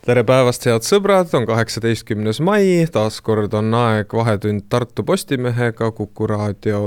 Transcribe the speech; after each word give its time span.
tere 0.00 0.22
päevast, 0.24 0.64
head 0.64 0.84
sõbrad, 0.86 1.28
on 1.36 1.44
kaheksateistkümnes 1.44 2.38
mai, 2.44 2.86
taas 2.92 3.18
kord 3.20 3.52
on 3.56 3.68
aeg 3.76 4.14
Vahetund 4.16 4.64
Tartu 4.72 5.04
Postimehega 5.04 5.90
Kuku 5.92 6.26
raadio 6.26 6.86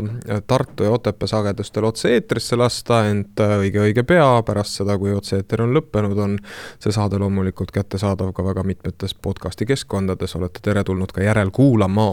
Tartu 0.49 0.87
ja 0.87 0.91
Otepää 0.95 1.29
sagedustel 1.29 1.85
otse-eetrisse 1.85 2.57
lasta, 2.57 3.03
ent 3.11 3.37
õige-õige 3.37 4.01
pea 4.09 4.25
pärast 4.45 4.79
seda, 4.79 4.95
kui 4.97 5.13
otse-eeter 5.13 5.61
on 5.61 5.75
lõppenud, 5.77 6.17
on 6.25 6.39
see 6.81 6.95
saade 6.95 7.19
loomulikult 7.21 7.71
kättesaadav 7.75 8.31
ka 8.33 8.45
väga 8.47 8.65
mitmetes 8.65 9.13
podcasti 9.13 9.69
keskkondades, 9.69 10.33
olete 10.39 10.65
teretulnud 10.65 11.13
ka 11.13 11.21
järelkuulama. 11.21 12.07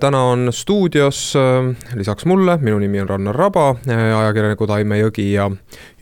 täna 0.00 0.24
on 0.32 0.50
stuudios 0.50 1.22
lisaks 1.94 2.26
mulle, 2.26 2.58
minu 2.58 2.82
nimi 2.82 3.00
on 3.00 3.08
Rannar 3.14 3.38
Raba, 3.38 3.68
ajakirjanikud 3.86 4.74
Aime 4.74 4.98
Jõgi 5.04 5.30
ja 5.36 5.46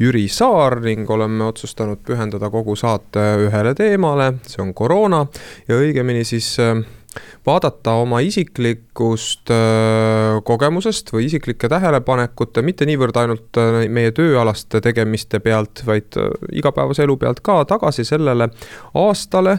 Jüri 0.01 0.29
Saar 0.33 0.81
ning 0.81 1.11
oleme 1.11 1.45
otsustanud 1.45 2.01
pühendada 2.09 2.49
kogu 2.51 2.77
saate 2.77 3.29
ühele 3.45 3.75
teemale, 3.75 3.99
teemale, 4.09 4.39
see 4.47 4.63
on 4.63 4.73
koroona 4.75 5.27
ja 5.69 5.77
õigemini 5.77 6.25
siis 6.25 6.57
äh, 6.63 6.81
vaadata 7.47 7.95
oma 8.03 8.21
isiklikust 8.25 9.51
äh, 9.53 10.39
kogemusest 10.45 11.13
või 11.15 11.27
isiklike 11.29 11.71
tähelepanekute, 11.71 12.63
mitte 12.67 12.87
niivõrd 12.89 13.17
ainult 13.21 13.59
äh, 13.61 13.81
meie 13.93 14.13
tööalaste 14.17 14.83
tegemiste 14.85 15.41
pealt, 15.45 15.83
vaid 15.89 16.19
äh, 16.21 16.29
igapäevase 16.61 17.07
elu 17.07 17.17
pealt 17.21 17.41
ka 17.45 17.63
tagasi 17.69 18.05
sellele 18.07 18.51
aastale, 18.99 19.59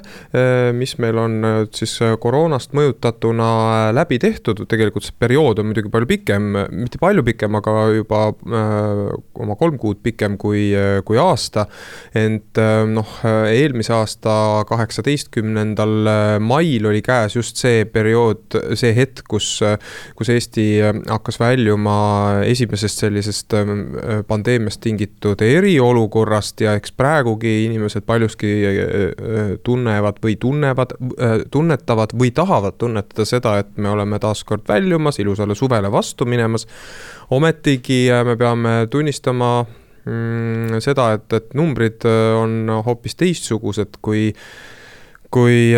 mis 0.75 0.95
meil 1.01 1.17
on 1.19 1.35
siis 1.75 1.95
koroonast 2.21 2.73
mõjutatuna 2.77 3.49
läbi 3.95 4.19
tehtud, 4.21 4.61
tegelikult 4.69 5.05
see 5.05 5.15
periood 5.19 5.61
on 5.61 5.69
muidugi 5.69 5.91
palju 5.91 6.09
pikem, 6.09 6.47
mitte 6.73 6.99
palju 7.02 7.23
pikem, 7.25 7.57
aga 7.59 7.75
juba 7.95 8.21
oma 8.29 9.57
kolm 9.59 9.79
kuud 9.81 10.02
pikem 10.05 10.37
kui, 10.41 10.69
kui 11.05 11.19
aasta. 11.21 11.65
ent 12.17 12.59
noh, 12.93 13.13
eelmise 13.23 13.93
aasta 13.95 14.35
kaheksateistkümnendal 14.69 16.11
mail 16.43 16.89
oli 16.91 17.03
käes 17.05 17.38
just 17.39 17.59
see 17.59 17.85
periood, 17.89 18.59
see 18.77 18.91
hetk, 18.95 19.23
kus, 19.29 19.47
kus 20.19 20.31
Eesti 20.35 20.67
hakkas 21.07 21.39
väljuma 21.39 21.97
esimesest 22.45 23.03
sellisest 23.03 23.53
ähm, 23.57 23.81
pandeemiast 24.27 24.81
tingitud 24.83 25.41
eriolukorrast 25.41 26.61
ja 26.61 26.75
eks 26.77 26.93
praegugi 26.97 27.65
inimesed 27.65 28.05
paljuski 28.07 28.51
äh, 28.65 29.51
tunnevad 29.63 30.21
või 30.23 30.35
tunnevad, 30.41 30.95
äh, 30.99 31.35
tunnetavad 31.51 32.15
või 32.19 32.31
tahavad 32.35 32.77
tunnetada 32.81 33.25
seda, 33.27 33.57
et 33.63 33.77
me 33.77 33.91
oleme 33.91 34.19
taas 34.19 34.43
kord 34.47 34.67
väljumas, 34.67 35.19
ilusale 35.19 35.55
suvele 35.55 35.91
vastu 35.91 36.25
minemas. 36.25 36.67
ometigi 37.29 38.07
äh, 38.11 38.25
me 38.25 38.37
peame 38.37 38.87
tunnistama 38.89 39.65
mm, 40.05 40.79
seda, 40.79 41.13
et, 41.17 41.33
et 41.33 41.53
numbrid 41.53 42.05
on 42.39 42.81
hoopis 42.85 43.15
teistsugused 43.15 43.99
kui, 44.01 44.33
kui 45.31 45.73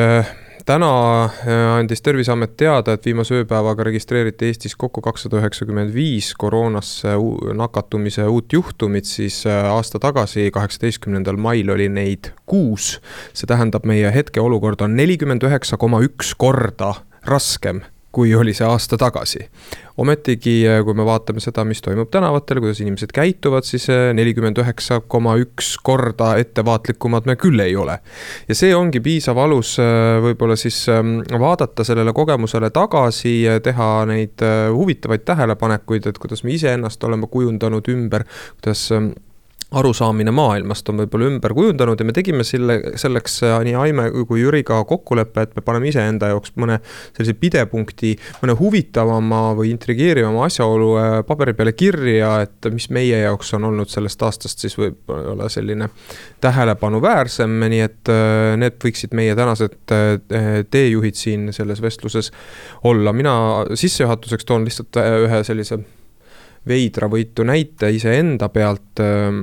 täna 0.71 1.23
äh, 1.23 1.75
andis 1.75 2.01
Terviseamet 2.01 2.53
teada, 2.59 2.95
et 2.95 3.05
viimase 3.05 3.41
ööpäevaga 3.41 3.83
registreeriti 3.89 4.47
Eestis 4.47 4.75
kokku 4.79 5.01
kakssada 5.03 5.41
üheksakümmend 5.41 5.91
viis 5.95 6.31
koroonasse 6.39 7.15
nakatumise 7.57 8.27
uut 8.31 8.53
juhtumit, 8.55 9.09
siis 9.09 9.41
äh, 9.49 9.67
aasta 9.73 9.99
tagasi, 9.99 10.47
kaheksateistkümnendal 10.55 11.39
mail 11.41 11.73
oli 11.75 11.89
neid 11.91 12.31
kuus. 12.45 12.99
see 13.33 13.49
tähendab, 13.49 13.87
meie 13.87 14.13
hetkeolukord 14.15 14.83
on 14.85 14.95
nelikümmend 14.95 15.43
üheksa 15.47 15.79
koma 15.81 15.99
üks 16.05 16.35
korda 16.39 16.93
raskem 17.27 17.83
kui 18.11 18.35
oli 18.35 18.53
see 18.53 18.67
aasta 18.67 18.97
tagasi. 18.99 19.47
ometigi, 20.01 20.63
äh, 20.67 20.79
kui 20.85 20.95
me 20.97 21.03
vaatame 21.05 21.41
seda, 21.43 21.61
mis 21.67 21.81
toimub 21.83 22.09
tänavatel, 22.11 22.61
kuidas 22.63 22.79
inimesed 22.81 23.11
käituvad, 23.13 23.67
siis 23.67 23.85
äh, 23.91 24.09
nelikümmend 24.17 24.57
üheksa 24.57 25.01
koma 25.07 25.35
üks 25.37 25.75
korda 25.83 26.31
ettevaatlikumad 26.41 27.27
me 27.29 27.35
küll 27.39 27.59
ei 27.61 27.75
ole. 27.75 27.99
ja 28.47 28.57
see 28.57 28.75
ongi 28.75 28.99
piisav 29.03 29.37
alus 29.37 29.75
äh, 29.79 30.17
võib-olla 30.23 30.57
siis 30.59 30.83
ähm, 30.89 31.19
vaadata 31.39 31.85
sellele 31.87 32.13
kogemusele 32.13 32.71
tagasi, 32.73 33.35
teha 33.63 33.89
neid 34.09 34.43
huvitavaid 34.73 35.25
tähelepanekuid, 35.27 36.07
et 36.07 36.17
kuidas 36.17 36.43
me 36.43 36.55
iseennast 36.55 37.03
oleme 37.03 37.29
kujundanud 37.31 37.87
ümber, 37.93 38.25
kuidas 38.57 38.87
ähm, 38.95 39.11
arusaamine 39.71 40.31
maailmast 40.35 40.89
on 40.91 40.99
võib-olla 40.99 41.29
ümber 41.31 41.53
kujundanud 41.55 41.99
ja 42.01 42.07
me 42.07 42.15
tegime 42.15 42.43
selle, 42.47 42.77
selleks 42.99 43.37
äh, 43.47 43.53
nii 43.67 43.75
Aime 43.79 44.07
kui 44.27 44.41
Jüriga 44.41 44.81
kokkuleppe, 44.87 45.45
et 45.45 45.53
me 45.55 45.63
paneme 45.63 45.87
iseenda 45.87 46.31
jaoks 46.33 46.51
mõne 46.59 46.81
sellise 47.15 47.37
pidepunkti, 47.39 48.11
mõne 48.41 48.55
huvitavama 48.59 49.41
või 49.57 49.71
intrigeerivama 49.71 50.43
asjaolu 50.49 50.89
äh, 50.99 51.13
paberi 51.27 51.55
peale 51.55 51.75
kirja, 51.77 52.33
et 52.43 52.71
mis 52.73 52.89
meie 52.91 53.23
jaoks 53.23 53.53
on 53.55 53.69
olnud 53.69 53.91
sellest 53.91 54.27
aastast 54.27 54.65
siis 54.65 54.75
võib-olla 54.79 55.47
selline 55.51 55.87
tähelepanuväärsem, 56.43 57.55
nii 57.71 57.85
et 57.87 58.11
äh, 58.11 58.57
need 58.59 58.75
võiksid 58.83 59.15
meie 59.15 59.37
tänased 59.39 59.79
teejuhid 60.71 61.15
siin 61.15 61.49
selles 61.55 61.79
vestluses 61.81 62.31
olla. 62.83 63.13
mina 63.15 63.33
sissejuhatuseks 63.75 64.45
toon 64.45 64.67
lihtsalt 64.67 64.99
ühe 64.99 65.43
sellise 65.47 65.79
veidravõitu 66.67 67.41
näite 67.47 67.89
iseenda 67.89 68.49
pealt 68.53 69.01
ähm, 69.01 69.39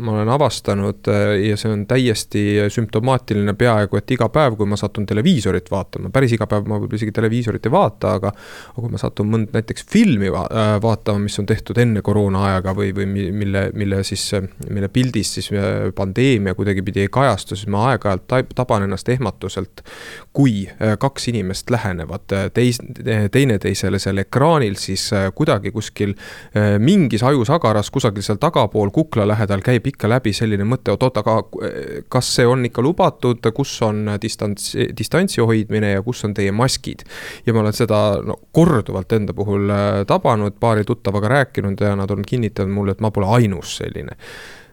ma 0.00 0.14
olen 0.14 0.28
avastanud 0.32 1.10
äh, 1.12 1.34
ja 1.50 1.58
see 1.60 1.68
on 1.68 1.82
täiesti 1.88 2.44
sümptomaatiline 2.72 3.52
peaaegu 3.58 3.98
et 4.00 4.14
iga 4.16 4.30
päev, 4.32 4.56
kui 4.56 4.68
ma 4.68 4.78
satun 4.80 5.04
televiisorit 5.06 5.68
vaatama, 5.72 6.08
päris 6.14 6.32
iga 6.32 6.48
päev 6.48 6.64
ma 6.64 6.78
võib-olla 6.78 7.00
isegi 7.00 7.12
televiisorit 7.18 7.68
ei 7.68 7.74
vaata, 7.74 8.14
aga 8.16 8.30
aga 8.32 8.78
kui 8.78 8.94
ma 8.94 9.00
satun 9.02 9.28
mõnd 9.34 9.52
näiteks 9.52 9.84
filmi 9.92 10.30
va 10.32 10.46
äh, 10.48 10.70
vaatama, 10.80 11.26
mis 11.26 11.36
on 11.42 11.50
tehtud 11.50 11.82
enne 11.84 12.00
koroona 12.06 12.46
ajaga 12.48 12.72
või, 12.80 12.94
või 12.96 13.10
mille, 13.12 13.66
mille 13.76 14.00
siis, 14.08 14.24
mille 14.64 14.88
pildis 14.88 15.34
siis 15.36 15.50
äh, 15.52 15.90
pandeemia 15.94 16.56
kuidagipidi 16.56 17.04
ei 17.04 17.12
kajastu, 17.12 17.60
siis 17.60 17.68
ma 17.68 17.90
aeg-ajalt 17.90 18.56
taban 18.56 18.88
ennast 18.88 19.08
ehmatuselt, 19.12 19.84
kui 20.32 20.64
kaks 21.00 21.28
inimest 21.30 21.68
lähenevad 21.70 22.32
teis-, 22.56 22.80
teineteisele 23.04 24.00
seal 24.00 24.24
ekraanil, 24.24 24.78
siis 24.80 25.10
kuidagi 25.36 25.70
kuskil 25.74 26.16
Äh, 26.53 26.53
mingis 26.78 27.22
ajusagaras 27.26 27.90
kusagil 27.90 28.22
seal 28.22 28.38
tagapool 28.38 28.92
kukla 28.94 29.26
lähedal 29.26 29.62
käib 29.64 29.88
ikka 29.90 30.08
läbi 30.10 30.32
selline 30.36 30.66
mõte, 30.68 30.92
oot-oot, 30.94 31.18
aga 31.22 31.36
äh, 31.42 31.76
kas 32.12 32.30
see 32.36 32.46
on 32.46 32.64
ikka 32.68 32.82
lubatud, 32.84 33.44
kus 33.56 33.72
on 33.82 34.14
distants, 34.22 34.72
distantsi 34.96 35.42
hoidmine 35.42 35.94
ja 35.96 36.02
kus 36.06 36.24
on 36.28 36.34
teie 36.34 36.52
maskid. 36.54 37.04
ja 37.46 37.54
ma 37.54 37.64
olen 37.64 37.76
seda 37.76 38.00
no, 38.24 38.38
korduvalt 38.52 39.12
enda 39.12 39.34
puhul 39.34 39.70
äh, 39.70 40.02
tabanud, 40.06 40.58
paari 40.60 40.84
tuttavaga 40.84 41.32
rääkinud 41.38 41.80
ja 41.80 41.96
nad 41.96 42.10
on 42.10 42.22
kinnitanud 42.22 42.74
mulle, 42.74 42.94
et 42.94 43.02
ma 43.02 43.10
pole 43.10 43.30
ainus 43.38 43.78
selline 43.82 44.14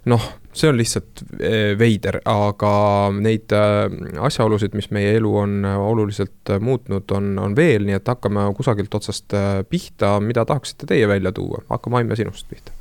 noh, 0.10 0.24
see 0.54 0.70
on 0.70 0.78
lihtsalt 0.80 1.24
eh, 1.40 1.74
veider, 1.80 2.20
aga 2.28 2.74
neid 3.16 3.54
äh, 3.56 3.86
asjaolusid, 4.26 4.76
mis 4.78 4.90
meie 4.96 5.16
elu 5.20 5.32
on 5.44 5.58
äh, 5.68 5.78
oluliselt 5.78 6.52
äh, 6.52 6.60
muutnud, 6.60 7.10
on, 7.16 7.34
on 7.40 7.56
veel, 7.58 7.86
nii 7.88 8.00
et 8.00 8.14
hakkame 8.14 8.48
kusagilt 8.58 8.94
otsast 8.98 9.36
pihta, 9.70 10.18
mida 10.24 10.46
tahaksite 10.48 10.90
teie 10.90 11.08
välja 11.10 11.34
tuua, 11.36 11.64
hakkame 11.70 12.02
Aime 12.02 12.18
sinust 12.18 12.50
pihta. 12.50 12.74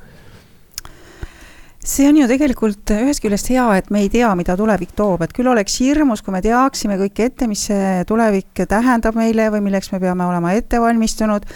See 1.81 2.05
on 2.05 2.17
ju 2.19 2.27
tegelikult 2.29 2.91
ühest 2.93 3.23
küljest 3.23 3.47
hea, 3.49 3.63
et 3.79 3.87
me 3.89 4.03
ei 4.03 4.09
tea, 4.13 4.29
mida 4.37 4.53
tulevik 4.57 4.91
toob, 4.97 5.23
et 5.25 5.31
küll 5.33 5.49
oleks 5.49 5.79
hirmus, 5.81 6.21
kui 6.21 6.33
me 6.33 6.41
teaksime 6.45 6.97
kõike 6.99 7.25
ette, 7.31 7.47
mis 7.49 7.63
see 7.71 8.03
tulevik 8.09 8.65
tähendab 8.69 9.17
meile 9.17 9.47
või 9.53 9.63
milleks 9.65 9.89
me 9.93 10.01
peame 10.03 10.27
olema 10.29 10.53
ette 10.57 10.81
valmistunud 10.81 11.47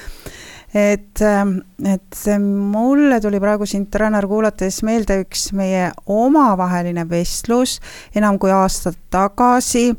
et, 0.76 1.22
ähm, 1.22 1.60
et 1.88 2.26
mulle 2.44 3.22
tuli 3.24 3.40
praegu 3.40 3.68
sind, 3.70 3.96
Rannar, 3.96 4.28
kuulates 4.28 4.82
meelde 4.84 5.22
üks 5.24 5.48
meie 5.56 5.88
omavaheline 6.12 7.08
vestlus 7.10 7.80
enam 8.16 8.40
kui 8.42 8.52
aasta 8.52 8.92
tagasi 9.14 9.94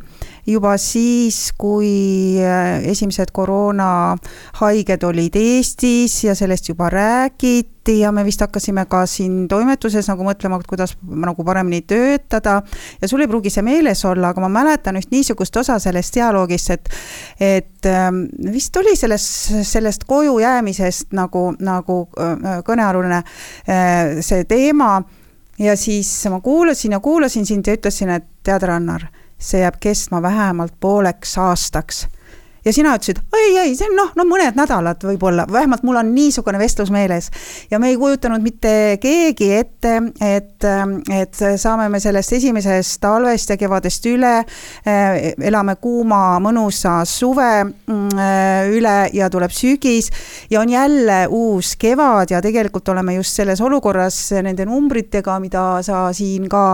juba 0.47 0.77
siis, 0.79 1.51
kui 1.59 2.39
äh, 2.43 2.85
esimesed 2.91 3.33
koroonahaiged 3.35 5.03
olid 5.09 5.35
Eestis 5.41 6.21
ja 6.25 6.35
sellest 6.39 6.69
juba 6.69 6.91
räägiti 6.91 7.99
ja 8.01 8.13
me 8.13 8.25
vist 8.25 8.41
hakkasime 8.41 8.87
ka 8.91 9.05
siin 9.11 9.49
toimetuses 9.51 10.07
nagu 10.11 10.27
mõtlema, 10.27 10.61
kuidas 10.69 10.95
nagu 11.03 11.45
paremini 11.45 11.83
töötada. 11.83 12.63
ja 13.01 13.09
sul 13.09 13.21
ei 13.21 13.31
pruugi 13.31 13.51
see 13.51 13.67
meeles 13.67 14.05
olla, 14.05 14.31
aga 14.31 14.47
ma 14.47 14.53
mäletan 14.61 14.99
üht 15.01 15.11
niisugust 15.11 15.57
osa 15.57 15.79
sellest 15.83 16.15
dialoogist, 16.15 16.71
et, 16.71 16.89
et 17.41 17.91
ähm, 17.91 18.25
vist 18.53 18.77
oli 18.77 18.97
sellest, 18.97 19.53
sellest 19.67 20.07
koju 20.07 20.39
jäämisest 20.43 21.15
nagu, 21.15 21.53
nagu 21.59 22.01
äh, 22.19 22.63
kõnealune 22.67 23.23
äh, 23.23 24.19
see 24.23 24.45
teema 24.47 25.01
ja 25.59 25.77
siis 25.77 26.11
ma 26.31 26.41
kuulasin 26.41 26.93
ja 26.93 27.01
kuulasin 27.01 27.47
sind 27.47 27.67
ja 27.67 27.75
ütlesin, 27.75 28.15
et 28.15 28.27
tead, 28.47 28.63
Rannar 28.63 29.09
see 29.39 29.61
jääb 29.61 29.81
kestma 29.81 30.23
vähemalt 30.23 30.75
pooleks 30.81 31.39
aastaks. 31.39 32.07
ja 32.67 32.73
sina 32.73 32.97
ütlesid, 32.97 33.21
ei, 33.39 33.59
ei, 33.63 33.75
see 33.79 33.87
on 33.87 33.93
noh, 33.95 34.09
no 34.19 34.25
mõned 34.27 34.57
nädalad 34.59 35.05
võib-olla, 35.07 35.45
vähemalt 35.53 35.85
mul 35.87 36.01
on 36.01 36.09
niisugune 36.17 36.59
vestlus 36.59 36.89
meeles. 36.91 37.29
ja 37.71 37.79
me 37.79 37.93
ei 37.93 37.99
kujutanud 38.01 38.43
mitte 38.43 38.97
keegi 39.03 39.53
ette, 39.55 39.93
et, 40.25 40.67
et 41.15 41.43
saame 41.63 41.87
me 41.93 42.01
sellest 42.03 42.33
esimesest 42.41 42.99
talvest 43.05 43.53
ja 43.53 43.59
kevadest 43.61 44.09
üle, 44.11 44.33
elame 44.87 45.77
kuuma 45.85 46.41
mõnusa 46.43 46.97
suve 47.07 47.51
mm, 47.69 48.25
üle 48.73 48.97
ja 49.15 49.29
tuleb 49.31 49.55
sügis 49.55 50.09
ja 50.51 50.65
on 50.65 50.73
jälle 50.73 51.21
uus 51.29 51.77
kevad 51.79 52.33
ja 52.35 52.41
tegelikult 52.43 52.89
oleme 52.89 53.15
just 53.21 53.37
selles 53.37 53.61
olukorras 53.61 54.19
nende 54.43 54.67
numbritega, 54.67 55.39
mida 55.45 55.69
sa 55.87 56.09
siin 56.17 56.49
ka 56.51 56.65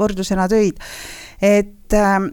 võrdlusena 0.00 0.48
tõid 0.50 0.82
et, 1.42 1.75
ähm, 1.94 2.30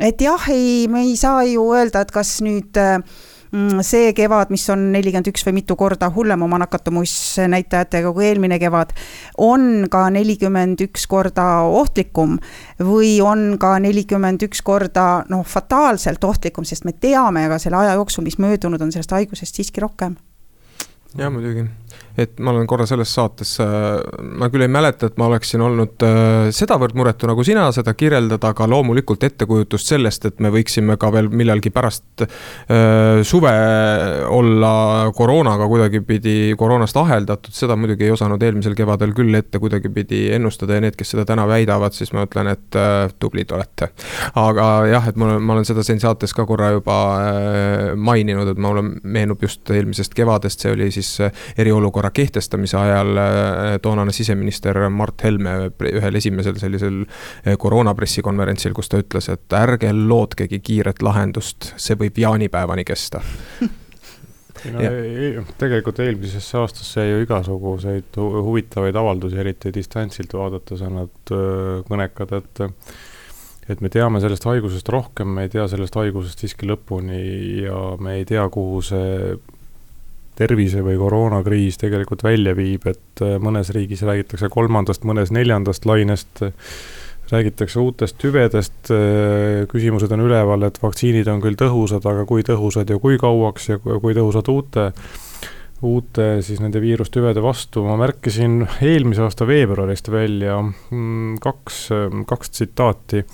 et 0.00 0.20
jah, 0.20 0.50
ei, 0.52 0.86
me 0.88 1.02
ei 1.06 1.16
saa 1.16 1.44
ju 1.48 1.64
öelda, 1.74 2.04
et 2.04 2.12
kas 2.14 2.36
nüüd 2.44 2.76
mm, 2.76 3.80
see 3.86 4.12
kevad, 4.16 4.52
mis 4.54 4.66
on 4.72 4.88
nelikümmend 4.94 5.30
üks 5.32 5.46
või 5.46 5.56
mitu 5.60 5.76
korda 5.78 6.10
hullem 6.14 6.44
oma 6.46 6.60
nakatumusnäitajatega 6.64 8.12
kui 8.14 8.28
eelmine 8.28 8.60
kevad, 8.62 8.94
on 9.42 9.86
ka 9.92 10.06
nelikümmend 10.14 10.82
üks 10.86 11.06
korda 11.10 11.48
ohtlikum 11.66 12.38
või 12.82 13.16
on 13.24 13.56
ka 13.62 13.76
nelikümmend 13.82 14.46
üks 14.48 14.62
korda 14.66 15.24
noh, 15.32 15.44
fataalselt 15.46 16.24
ohtlikum, 16.24 16.68
sest 16.68 16.86
me 16.88 16.92
teame 16.92 17.46
ka 17.52 17.60
selle 17.62 17.82
aja 17.84 17.98
jooksul, 18.00 18.26
mis 18.26 18.40
möödunud 18.42 18.82
on 18.82 18.94
sellest 18.94 19.16
haigusest 19.16 19.62
siiski 19.62 19.84
rohkem. 19.84 20.18
Jah, 21.16 21.32
muidugi 21.32 21.68
et 22.16 22.38
ma 22.40 22.52
olen 22.52 22.66
korra 22.68 22.86
selles 22.88 23.10
saates, 23.12 23.56
äh, 23.60 23.98
ma 24.40 24.48
küll 24.52 24.64
ei 24.64 24.72
mäleta, 24.72 25.10
et 25.10 25.18
ma 25.20 25.28
oleksin 25.28 25.62
olnud 25.64 26.04
äh, 26.06 26.48
sedavõrd 26.54 26.96
muretu 26.96 27.28
nagu 27.28 27.44
sina 27.44 27.66
seda 27.76 27.92
kirjeldada, 27.96 28.54
aga 28.54 28.68
loomulikult 28.72 29.26
ettekujutust 29.28 29.92
sellest, 29.92 30.24
et 30.30 30.40
me 30.44 30.50
võiksime 30.54 30.96
ka 31.00 31.10
veel 31.12 31.28
millalgi 31.28 31.72
pärast 31.74 32.24
äh, 32.24 33.20
suve 33.26 33.52
olla 34.32 34.72
koroonaga 35.16 35.68
kuidagipidi, 35.68 36.54
koroonast 36.58 36.96
aheldatud, 37.02 37.54
seda 37.56 37.76
muidugi 37.76 38.08
ei 38.08 38.14
osanud 38.16 38.42
eelmisel 38.42 38.76
kevadel 38.78 39.12
küll 39.16 39.36
ette 39.36 39.60
kuidagipidi 39.60 40.26
ennustada 40.38 40.78
ja 40.80 40.86
need, 40.86 40.96
kes 40.96 41.12
seda 41.12 41.26
täna 41.28 41.44
väidavad, 41.48 41.94
siis 41.96 42.14
ma 42.16 42.24
ütlen, 42.26 42.48
et 42.54 42.80
tublid 43.20 43.52
olete. 43.52 43.90
aga 44.40 44.70
jah, 44.88 45.10
et 45.10 45.20
ma 45.20 45.28
olen, 45.28 45.44
ma 45.44 45.56
olen 45.56 45.68
seda 45.68 45.84
siin 45.84 46.00
saates 46.00 46.32
ka 46.36 46.46
korra 46.48 46.72
juba 46.78 46.96
maininud, 47.96 48.48
et 48.52 48.60
mulle 48.60 48.84
meenub 49.04 49.44
just 49.44 49.68
eelmisest 49.70 50.16
kevadest, 50.16 50.64
see 50.64 50.72
oli 50.72 50.88
siis 50.94 51.05
eriolukorra 51.58 51.86
eriolukorra 51.86 52.10
kehtestamise 52.10 52.76
ajal 52.76 53.16
äh, 53.16 53.78
toonane 53.82 54.12
siseminister 54.12 54.88
Mart 54.90 55.24
Helme 55.24 55.70
ühel 55.92 56.14
esimesel 56.14 56.58
sellisel 56.60 57.02
äh, 57.04 57.56
koroona 57.58 57.94
pressikonverentsil, 57.94 58.74
kus 58.74 58.88
ta 58.88 59.00
ütles, 59.02 59.30
et 59.32 59.56
ärge 59.56 59.92
lootkegi 59.92 60.60
kiiret 60.60 61.02
lahendust, 61.02 61.72
see 61.76 61.96
võib 61.96 62.18
jaanipäevani 62.18 62.84
kesta. 62.84 63.22
No, 64.72 64.80
ei, 64.80 65.36
tegelikult 65.60 65.98
eelmisesse 66.00 66.56
aastasse 66.58 67.02
ju 67.04 67.18
igasuguseid 67.22 68.16
huvitavaid 68.16 68.96
avaldusi, 68.96 69.36
eriti 69.38 69.70
distantsilt 69.70 70.32
vaadates 70.34 70.80
on 70.82 70.96
nad 70.96 71.32
äh, 71.36 71.84
kõnekad, 71.86 72.32
et 72.40 72.62
et 73.68 73.84
me 73.84 73.90
teame 73.92 74.18
sellest 74.22 74.48
haigusest 74.48 74.88
rohkem, 74.90 75.36
me 75.36 75.44
ei 75.44 75.52
tea 75.52 75.68
sellest 75.70 75.94
haigusest 76.00 76.42
siiski 76.42 76.66
lõpuni 76.70 77.20
ja 77.66 77.78
me 78.00 78.16
ei 78.16 78.24
tea, 78.26 78.48
kuhu 78.50 78.80
see 78.88 79.36
tervise- 80.36 80.84
või 80.84 80.98
koroonakriis 81.00 81.80
tegelikult 81.80 82.24
välja 82.26 82.54
viib, 82.56 82.86
et 82.90 83.22
äh, 83.24 83.36
mõnes 83.42 83.72
riigis 83.74 84.04
räägitakse 84.06 84.50
kolmandast, 84.52 85.06
mõnes 85.08 85.32
neljandast 85.34 85.86
lainest, 85.88 86.42
räägitakse 87.32 87.80
uutest 87.82 88.18
tüvedest, 88.22 88.90
äh, 88.94 89.64
küsimused 89.70 90.12
on 90.12 90.26
üleval, 90.26 90.66
et 90.68 90.80
vaktsiinid 90.82 91.28
on 91.32 91.42
küll 91.44 91.58
tõhusad, 91.58 92.04
aga 92.06 92.26
kui 92.28 92.44
tõhusad 92.46 92.90
ja 92.90 93.00
kui 93.02 93.18
kauaks 93.20 93.70
ja 93.72 93.78
kui 93.80 94.16
tõhusad 94.16 94.50
uute, 94.52 94.90
uute 95.86 96.28
siis 96.44 96.60
nende 96.64 96.80
viirustüvede 96.80 97.42
vastu, 97.44 97.84
ma 97.84 97.98
märkisin 98.00 98.62
eelmise 98.80 99.24
aasta 99.26 99.48
veebruarist 99.48 100.12
välja 100.12 100.60
mm, 100.62 101.40
kaks, 101.44 101.80
kaks 102.28 102.54
tsitaati 102.54 103.24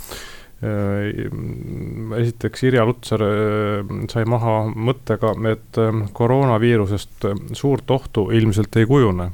esiteks 0.62 2.62
Irja 2.68 2.84
Lutsar 2.86 3.24
äh, 3.26 3.92
sai 4.12 4.22
maha 4.30 4.60
mõttega, 4.70 5.34
et 5.50 5.78
äh, 5.82 6.00
koroonaviirusest 6.14 7.26
suurt 7.58 7.90
ohtu 7.90 8.28
ilmselt 8.30 8.78
ei 8.78 8.86
kujune. 8.86 9.32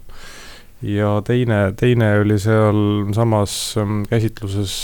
ja 0.82 1.16
teine, 1.26 1.72
teine 1.74 2.20
oli 2.20 2.36
sealsamas 2.38 3.52
ähm, 3.82 4.04
käsitluses 4.06 4.74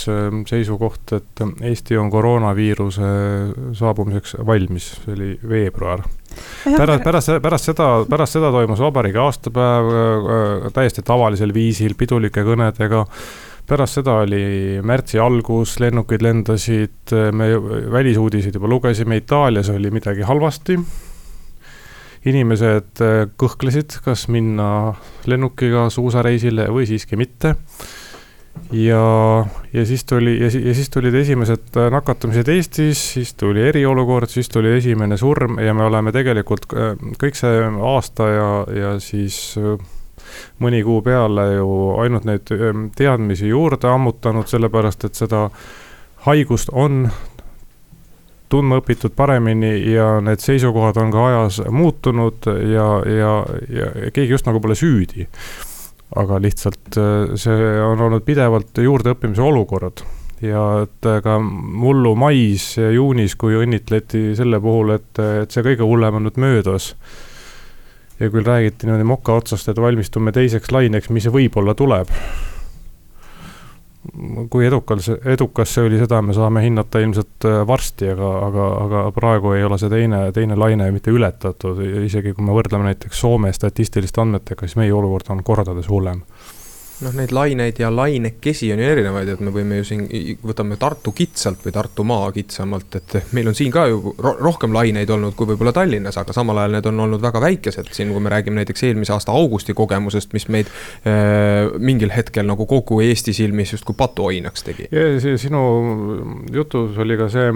seisukoht, 0.49 1.13
et 1.15 1.43
Eesti 1.61 1.97
on 1.97 2.09
koroonaviiruse 2.11 3.11
saabumiseks 3.79 4.35
valmis, 4.45 4.89
see 5.05 5.15
oli 5.15 5.29
veebruar. 5.49 6.03
Pärast, 6.65 7.03
pärast, 7.03 7.31
pärast 7.41 7.71
seda, 7.71 7.89
pärast 8.11 8.35
seda 8.35 8.51
toimus 8.51 8.83
vabariigi 8.83 9.21
aastapäev 9.23 10.71
täiesti 10.75 11.01
tavalisel 11.07 11.55
viisil, 11.55 11.95
pidulike 11.95 12.43
kõnedega 12.43 13.05
pärast 13.67 13.99
seda 13.99 14.19
oli 14.23 14.79
märtsi 14.85 15.19
algus, 15.21 15.79
lennukid 15.81 16.23
lendasid, 16.25 17.13
me 17.35 17.49
välisuudiseid 17.91 18.57
juba 18.57 18.69
lugesime, 18.69 19.17
Itaalias 19.21 19.69
oli 19.73 19.91
midagi 19.91 20.25
halvasti. 20.27 20.79
inimesed 22.25 23.01
äh, 23.05 23.27
kõhklesid, 23.37 23.99
kas 24.01 24.23
minna 24.33 24.95
lennukiga 25.29 25.91
suusareisile 25.93 26.65
või 26.73 26.87
siiski 26.89 27.15
mitte. 27.15 27.55
ja, 28.71 29.45
ja 29.73 29.85
siis 29.85 30.05
tuli 30.05 30.39
ja, 30.39 30.49
ja 30.49 30.73
siis 30.73 30.89
tulid 30.89 31.13
esimesed 31.13 31.77
äh, 31.77 31.91
nakatumised 31.91 32.47
Eestis, 32.49 33.13
siis 33.13 33.33
tuli 33.33 33.61
eriolukord, 33.61 34.29
siis 34.29 34.49
tuli 34.49 34.73
esimene 34.77 35.17
surm 35.17 35.59
ja 35.59 35.73
me 35.73 35.85
oleme 35.85 36.11
tegelikult 36.11 36.65
äh, 36.73 36.95
kõik 37.21 37.37
see 37.37 37.61
aasta 37.93 38.29
ja, 38.29 38.49
ja 38.73 38.95
siis 38.99 39.57
mõni 40.63 40.81
kuu 40.85 41.01
peale 41.05 41.47
ju 41.55 41.69
ainult 42.01 42.27
neid 42.27 42.51
ähm, 42.55 42.89
teadmisi 42.95 43.49
juurde 43.51 43.89
ammutanud, 43.91 44.47
sellepärast 44.49 45.07
et 45.07 45.15
seda 45.15 45.47
haigust 46.25 46.71
on 46.73 47.05
tundma 48.49 48.79
õpitud 48.81 49.15
paremini 49.17 49.73
ja 49.91 50.19
need 50.23 50.43
seisukohad 50.43 50.97
on 51.01 51.13
ka 51.13 51.23
ajas 51.29 51.61
muutunud 51.69 52.45
ja, 52.71 52.89
ja, 53.09 53.31
ja 53.69 54.11
keegi 54.13 54.35
just 54.37 54.45
nagu 54.45 54.61
pole 54.61 54.77
süüdi. 54.77 55.27
aga 56.15 56.37
lihtsalt 56.39 56.97
äh, 57.01 57.33
see 57.35 57.71
on 57.81 58.01
olnud 58.01 58.23
pidevalt 58.23 58.77
juurdeõppimise 58.77 59.41
olukord 59.41 60.05
ja 60.43 60.63
et 60.83 61.07
ka 61.23 61.37
mullu 61.39 62.15
mais 62.19 62.75
ja 62.77 62.91
juunis, 62.91 63.35
kui 63.39 63.55
õnnitleti 63.57 64.35
selle 64.37 64.59
puhul, 64.61 64.95
et, 64.97 65.21
et 65.43 65.51
see 65.51 65.63
kõige 65.65 65.87
hullem 65.87 66.19
on 66.19 66.27
nüüd 66.27 66.39
möödas 66.41 66.93
ja 68.19 68.29
küll 68.31 68.45
räägiti 68.45 68.87
niimoodi 68.87 69.07
moka 69.07 69.35
otsast, 69.35 69.69
et 69.69 69.79
valmistume 69.81 70.31
teiseks 70.35 70.71
laineks, 70.71 71.09
mis 71.09 71.27
võib-olla 71.31 71.75
tuleb. 71.75 72.11
kui 74.49 74.67
edukal 74.67 74.99
see, 75.01 75.17
edukas 75.33 75.71
see 75.73 75.87
oli, 75.87 75.97
seda 75.97 76.19
me 76.21 76.33
saame 76.37 76.61
hinnata 76.61 76.99
ilmselt 77.01 77.47
äh, 77.49 77.63
varsti, 77.67 78.11
aga, 78.13 78.27
aga, 78.47 78.67
aga 78.83 78.99
praegu 79.15 79.55
ei 79.57 79.63
ole 79.65 79.79
see 79.81 79.89
teine, 79.89 80.19
teine 80.31 80.55
laine 80.55 80.91
mitte 80.93 81.11
ületatud, 81.11 81.81
isegi 82.05 82.35
kui 82.37 82.45
me 82.45 82.53
võrdleme 82.53 82.91
näiteks 82.91 83.23
Soome 83.25 83.53
statistiliste 83.53 84.21
andmetega, 84.21 84.67
siis 84.67 84.77
meie 84.77 84.93
olukord 84.93 85.33
on 85.33 85.41
kordades 85.43 85.89
hullem 85.89 86.21
noh, 87.03 87.15
neid 87.15 87.31
laineid 87.35 87.79
ja 87.79 87.89
lainekesi 87.91 88.69
on 88.73 88.79
ju 88.79 88.87
erinevaid, 88.87 89.29
et 89.33 89.41
me 89.43 89.51
võime 89.53 89.79
ju 89.81 89.87
siin, 89.87 90.05
võtame 90.45 90.77
Tartu 90.79 91.11
kitsalt 91.15 91.63
või 91.65 91.73
Tartumaa 91.75 92.29
kitsamalt, 92.35 92.95
et 92.99 93.15
meil 93.35 93.49
on 93.51 93.57
siin 93.57 93.73
ka 93.73 93.85
ju 93.91 94.13
rohkem 94.19 94.73
laineid 94.75 95.11
olnud 95.11 95.35
kui 95.35 95.49
võib-olla 95.49 95.73
Tallinnas, 95.75 96.17
aga 96.21 96.35
samal 96.35 96.61
ajal 96.61 96.77
need 96.77 96.89
on 96.91 97.03
olnud 97.05 97.23
väga 97.23 97.41
väikesed, 97.43 97.91
siin 97.95 98.13
kui 98.15 98.23
me 98.23 98.31
räägime 98.31 98.61
näiteks 98.61 98.85
eelmise 98.87 99.15
aasta 99.15 99.35
augusti 99.35 99.75
kogemusest, 99.75 100.31
mis 100.37 100.47
meid 100.53 100.71
äh, 100.71 101.73
mingil 101.79 102.13
hetkel 102.15 102.47
nagu 102.47 102.67
kogu 102.69 103.01
Eesti 103.03 103.35
silmis 103.35 103.75
justkui 103.75 103.97
patuoinaks 103.97 104.63
tegi. 104.67 104.87
sinu 105.41 105.63
jutus 106.53 106.97
oli 107.01 107.19
ka 107.19 107.27
see, 107.33 107.51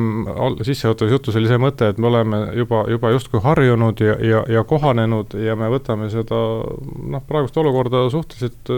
sissejuhatavas 0.68 1.16
jutus 1.16 1.40
oli 1.40 1.52
see 1.52 1.62
mõte, 1.62 1.94
et 1.94 2.02
me 2.02 2.12
oleme 2.12 2.42
juba, 2.60 2.84
juba 2.92 3.14
justkui 3.16 3.44
harjunud 3.44 4.04
ja, 4.04 4.20
ja, 4.26 4.44
ja 4.58 4.64
kohanenud 4.68 5.38
ja 5.40 5.56
me 5.60 5.72
võtame 5.72 6.10
seda 6.12 6.40
noh, 6.60 7.24
praegust 7.30 7.58
olukorda 7.58 8.08
suhteliselt 8.12 8.74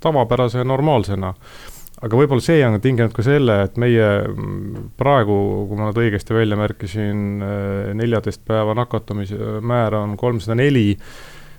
tavapärase 0.00 0.62
ja 0.62 0.68
normaalsena. 0.68 1.34
aga 1.96 2.18
võib-olla 2.20 2.44
see 2.44 2.60
on 2.66 2.76
tinginud 2.80 3.14
ka 3.16 3.24
selle, 3.24 3.62
et 3.64 3.78
meie 3.80 4.08
mm, 4.28 4.90
praegu, 5.00 5.36
kui 5.68 5.78
ma 5.78 5.88
nüüd 5.88 6.00
õigesti 6.02 6.36
välja 6.36 6.58
märkisin, 6.60 7.22
äh, 7.40 7.94
neljateist 7.96 8.44
päeva 8.44 8.74
nakatumise 8.76 9.60
määr 9.64 9.96
on 10.02 10.16
kolmsada 10.20 10.58
neli, 10.60 10.92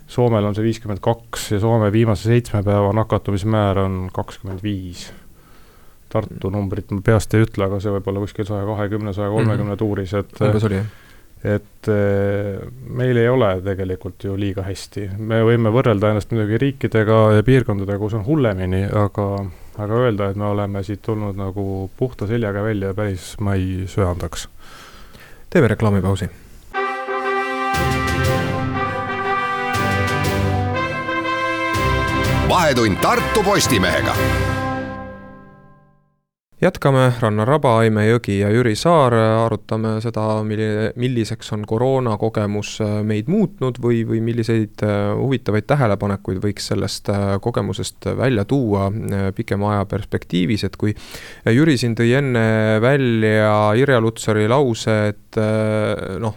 Soomel 0.07 0.45
on 0.47 0.55
see 0.55 0.63
viiskümmend 0.63 1.01
kaks 1.03 1.49
ja 1.51 1.57
Soome 1.59 1.89
viimase 1.91 2.29
seitsme 2.29 2.61
päeva 2.63 2.93
nakatumismäär 2.95 3.81
on 3.81 3.97
kakskümmend 4.15 4.61
viis. 4.63 5.09
Tartu 6.07 6.47
numbrit 6.53 6.93
ma 6.95 7.01
peast 7.03 7.33
ei 7.35 7.43
ütle, 7.43 7.65
aga 7.65 7.81
see 7.83 7.91
võib 7.91 8.07
olla 8.07 8.21
kuskil 8.23 8.47
saja 8.47 8.63
kahekümne, 8.69 9.11
saja 9.17 9.33
kolmekümne 9.33 9.73
mhm. 9.73 9.81
tuuris, 9.81 10.13
et 10.15 10.39
umbes 10.39 10.69
oli, 10.69 10.79
jah 10.79 11.06
et 11.43 11.89
eh, 11.93 12.57
meil 12.89 13.17
ei 13.21 13.29
ole 13.29 13.51
tegelikult 13.65 14.25
ju 14.25 14.35
liiga 14.39 14.65
hästi, 14.65 15.09
me 15.17 15.43
võime 15.45 15.71
võrrelda 15.73 16.11
ennast 16.11 16.33
muidugi 16.33 16.59
riikidega 16.65 17.21
ja 17.37 17.45
piirkondadega, 17.45 17.99
kus 18.01 18.17
on 18.17 18.25
hullemini, 18.25 18.85
aga, 18.89 19.27
aga 19.77 20.01
öelda, 20.07 20.31
et 20.31 20.39
me 20.39 20.49
oleme 20.49 20.83
siit 20.83 21.03
tulnud 21.05 21.37
nagu 21.37 21.87
puhta 21.97 22.27
seljaga 22.29 22.65
välja, 22.65 22.93
päris 22.97 23.35
ma 23.39 23.55
ei 23.59 23.85
söandaks 23.91 24.49
teeme 25.49 25.67
reklaamipausi. 25.67 26.29
Vahetund 32.49 32.95
Tartu 33.01 33.43
Postimehega 33.43 34.15
jätkame, 36.61 37.11
Rannar 37.19 37.47
Raba, 37.47 37.75
Aime 37.83 38.07
Jõgi 38.07 38.39
ja 38.39 38.49
Jüri 38.49 38.73
Saar, 38.77 39.13
arutame 39.45 39.97
seda, 40.01 40.23
milline, 40.47 40.89
milliseks 40.97 41.51
on 41.53 41.65
koroonakogemus 41.69 42.71
äh, 42.81 42.95
meid 43.05 43.29
muutnud 43.29 43.77
või, 43.83 44.01
või 44.07 44.23
milliseid 44.25 44.81
äh, 44.85 45.11
huvitavaid 45.19 45.67
tähelepanekuid 45.69 46.41
võiks 46.43 46.71
sellest 46.71 47.11
äh, 47.13 47.35
kogemusest 47.43 48.09
välja 48.17 48.45
tuua 48.49 48.89
pikema 49.35 49.75
aja 49.75 49.85
perspektiivis, 49.89 50.65
et 50.65 50.75
kui 50.79 50.95
Jüri 51.45 51.77
siin 51.77 51.93
tõi 51.97 52.11
enne 52.17 52.47
välja 52.81 53.53
Irja 53.77 54.01
Lutsari 54.01 54.47
lause, 54.49 54.97
et 55.13 55.39
noh, 56.21 56.35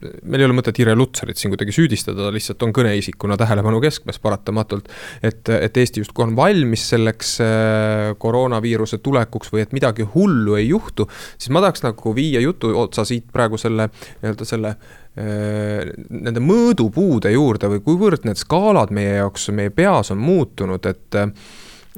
meil 0.00 0.40
ei 0.40 0.46
ole 0.46 0.56
mõtet 0.56 0.78
Irja 0.80 0.94
Lutsarit 0.96 1.40
siin 1.40 1.52
kuidagi 1.52 1.74
süüdistada, 1.74 2.24
ta 2.24 2.32
lihtsalt 2.34 2.62
on 2.64 2.72
kõneisikuna 2.76 3.36
tähelepanu 3.40 3.80
keskmes 3.82 4.20
paratamatult. 4.22 4.88
et, 5.22 5.48
et 5.48 5.76
Eesti 5.76 6.04
justkui 6.04 6.24
on 6.24 6.36
valmis 6.36 6.86
selleks 6.92 7.34
äh, 7.44 8.12
koroonaviiruse 8.18 9.00
tulekuks 9.04 9.52
või 9.52 9.64
et 9.64 9.74
midagi 9.76 10.06
hullu 10.14 10.56
ei 10.60 10.70
juhtu, 10.70 11.08
siis 11.36 11.52
ma 11.52 11.62
tahaks 11.64 11.84
nagu 11.84 12.14
viia 12.16 12.40
jutu 12.40 12.72
otsa 12.80 13.04
siit 13.08 13.28
praegu 13.32 13.60
selle 13.60 13.90
nii-öelda 13.92 14.48
selle 14.48 14.74
äh, 14.74 15.90
nende 16.08 16.44
mõõdupuude 16.44 17.32
juurde 17.34 17.72
või 17.74 17.84
kuivõrd 17.84 18.28
need 18.28 18.40
skaalad 18.40 18.94
meie 18.94 19.18
jaoks, 19.20 19.50
meie 19.56 19.72
peas 19.74 20.14
on 20.14 20.22
muutunud, 20.22 20.86
et 20.86 21.20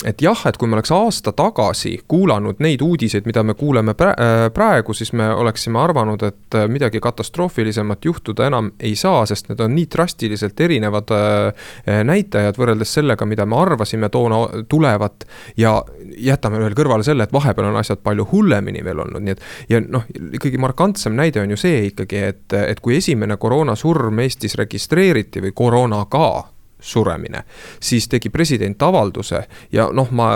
et 0.04 0.22
jah, 0.22 0.38
et 0.49 0.56
kui 0.58 0.68
me 0.68 0.76
oleks 0.76 0.90
aasta 0.94 1.32
tagasi 1.37 1.92
kuulanud 2.08 2.61
neid 2.64 2.82
uudiseid, 2.82 3.26
mida 3.28 3.42
me 3.46 3.54
kuuleme 3.58 3.94
äh, 3.94 4.46
praegu, 4.54 4.94
siis 4.96 5.12
me 5.12 5.28
oleksime 5.30 5.78
arvanud, 5.78 6.22
et 6.26 6.56
äh, 6.56 6.66
midagi 6.68 7.00
katastroofilisemat 7.00 8.04
juhtuda 8.04 8.46
enam 8.49 8.72
ei 8.80 8.96
saa, 8.96 9.26
sest 9.28 9.50
need 9.50 9.61
on 9.61 9.75
nii 9.76 9.87
drastiliselt 9.92 10.61
erinevad 10.61 11.12
äh, 11.14 11.66
näitajad 12.08 12.58
võrreldes 12.58 12.94
sellega, 12.99 13.28
mida 13.28 13.46
me 13.46 13.58
arvasime 13.61 14.08
toona 14.08 14.64
tulevat. 14.68 15.26
ja 15.56 15.76
jätame 16.16 16.58
veel 16.58 16.75
kõrvale 16.76 17.04
selle, 17.06 17.28
et 17.28 17.32
vahepeal 17.32 17.68
on 17.68 17.76
asjad 17.80 18.02
palju 18.02 18.26
hullemini 18.32 18.84
veel 18.84 19.04
olnud, 19.04 19.22
nii 19.22 19.37
et 19.37 19.44
ja 19.68 19.80
noh, 19.84 20.08
ikkagi 20.32 20.58
markantsem 20.61 21.14
näide 21.16 21.44
on 21.44 21.52
ju 21.52 21.61
see 21.61 21.87
ikkagi, 21.90 22.25
et, 22.32 22.58
et 22.58 22.80
kui 22.80 22.96
esimene 22.96 23.37
koroonasurm 23.37 24.18
Eestis 24.25 24.56
registreeriti 24.58 25.44
või 25.44 25.54
koroonaga 25.56 26.51
suremine. 26.82 27.44
siis 27.80 28.08
tegi 28.08 28.30
president 28.30 28.82
avalduse 28.82 29.42
ja 29.72 29.88
noh, 29.94 30.10
ma, 30.10 30.32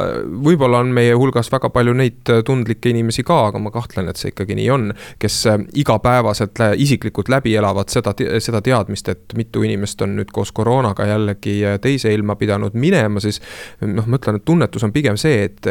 võib-olla 0.46 0.80
on 0.84 0.92
meie 0.94 1.14
hulgas 1.14 1.50
väga 1.52 1.70
palju 1.74 1.94
neid 1.98 2.32
tundlikke 2.46 2.90
inimesi 2.90 3.24
ka, 3.26 3.38
aga 3.50 3.60
ma 3.62 3.72
kahtlen, 3.74 4.08
et 4.08 4.20
see 4.20 4.32
ikkagi 4.32 4.56
nii 4.58 4.68
on. 4.70 4.92
kes 5.18 5.38
äh, 5.50 5.58
igapäevaselt 5.74 6.62
isiklikult 6.76 7.28
läbi 7.28 7.54
elavad 7.56 7.90
seda, 7.92 8.14
seda 8.42 8.62
teadmist, 8.62 9.08
et 9.08 9.36
mitu 9.36 9.62
inimest 9.66 10.02
on 10.06 10.16
nüüd 10.16 10.30
koos 10.34 10.52
koroonaga 10.56 11.06
jällegi 11.06 11.58
äh, 11.66 11.80
teise 11.82 12.12
ilma 12.14 12.36
pidanud 12.36 12.74
minema, 12.74 13.20
siis. 13.20 13.40
noh, 13.80 14.06
ma 14.06 14.20
ütlen, 14.20 14.40
et 14.40 14.46
tunnetus 14.46 14.84
on 14.86 14.94
pigem 14.94 15.18
see, 15.20 15.44
et, 15.50 15.66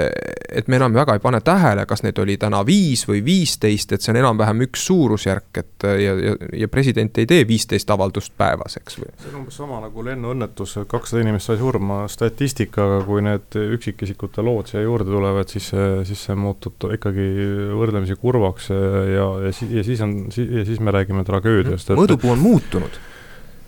et 0.51 0.67
me 0.67 0.79
enam 0.79 0.93
väga 0.93 1.15
ei 1.15 1.23
pane 1.23 1.41
tähele, 1.45 1.85
kas 1.89 2.03
neid 2.03 2.19
oli 2.21 2.37
täna 2.41 2.61
viis 2.67 3.05
või 3.07 3.23
viisteist, 3.25 3.95
et 3.95 4.03
see 4.03 4.13
on 4.13 4.21
enam-vähem 4.21 4.65
üks 4.67 4.85
suurusjärk, 4.89 5.51
et 5.61 5.87
ja, 6.03 6.15
ja, 6.19 6.35
ja 6.65 6.67
president 6.71 7.17
ei 7.21 7.29
tee 7.29 7.47
viisteist 7.47 7.89
avaldust 7.91 8.33
päevas, 8.37 8.77
eks 8.81 8.99
või. 8.99 9.11
see 9.21 9.31
on 9.31 9.41
umbes 9.43 9.59
sama 9.61 9.79
nagu 9.83 10.05
lennuõnnetus 10.05 10.64
õnnetus, 10.65 10.89
kakssada 10.89 11.23
inimest 11.23 11.49
sai 11.49 11.57
surma 11.59 12.05
statistikaga, 12.09 13.03
kui 13.05 13.23
need 13.25 13.55
üksikisikute 13.55 14.43
lood 14.43 14.69
siia 14.69 14.83
juurde 14.83 15.11
tulevad, 15.11 15.49
siis 15.51 15.69
see, 15.71 16.03
siis 16.05 16.25
see 16.27 16.35
muutub 16.35 16.87
ikkagi 16.91 17.27
võrdlemisi 17.75 18.17
kurvaks 18.19 18.71
ja, 18.71 19.25
ja 19.45 19.51
ja 19.51 19.83
siis 19.83 20.01
on, 20.01 20.15
ja 20.29 20.65
siis 20.65 20.79
me 20.79 20.91
räägime 20.91 21.25
tragöödiast. 21.25 21.93
mõõdupuu 21.95 22.33
on 22.33 22.41
muutunud 22.41 22.99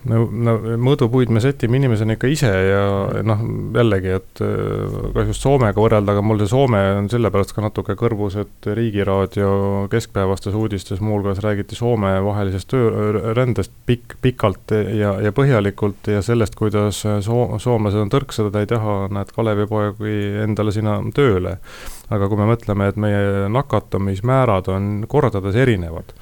no, 0.10 0.24
no 0.32 0.54
mõõdupuid 0.82 1.32
me 1.34 1.42
sätime 1.44 1.80
inimesena 1.80 2.16
ikka 2.18 2.30
ise 2.32 2.50
ja 2.50 2.82
noh, 3.28 3.44
jällegi, 3.76 4.14
et 4.18 4.42
äh, 4.44 4.96
kahjuks 5.16 5.42
Soomega 5.44 5.82
võrrelda, 5.82 6.16
aga 6.16 6.24
mul 6.26 6.42
see 6.42 6.52
Soome 6.52 6.82
on 6.98 7.10
sellepärast 7.12 7.54
ka 7.56 7.64
natuke 7.66 7.98
kõrvus, 8.00 8.38
et 8.42 8.70
Riigiraadio 8.78 9.52
keskpäevastes 9.92 10.58
uudistes 10.58 11.02
muuhulgas 11.04 11.42
räägiti 11.44 11.78
Soome 11.78 12.14
vahelisest 12.26 12.70
töörändest 12.74 13.74
pikk, 13.90 14.18
pikalt 14.24 14.74
ja, 14.74 15.16
ja 15.24 15.34
põhjalikult 15.36 16.12
ja 16.12 16.24
sellest, 16.26 16.58
kuidas 16.60 17.04
soo-, 17.26 17.60
soomlased 17.62 18.02
on 18.02 18.14
tõrksad, 18.14 18.56
ei 18.60 18.70
taha, 18.70 19.00
näed, 19.14 19.34
Kalevipoegi 19.36 20.18
endale 20.44 20.74
sinna 20.76 21.00
tööle. 21.16 21.58
aga 22.10 22.28
kui 22.32 22.40
me 22.40 22.46
mõtleme, 22.48 22.88
et 22.88 23.00
meie 23.00 23.48
nakatumismäärad 23.52 24.70
on 24.72 24.92
kordades 25.12 25.56
erinevad 25.60 26.14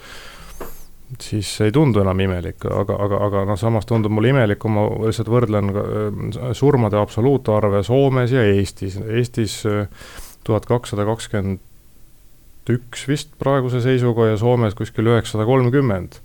siis 1.22 1.50
ei 1.62 1.72
tundu 1.72 2.02
enam 2.02 2.20
imelik, 2.26 2.66
aga, 2.66 2.98
aga, 3.06 3.20
aga 3.28 3.44
noh, 3.50 3.60
samas 3.60 3.86
tundub 3.90 4.14
mulle 4.16 4.32
imelik, 4.34 4.60
kui 4.62 4.74
ma 4.74 4.88
lihtsalt 5.06 5.30
võrdlen 5.32 5.72
äh, 5.72 6.50
surmade 6.58 6.98
absoluutarve 7.00 7.84
Soomes 7.86 8.34
ja 8.34 8.44
Eestis. 8.56 8.98
Eestis 9.06 9.62
äh, 9.70 9.88
tuhat 10.46 10.68
kakssada 10.70 11.06
kakskümmend 11.08 11.62
üks 12.66 13.06
vist 13.06 13.36
praeguse 13.38 13.82
seisuga 13.84 14.32
ja 14.32 14.38
Soomes 14.42 14.74
kuskil 14.78 15.12
üheksasada 15.12 15.46
kolmkümmend 15.46 16.18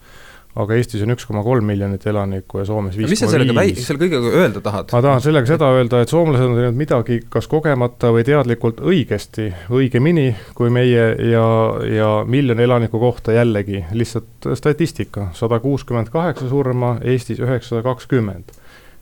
aga 0.58 0.74
Eestis 0.74 1.04
on 1.04 1.14
üks 1.14 1.26
koma 1.28 1.44
kolm 1.46 1.68
miljonit 1.70 2.04
elanikku 2.10 2.58
ja 2.58 2.66
Soomes 2.66 2.96
viis 2.98 3.06
koma 3.06 3.06
viis. 3.06 3.76
mis 3.76 3.84
sa 3.84 3.92
selle 3.92 4.00
kõigega 4.02 4.32
öelda 4.42 4.62
tahad? 4.64 4.90
ma 4.96 5.02
tahan 5.06 5.22
sellega 5.22 5.50
seda 5.50 5.68
öelda, 5.76 6.00
et 6.02 6.10
soomlased 6.10 6.46
on 6.48 6.56
teinud 6.58 6.80
midagi 6.80 7.20
kas 7.30 7.46
kogemata 7.50 8.10
või 8.14 8.24
teadlikult 8.26 8.82
õigesti, 8.82 9.50
õigemini 9.70 10.26
kui 10.58 10.72
meie 10.74 11.06
ja, 11.30 11.46
ja 11.86 12.10
miljoni 12.26 12.66
elaniku 12.66 12.98
kohta 13.02 13.36
jällegi 13.36 13.84
lihtsalt 13.94 14.50
statistika, 14.58 15.30
sada 15.38 15.60
kuuskümmend 15.62 16.10
kaheksa 16.10 16.50
surma, 16.50 16.96
Eestis 17.06 17.38
üheksasada 17.42 17.84
kakskümmend 17.86 18.56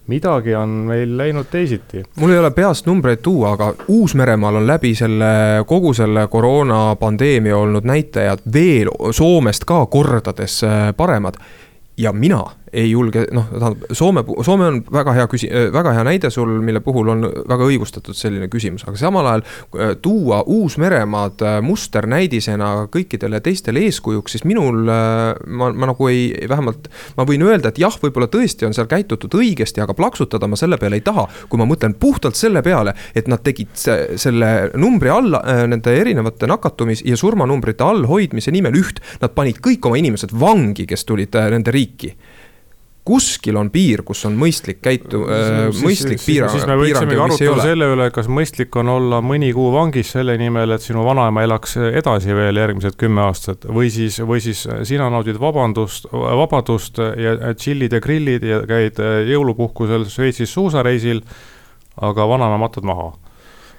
midagi 0.08 0.54
on 0.54 0.68
meil 0.68 1.16
läinud 1.18 1.46
teisiti. 1.50 2.02
mul 2.16 2.30
ei 2.30 2.38
ole 2.38 2.50
peast 2.50 2.86
numbreid 2.86 3.20
tuua, 3.22 3.52
aga 3.52 3.74
Uus-Meremaal 3.88 4.56
on 4.56 4.66
läbi 4.66 4.94
selle, 4.94 5.24
kogu 5.66 5.92
selle 5.94 6.26
koroonapandeemia 6.28 7.56
olnud 7.56 7.84
näitajad 7.84 8.44
veel 8.52 8.90
Soomest 9.10 9.64
ka 9.64 9.86
kordades 9.86 10.64
äh, 10.64 10.94
paremad. 10.96 11.34
ja 11.96 12.12
mina 12.12 12.44
ei 12.72 12.90
julge, 12.90 13.24
noh, 13.32 13.46
tähendab 13.52 13.84
Soome, 13.92 14.22
Soome 14.44 14.66
on 14.68 14.78
väga 14.92 15.14
hea 15.16 15.26
küsi-, 15.30 15.50
äh, 15.52 15.68
väga 15.72 15.92
hea 15.96 16.04
näide 16.06 16.30
sul, 16.32 16.50
mille 16.64 16.80
puhul 16.84 17.08
on 17.12 17.24
väga 17.48 17.68
õigustatud 17.68 18.16
selline 18.16 18.48
küsimus, 18.52 18.84
aga 18.88 19.00
samal 19.00 19.28
ajal 19.30 19.44
äh, 19.44 19.94
tuua 20.02 20.42
Uus-Meremaad 20.46 21.44
äh, 21.44 21.58
musternäidisena 21.64 22.70
kõikidele 22.92 23.40
teistele 23.44 23.84
eeskujuks, 23.88 24.36
siis 24.36 24.46
minul, 24.48 24.84
ma, 24.88 25.70
ma 25.72 25.90
nagu 25.90 26.08
ei, 26.10 26.30
vähemalt 26.48 26.88
ma 27.16 27.26
võin 27.28 27.44
öelda, 27.46 27.72
et 27.72 27.80
jah, 27.80 27.94
võib-olla 28.02 28.28
tõesti 28.32 28.68
on 28.68 28.76
seal 28.76 28.88
käitutud 28.90 29.34
õigesti, 29.38 29.82
aga 29.84 29.96
plaksutada 29.96 30.48
ma 30.50 30.58
selle 30.58 30.78
peale 30.80 31.00
ei 31.00 31.04
taha. 31.06 31.26
kui 31.48 31.60
ma 31.60 31.66
mõtlen 31.68 31.94
puhtalt 31.98 32.36
selle 32.36 32.62
peale, 32.62 32.94
et 33.16 33.28
nad 33.28 33.42
tegid 33.44 33.72
selle 33.76 34.50
numbri 34.78 35.10
alla, 35.12 35.42
nende 35.68 35.94
erinevate 36.00 36.48
nakatumis- 36.50 37.04
ja 37.06 37.16
surmanumbrite 37.16 37.84
allhoidmise 37.84 38.52
nimel 38.54 38.76
üht, 38.78 39.00
nad 39.22 39.34
panid 39.34 39.60
kõik 39.64 39.86
oma 39.88 39.98
inimesed 40.00 40.32
vangi, 40.32 40.86
kes 40.88 41.04
tulid 41.08 41.36
nende 41.52 41.74
riiki 41.74 42.14
kuskil 43.08 43.56
on 43.56 43.70
piir, 43.72 44.02
kus 44.06 44.24
on 44.28 44.36
mõistlik 44.38 44.82
käitu- 44.84 45.24
äh,, 45.32 45.68
mõistlik 45.82 46.20
piirang. 46.22 46.52
siis 46.52 46.66
me 46.68 46.76
võiksimegi 46.78 47.22
arutada 47.24 47.64
selle 47.64 47.90
üle, 47.94 48.08
kas 48.14 48.28
mõistlik 48.28 48.76
on 48.80 48.92
olla 48.92 49.20
mõni 49.24 49.50
kuu 49.56 49.70
vangis 49.74 50.12
selle 50.16 50.36
nimel, 50.40 50.76
et 50.76 50.84
sinu 50.84 51.04
vanaema 51.06 51.44
elaks 51.46 51.78
edasi 51.88 52.36
veel 52.36 52.60
järgmised 52.60 52.98
kümme 53.00 53.24
aastat. 53.26 53.64
või 53.64 53.92
siis, 53.94 54.20
või 54.20 54.42
siis 54.44 54.66
sina 54.88 55.08
naudid 55.12 55.40
vabandust, 55.40 56.10
vabadust 56.12 56.98
ja 56.98 57.54
tšillid 57.54 57.96
ja 57.96 58.00
grillid 58.04 58.44
ja 58.44 58.60
käid 58.68 59.00
jõulupuhkusel 59.28 60.04
Šveitsis 60.08 60.52
suusareisil, 60.52 61.22
aga 62.00 62.28
vanaema 62.28 62.60
matad 62.60 62.86
maha 62.86 63.12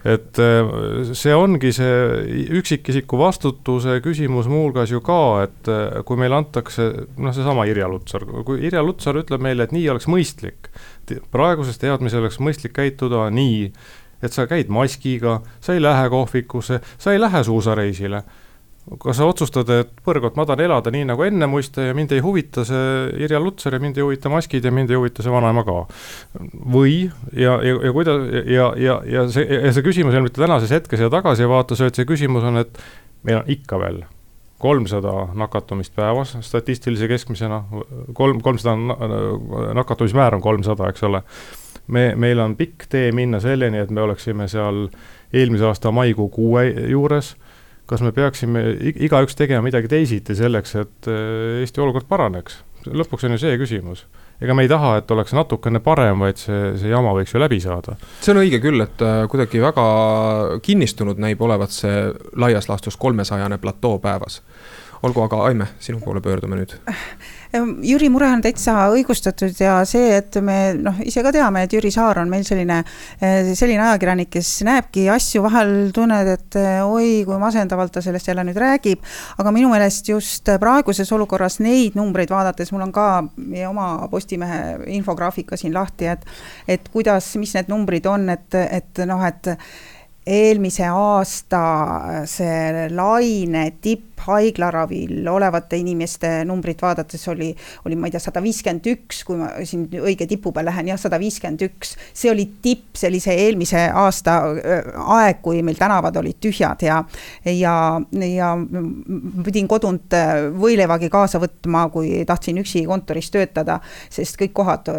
et 0.08 0.40
äh, 0.40 1.12
see 1.18 1.36
ongi 1.36 1.72
see 1.76 2.48
üksikisiku 2.60 3.20
vastutuse 3.20 3.98
küsimus 4.04 4.48
muuhulgas 4.52 4.94
ju 4.94 5.02
ka, 5.04 5.22
et 5.48 5.72
äh, 5.72 6.02
kui 6.08 6.20
meile 6.20 6.40
antakse 6.40 6.90
noh, 7.18 7.36
seesama 7.36 7.68
Irja 7.70 7.90
Lutsar, 7.92 8.26
kui 8.48 8.62
Irja 8.68 8.84
Lutsar 8.86 9.20
ütleb 9.20 9.44
meile, 9.44 9.68
et 9.68 9.76
nii 9.76 9.88
oleks 9.92 10.08
mõistlik, 10.12 10.72
praeguses 11.34 11.82
teadmises 11.82 12.22
oleks 12.22 12.40
mõistlik 12.44 12.78
käituda 12.78 13.28
nii, 13.34 13.72
et 14.24 14.36
sa 14.36 14.48
käid 14.50 14.72
maskiga, 14.72 15.40
sa 15.64 15.76
ei 15.76 15.84
lähe 15.84 16.08
kohvikusse, 16.12 16.80
sa 17.00 17.16
ei 17.16 17.20
lähe 17.20 17.44
suusareisile 17.48 18.24
kas 18.98 19.20
sa 19.20 19.28
otsustad, 19.30 19.70
et 19.70 19.90
Põrgot 20.06 20.38
ma 20.40 20.46
tahan 20.50 20.64
elada 20.66 20.92
nii 20.94 21.06
nagu 21.12 21.26
enne 21.26 21.50
muiste 21.50 21.90
ja 21.90 21.96
mind 21.98 22.14
ei 22.16 22.24
huvita 22.26 22.64
see 22.66 23.24
Irja 23.26 23.42
Lutsar 23.42 23.76
ja 23.78 23.82
mind 23.84 24.00
ei 24.00 24.06
huvita 24.06 24.32
maskid 24.34 24.66
ja 24.66 24.72
mind 24.74 24.90
ei 24.90 24.98
huvita 24.98 25.26
see 25.26 25.34
vanaema 25.34 25.64
ka. 25.68 25.80
või, 26.74 27.10
ja, 27.34 27.60
ja, 27.66 27.76
ja 27.86 27.92
kuidas, 27.94 28.24
ja, 28.50 28.70
ja, 28.78 29.02
ja 29.06 29.26
see, 29.30 29.46
ja 29.46 29.74
see 29.76 29.86
küsimus 29.86 30.16
ei 30.16 30.22
ole 30.22 30.30
mitte 30.30 30.42
tänases 30.42 30.74
hetkes 30.74 31.06
ja 31.06 31.12
tagasivaates, 31.14 31.84
vaid 31.86 32.00
see 32.00 32.10
küsimus 32.10 32.48
on, 32.50 32.64
et 32.64 32.82
meil 33.28 33.44
on 33.44 33.52
ikka 33.52 33.82
veel 33.82 34.02
kolmsada 34.60 35.14
nakatumist 35.40 35.94
päevas 35.96 36.34
statistilise 36.44 37.08
keskmisena, 37.08 37.62
kolm, 38.14 38.42
kolmsada 38.44 38.76
nakatumismäär 39.78 40.36
on 40.36 40.42
kolmsada, 40.44 40.90
eks 40.92 41.06
ole. 41.08 41.22
me, 41.88 42.14
meil 42.16 42.40
on 42.40 42.58
pikk 42.58 42.90
tee 42.90 43.12
minna 43.16 43.40
selleni, 43.40 43.80
et 43.80 43.92
me 43.92 44.02
oleksime 44.02 44.48
seal 44.52 44.88
eelmise 45.34 45.66
aasta 45.66 45.92
maikuu 45.96 46.28
kuue 46.30 46.66
juures 46.90 47.36
kas 47.90 48.06
me 48.06 48.14
peaksime 48.16 48.64
igaüks 48.94 49.38
tegema 49.40 49.66
midagi 49.66 49.90
teisiti 49.92 50.38
selleks, 50.38 50.76
et 50.80 51.10
Eesti 51.10 51.82
olukord 51.82 52.10
paraneks? 52.10 52.64
lõpuks 52.88 53.26
on 53.28 53.36
ju 53.36 53.42
see 53.42 53.58
küsimus 53.60 54.06
ega 54.42 54.56
me 54.56 54.64
ei 54.64 54.72
taha, 54.72 54.94
et 55.02 55.12
oleks 55.12 55.34
natukene 55.36 55.82
parem, 55.84 56.24
vaid 56.24 56.40
see, 56.40 56.60
see 56.80 56.92
jama 56.92 57.12
võiks 57.18 57.34
ju 57.36 57.42
läbi 57.42 57.60
saada. 57.64 57.96
see 58.22 58.34
on 58.34 58.42
õige 58.44 58.62
küll, 58.64 58.80
et 58.84 59.04
äh, 59.04 59.24
kuidagi 59.32 59.62
väga 59.64 59.86
kinnistunud 60.66 61.20
näib 61.20 61.42
olevat 61.44 61.76
see 61.76 62.06
laias 62.40 62.70
laastus 62.72 62.98
kolmesajane 62.98 63.60
platoo 63.60 64.00
päevas. 64.00 64.42
olgu, 65.04 65.24
aga 65.24 65.44
Aime, 65.50 65.68
sinu 65.80 66.00
poole 66.04 66.22
pöördume 66.22 66.60
nüüd 66.60 66.78
Jüri 67.50 68.12
mure 68.14 68.28
on 68.30 68.44
täitsa 68.46 68.76
õigustatud 68.94 69.58
ja 69.58 69.80
see, 69.90 70.12
et 70.20 70.36
me 70.46 70.76
noh, 70.78 71.00
ise 71.02 71.24
ka 71.26 71.32
teame, 71.34 71.64
et 71.66 71.74
Jüri 71.74 71.90
Saar 71.90 72.20
on 72.22 72.30
meil 72.30 72.44
selline, 72.46 72.84
eh, 73.18 73.50
selline 73.58 73.82
ajakirjanik, 73.88 74.30
kes 74.36 74.52
näebki 74.68 75.08
asju, 75.10 75.42
vahel 75.48 75.74
tunned, 75.96 76.30
et 76.36 76.60
eh, 76.62 76.78
oi, 76.86 77.24
kui 77.26 77.42
masendavalt 77.42 77.96
ta 77.96 78.06
sellest 78.06 78.30
jälle 78.30 78.46
nüüd 78.46 78.62
räägib. 78.62 79.02
aga 79.42 79.52
minu 79.56 79.74
meelest 79.74 80.10
just 80.14 80.50
praeguses 80.62 81.10
olukorras 81.12 81.58
neid 81.60 81.98
numbreid 81.98 82.30
vaadates, 82.30 82.70
mul 82.72 82.86
on 82.86 82.94
ka 82.94 83.10
meie 83.38 83.68
oma 83.68 84.08
Postimehe 84.12 84.86
infograafika 85.00 85.58
siin 85.58 85.74
lahti, 85.74 86.06
et, 86.06 86.26
et 86.68 86.90
kuidas, 86.94 87.34
mis 87.42 87.54
need 87.58 87.70
numbrid 87.72 88.06
on, 88.06 88.30
et, 88.30 88.62
et 88.62 89.08
noh, 89.10 89.26
et 89.26 89.56
eelmise 90.30 90.86
aasta 90.86 91.64
see 92.30 92.88
laine 92.94 93.66
tipp 93.82 94.10
haiglaravil 94.20 95.28
olevate 95.32 95.78
inimeste 95.80 96.44
numbrit 96.48 96.82
vaadates 96.82 97.28
oli, 97.32 97.50
oli 97.86 97.96
ma 97.96 98.08
ei 98.08 98.14
tea, 98.14 98.22
sada 98.24 98.42
viiskümmend 98.44 98.90
üks, 98.92 99.24
kui 99.28 99.40
ma 99.40 99.50
siin 99.68 99.86
õige 100.02 100.28
tipu 100.30 100.52
peal 100.56 100.68
lähen, 100.70 100.90
jah, 100.92 101.00
sada 101.00 101.20
viiskümmend 101.22 101.64
üks. 101.70 101.96
see 102.14 102.32
oli 102.32 102.46
tipp 102.62 103.00
sellise 103.00 103.34
eelmise 103.46 103.86
aasta 103.96 104.38
aeg, 105.20 105.40
kui 105.46 105.64
meil 105.66 105.80
tänavad 105.80 106.20
olid 106.20 106.40
tühjad 106.44 106.84
ja, 106.86 107.00
ja, 107.46 107.76
ja 108.28 108.52
pidin 109.46 109.70
kodunt 109.72 110.18
võileivagi 110.60 111.10
kaasa 111.12 111.40
võtma, 111.42 111.88
kui 111.94 112.26
tahtsin 112.28 112.60
üksi 112.62 112.84
kontoris 112.90 113.32
töötada, 113.32 113.80
sest 114.12 114.38
kõik 114.40 114.54
kohad, 114.60 114.92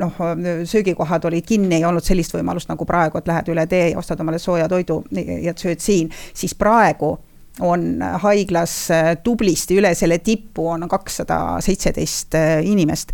noh, 0.00 0.22
söögikohad 0.68 1.28
olid 1.30 1.46
kinni, 1.46 1.78
ei 1.78 1.86
olnud 1.86 2.04
sellist 2.04 2.34
võimalust 2.34 2.70
nagu 2.70 2.86
praegu, 2.88 3.20
et 3.20 3.30
lähed 3.30 3.52
üle 3.54 3.66
tee 3.70 3.92
ja 3.92 4.02
ostad 4.02 4.20
omale 4.24 4.40
sooja 4.42 4.57
toidu 4.68 5.02
ja 5.42 5.54
sööd 5.56 5.82
siin, 5.84 6.10
siis 6.34 6.54
praegu 6.58 7.14
on 7.60 8.02
haiglas 8.22 8.74
tublisti 9.24 9.78
üle 9.80 9.90
selle 9.98 10.20
tipu 10.22 10.68
on 10.70 10.86
kakssada 10.90 11.58
seitseteist 11.64 12.36
inimest 12.62 13.10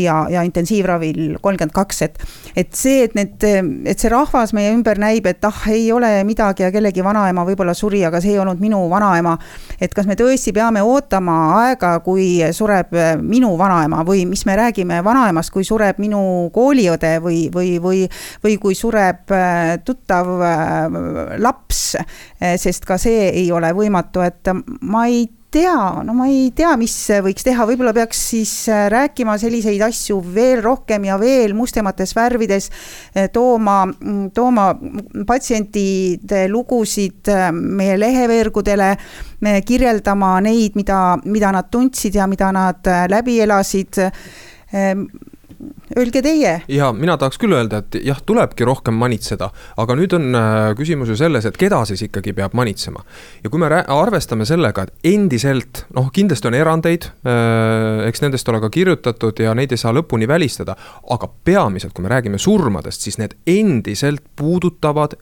ja, 0.00 0.16
ja 0.30 0.42
intensiivravil 0.46 1.38
kolmkümmend 1.42 1.74
kaks, 1.74 2.02
et, 2.06 2.18
et 2.56 2.72
see, 2.76 3.04
et 3.06 3.16
need, 3.18 3.46
et 3.86 3.98
see 3.98 4.10
rahvas 4.12 4.52
meie 4.56 4.72
ümber 4.74 5.00
näib, 5.00 5.26
et 5.30 5.44
ah, 5.46 5.62
ei 5.72 5.88
ole 5.92 6.10
midagi 6.28 6.66
ja 6.66 6.70
kellegi 6.74 7.04
vanaema 7.04 7.44
võib-olla 7.48 7.74
suri, 7.76 8.02
aga 8.06 8.20
see 8.22 8.34
ei 8.34 8.40
olnud 8.42 8.60
minu 8.62 8.82
vanaema. 8.90 9.36
et 9.80 9.94
kas 9.94 10.06
me 10.08 10.16
tõesti 10.16 10.54
peame 10.56 10.82
ootama 10.82 11.36
aega, 11.62 11.98
kui 12.04 12.40
sureb 12.52 12.94
minu 13.22 13.54
vanaema 13.58 14.02
või 14.06 14.24
mis 14.28 14.46
me 14.46 14.56
räägime 14.56 15.02
vanaemast, 15.04 15.52
kui 15.52 15.64
sureb 15.64 16.00
minu 16.02 16.50
kooliõde 16.54 17.16
või, 17.22 17.46
või, 17.52 17.76
või, 17.82 18.04
või 18.44 18.58
kui 18.62 18.74
sureb 18.74 19.32
äh, 19.34 19.76
tuttav 19.84 20.30
äh, 20.40 21.36
laps, 21.42 21.96
sest 22.60 22.84
ka 22.86 22.98
see 23.00 23.30
ei 23.30 23.48
ole 23.52 23.72
võimatu, 23.76 24.22
et 24.24 24.52
ma 24.80 25.06
ei 25.10 25.26
tea, 25.56 26.02
no 26.04 26.12
ma 26.12 26.26
ei 26.28 26.50
tea, 26.56 26.74
mis 26.76 26.94
võiks 27.24 27.44
teha, 27.46 27.64
võib-olla 27.68 27.94
peaks 27.96 28.18
siis 28.32 28.50
äh, 28.68 28.86
rääkima 28.92 29.38
selliseid 29.40 29.80
asju 29.86 30.18
veel 30.34 30.60
rohkem 30.64 31.06
ja 31.08 31.16
veel 31.20 31.54
mustemates 31.56 32.12
värvides, 32.16 32.68
äh, 33.14 33.30
tooma, 33.32 33.78
mm, 33.88 34.26
tooma 34.36 34.66
patsientide 35.28 36.44
lugusid 36.52 37.30
äh, 37.32 37.48
meie 37.52 37.96
leheveergudele, 38.00 38.90
kirjeldama 39.68 40.34
neid, 40.44 40.76
mida, 40.76 40.98
mida 41.24 41.52
nad 41.54 41.68
tundsid 41.72 42.16
ja 42.16 42.26
mida 42.28 42.48
nad 42.56 42.88
läbi 43.12 43.36
elasid 43.44 44.00
öelge 45.96 46.22
teie. 46.22 46.62
ja 46.68 46.90
mina 46.92 47.16
tahaks 47.16 47.38
küll 47.40 47.54
öelda, 47.56 47.80
et 47.82 47.98
jah, 48.04 48.18
tulebki 48.26 48.66
rohkem 48.68 48.96
manitseda, 49.00 49.48
aga 49.80 49.96
nüüd 49.98 50.12
on 50.16 50.36
äh, 50.36 50.70
küsimus 50.78 51.10
ju 51.12 51.16
selles, 51.18 51.46
et 51.48 51.56
keda 51.60 51.82
siis 51.88 52.02
ikkagi 52.06 52.34
peab 52.36 52.56
manitsema. 52.58 53.04
ja 53.44 53.50
kui 53.50 53.62
me 53.62 53.70
arvestame 53.70 54.46
sellega, 54.48 54.86
et 54.86 55.12
endiselt, 55.12 55.84
noh, 55.96 56.10
kindlasti 56.12 56.50
on 56.50 56.58
erandeid, 56.58 57.08
äh, 57.26 58.06
eks 58.08 58.24
nendest 58.24 58.48
ole 58.52 58.60
ka 58.64 58.70
kirjutatud 58.72 59.40
ja 59.44 59.54
neid 59.56 59.72
ei 59.72 59.80
saa 59.80 59.94
lõpuni 59.96 60.28
välistada, 60.28 60.76
aga 61.10 61.30
peamiselt, 61.44 61.94
kui 61.96 62.04
me 62.04 62.12
räägime 62.12 62.40
surmadest, 62.42 63.06
siis 63.06 63.20
need 63.22 63.36
endiselt 63.46 64.24
puudutavad 64.36 65.16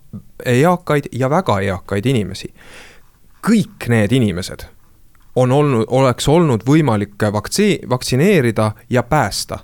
eakaid 0.44 1.12
ja 1.12 1.30
väga 1.30 1.60
eakaid 1.70 2.06
inimesi. 2.06 2.52
kõik 3.44 3.88
need 3.92 4.12
inimesed 4.12 4.64
on 5.36 5.52
olnud, 5.52 5.84
oleks 5.90 6.28
olnud 6.28 6.62
võimalik 6.66 7.22
vaktsi-, 7.32 7.82
vaktsineerida 7.90 8.72
ja 8.90 9.02
päästa 9.02 9.58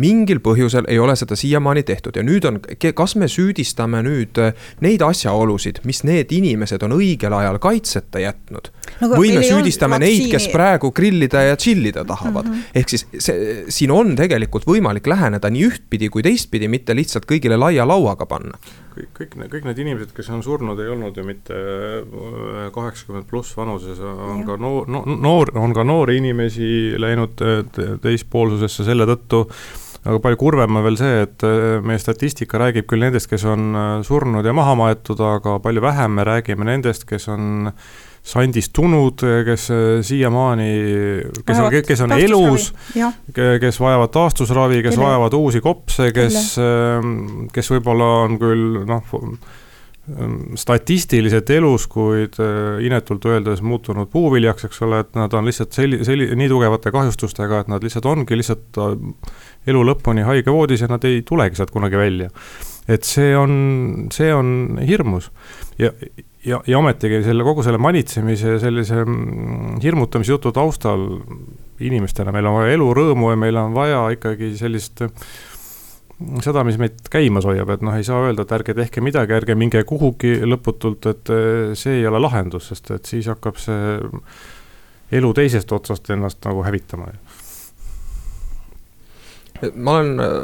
mingil 0.00 0.40
põhjusel 0.40 0.86
ei 0.88 0.98
ole 0.98 1.14
seda 1.20 1.36
siiamaani 1.36 1.82
tehtud 1.84 2.16
ja 2.16 2.24
nüüd 2.24 2.46
on, 2.48 2.60
kas 2.96 3.14
me 3.20 3.28
süüdistame 3.28 4.00
nüüd 4.06 4.38
äh, 4.40 4.54
neid 4.84 5.04
asjaolusid, 5.04 5.82
mis 5.88 6.00
need 6.08 6.32
inimesed 6.32 6.84
on 6.86 6.96
õigel 6.96 7.34
ajal 7.36 7.58
kaitseta 7.62 8.22
jätnud 8.22 8.70
no,. 9.02 9.10
või 9.16 9.34
me 9.36 9.44
süüdistame 9.44 10.00
neid, 10.02 10.30
kes 10.32 10.48
praegu 10.52 10.92
grillida 10.96 11.44
ja 11.50 11.58
chill 11.60 11.84
ida 11.84 12.06
tahavad 12.08 12.48
mm. 12.48 12.54
-hmm. 12.54 12.78
ehk 12.80 12.94
siis 12.94 13.06
see, 13.18 13.66
siin 13.68 13.92
on 13.92 14.16
tegelikult 14.16 14.64
võimalik 14.68 15.06
läheneda 15.12 15.52
nii 15.52 15.68
ühtpidi 15.68 16.08
kui 16.08 16.24
teistpidi, 16.24 16.72
mitte 16.72 16.96
lihtsalt 16.96 17.28
kõigile 17.28 17.60
laia 17.60 17.84
lauaga 17.88 18.26
panna 18.26 18.56
kõik, 18.96 19.10
kõik, 19.16 19.36
kõik 19.52 19.68
need 19.68 19.80
inimesed, 19.84 20.12
kes 20.16 20.28
on 20.32 20.42
surnud, 20.44 20.80
ei 20.80 20.90
olnud 20.92 21.16
ju 21.16 21.24
mitte 21.26 21.56
äh, 21.56 22.66
kaheksakümmend 22.74 23.28
pluss 23.30 23.56
vanuses, 23.56 24.00
on 24.00 24.42
ja. 24.42 24.46
ka 24.48 24.58
noor, 24.60 24.88
noor, 24.88 25.52
on 25.58 25.74
ka 25.76 25.84
noori 25.86 26.18
inimesi 26.20 26.68
läinud 27.00 27.44
äh, 27.44 27.62
teispoolsusesse 28.02 28.86
selle 28.88 29.08
tõttu, 29.08 29.44
aga 30.02 30.18
palju 30.22 30.38
kurvem 30.40 30.78
on 30.78 30.86
veel 30.86 30.98
see, 30.98 31.18
et 31.26 31.44
äh, 31.46 31.78
meie 31.84 32.00
statistika 32.02 32.58
räägib 32.62 32.88
küll 32.90 33.04
nendest, 33.04 33.30
kes 33.30 33.44
on 33.48 33.68
äh, 33.70 33.90
surnud 34.06 34.46
ja 34.46 34.54
maha 34.56 34.74
maetud, 34.78 35.20
aga 35.22 35.58
palju 35.62 35.84
vähem 35.84 36.18
me 36.18 36.26
räägime 36.26 36.66
nendest, 36.66 37.06
kes 37.08 37.28
on 37.30 37.70
sandistunud, 38.26 39.22
kes 39.46 39.68
äh, 39.74 39.94
siiamaani, 40.06 40.70
kes 41.46 41.62
on, 41.62 41.78
kes 41.86 42.04
on 42.06 42.18
elus, 42.18 42.70
kes 43.34 43.82
vajavad 43.82 44.14
taastusravi, 44.14 44.82
kes 44.82 44.96
Kelle? 44.96 45.06
vajavad 45.06 45.38
uusi 45.38 45.62
kopse, 45.62 46.10
kes, 46.14 46.38
ähm, 46.62 47.48
kes 47.54 47.70
võib-olla 47.74 48.10
on 48.26 48.38
küll 48.42 48.82
noh, 48.88 49.14
ähm, 49.22 50.36
statistiliselt 50.58 51.50
elus, 51.54 51.86
kuid 51.90 52.38
inetult 52.82 53.30
öeldes 53.30 53.62
muutunud 53.62 54.10
puuviljaks, 54.10 54.66
eks 54.66 54.82
ole, 54.86 55.04
et 55.06 55.14
nad 55.18 55.34
on 55.38 55.46
lihtsalt 55.46 55.78
selli-, 55.78 56.02
selli-, 56.06 56.30
nii 56.38 56.50
tugevate 56.50 56.94
kahjustustega, 56.94 57.62
et 57.62 57.74
nad 57.74 57.86
lihtsalt 57.86 58.10
ongi 58.10 58.38
lihtsalt 58.38 58.82
elu 59.66 59.84
lõpuni 59.86 60.26
haigevoodis 60.26 60.84
ja 60.84 60.90
nad 60.90 61.04
ei 61.08 61.22
tulegi 61.26 61.58
sealt 61.58 61.70
kunagi 61.74 61.98
välja. 61.98 62.30
et 62.88 63.04
see 63.06 63.36
on, 63.38 64.08
see 64.10 64.32
on 64.34 64.80
hirmus. 64.82 65.30
Ja, 65.78 65.92
ja, 66.44 66.58
ja 66.66 66.78
ometigi 66.78 67.22
selle 67.22 67.44
kogu 67.46 67.62
selle 67.62 67.78
manitsemise 67.78 68.56
ja 68.56 68.58
sellise 68.62 69.04
mm, 69.04 69.78
hirmutamise 69.82 70.34
jutu 70.34 70.52
taustal 70.52 71.06
inimestena 71.82 72.34
meil 72.34 72.46
on 72.46 72.58
vaja 72.60 72.76
elurõõmu 72.76 73.32
ja 73.32 73.38
meil 73.38 73.58
on 73.58 73.74
vaja 73.74 74.02
ikkagi 74.16 74.52
sellist 74.58 75.04
seda, 76.42 76.62
mis 76.66 76.78
meid 76.78 77.00
käimas 77.10 77.46
hoiab, 77.48 77.72
et 77.74 77.84
noh, 77.84 77.94
ei 77.98 78.06
saa 78.06 78.20
öelda, 78.26 78.44
et 78.44 78.54
ärge 78.54 78.74
tehke 78.78 79.02
midagi, 79.04 79.34
ärge 79.36 79.56
minge 79.58 79.82
kuhugi 79.88 80.36
lõputult, 80.46 81.08
et 81.10 81.32
eh, 81.34 81.72
see 81.78 82.00
ei 82.00 82.08
ole 82.08 82.20
lahendus, 82.22 82.70
sest 82.70 82.92
et 82.94 83.08
siis 83.10 83.28
hakkab 83.30 83.58
see 83.60 83.96
elu 85.18 85.32
teisest 85.36 85.72
otsast 85.74 86.10
ennast 86.14 86.40
nagu 86.46 86.62
hävitama 86.64 87.10
ma 89.74 89.98
olen 89.98 90.20
äh, 90.22 90.36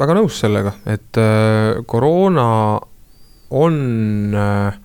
väga 0.00 0.16
nõus 0.18 0.38
sellega, 0.42 0.74
et 0.88 1.20
äh, 1.20 1.80
koroona 1.88 2.46
on 3.56 3.76
äh, 4.36 4.80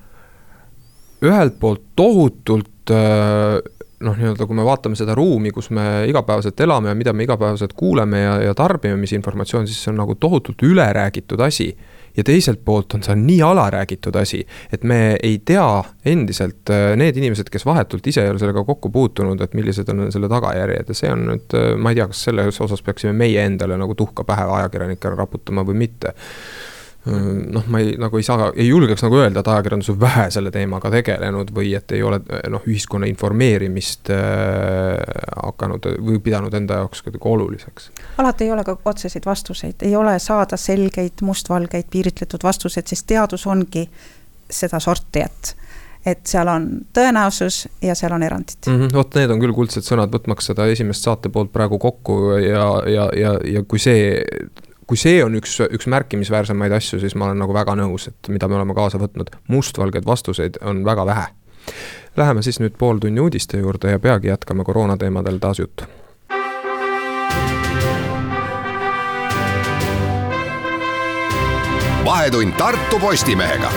ühelt 1.26 1.60
poolt 1.62 1.84
tohutult 1.98 2.72
noh, 2.86 4.14
nii-öelda 4.14 4.46
kui 4.46 4.58
me 4.58 4.66
vaatame 4.66 4.98
seda 4.98 5.16
ruumi, 5.18 5.50
kus 5.54 5.72
me 5.74 6.06
igapäevaselt 6.10 6.60
elame 6.62 6.92
ja 6.92 6.98
mida 6.98 7.14
me 7.18 7.26
igapäevaselt 7.26 7.74
kuuleme 7.74 8.20
ja, 8.22 8.36
ja 8.44 8.54
tarbime, 8.58 9.00
mis 9.02 9.16
informatsioon, 9.18 9.66
siis 9.66 9.80
see 9.82 9.94
on 9.94 9.98
nagu 10.04 10.18
tohutult 10.22 10.62
üle 10.68 10.86
räägitud 10.94 11.42
asi 11.42 11.72
ja 12.18 12.24
teiselt 12.24 12.62
poolt 12.66 12.94
on 12.98 13.04
see 13.04 13.16
nii 13.20 13.42
alaräägitud 13.46 14.16
asi, 14.20 14.42
et 14.74 14.84
me 14.84 15.18
ei 15.24 15.40
tea 15.46 15.84
endiselt, 16.06 16.70
äh, 16.70 16.94
need 17.00 17.18
inimesed, 17.20 17.50
kes 17.52 17.66
vahetult 17.66 18.08
ise 18.08 18.24
ei 18.24 18.34
ole 18.34 18.42
sellega 18.42 18.64
kokku 18.68 18.90
puutunud, 18.90 19.42
et 19.42 19.58
millised 19.58 19.90
on 19.94 20.08
selle 20.12 20.30
tagajärjed. 20.32 20.92
Ja 20.92 21.02
see 21.02 21.12
on 21.12 21.26
nüüd, 21.32 21.58
äh, 21.58 21.74
ma 21.78 21.92
ei 21.92 22.00
tea, 22.00 22.08
kas 22.12 22.24
selles 22.30 22.62
osas 22.62 22.86
peaksime 22.86 23.14
meie 23.18 23.46
endale 23.46 23.78
nagu 23.82 23.96
tuhka 23.96 24.24
pähe 24.28 24.48
ajakirjanikele 24.60 25.20
raputama 25.20 25.66
või 25.68 25.86
mitte 25.86 26.16
noh, 27.06 27.66
ma 27.70 27.80
ei, 27.80 27.94
nagu 28.02 28.18
ei 28.18 28.26
saa, 28.26 28.50
ei 28.56 28.68
julgeks 28.68 29.04
nagu 29.06 29.20
öelda, 29.20 29.44
et 29.44 29.50
ajakirjandus 29.54 29.92
on 29.94 30.00
vähe 30.02 30.26
selle 30.34 30.52
teemaga 30.54 30.90
tegelenud 30.94 31.52
või 31.56 31.74
et 31.78 31.92
ei 31.94 32.02
ole 32.04 32.20
noh, 32.50 32.64
ühiskonna 32.66 33.10
informeerimist 33.10 34.10
äh, 34.14 34.22
hakanud 35.44 35.86
või 36.02 36.20
pidanud 36.26 36.54
enda 36.58 36.82
jaoks 36.82 37.06
kuidagi 37.06 37.30
oluliseks. 37.30 37.92
alati 38.18 38.48
ei 38.48 38.56
ole 38.56 38.64
ka 38.66 38.78
otseseid 38.86 39.26
vastuseid, 39.26 39.86
ei 39.86 39.96
ole 39.96 40.18
saada 40.20 40.58
selgeid 40.58 41.22
mustvalgeid 41.22 41.92
piiritletud 41.92 42.44
vastuseid, 42.44 42.88
sest 42.90 43.08
teadus 43.08 43.46
ongi 43.48 43.86
sedasorti, 44.50 45.26
et 45.26 45.56
et 46.06 46.22
seal 46.30 46.50
on 46.50 46.68
tõenäosus 46.94 47.64
ja 47.82 47.96
seal 47.98 48.14
on 48.14 48.24
erandid 48.24 48.68
mm. 48.68 48.76
-hmm. 48.76 48.94
vot 48.94 49.16
need 49.18 49.32
on 49.34 49.40
küll 49.42 49.56
kuldsed 49.58 49.86
sõnad, 49.86 50.12
võtmaks 50.14 50.52
seda 50.52 50.68
esimest 50.70 51.06
saate 51.08 51.32
poolt 51.34 51.52
praegu 51.54 51.80
kokku 51.82 52.38
ja, 52.38 52.68
ja, 52.86 53.10
ja, 53.18 53.32
ja 53.42 53.64
kui 53.64 53.82
see 53.82 54.22
kui 54.88 54.98
see 55.00 55.24
on 55.26 55.36
üks, 55.40 55.58
üks 55.66 55.88
märkimisväärsemaid 55.90 56.76
asju, 56.78 57.00
siis 57.02 57.16
ma 57.16 57.30
olen 57.30 57.42
nagu 57.42 57.54
väga 57.54 57.76
nõus, 57.80 58.08
et 58.12 58.30
mida 58.30 58.48
me 58.48 58.60
oleme 58.60 58.78
kaasa 58.78 59.02
võtnud, 59.02 59.34
mustvalgeid 59.50 60.06
vastuseid 60.06 60.62
on 60.62 60.86
väga 60.86 61.06
vähe. 61.06 61.28
Läheme 62.18 62.46
siis 62.46 62.62
nüüd 62.62 62.78
pooltunni 62.78 63.20
uudiste 63.20 63.60
juurde 63.60 63.92
ja 63.92 64.00
peagi 64.00 64.30
jätkame 64.30 64.64
koroonateemadel 64.64 65.40
taas 65.42 65.60
juttu. 65.60 65.90
Vahetund 72.06 72.54
Tartu 72.54 73.00
Postimehega 73.00 73.72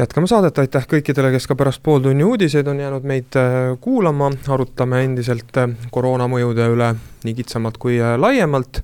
jätkame 0.00 0.28
saadet, 0.30 0.58
aitäh 0.58 0.86
kõikidele, 0.88 1.32
kes 1.34 1.46
ka 1.50 1.56
pärast 1.58 1.82
pooltunni 1.84 2.24
uudiseid 2.24 2.68
on 2.70 2.80
jäänud 2.80 3.06
meid 3.06 3.36
äh, 3.36 3.72
kuulama, 3.84 4.30
arutame 4.48 5.02
endiselt 5.04 5.56
äh, 5.60 5.74
koroona 5.92 6.28
mõjude 6.30 6.68
üle 6.72 6.94
nii 7.26 7.34
kitsamalt 7.36 7.76
kui 7.80 7.98
äh, 8.00 8.16
laiemalt. 8.20 8.82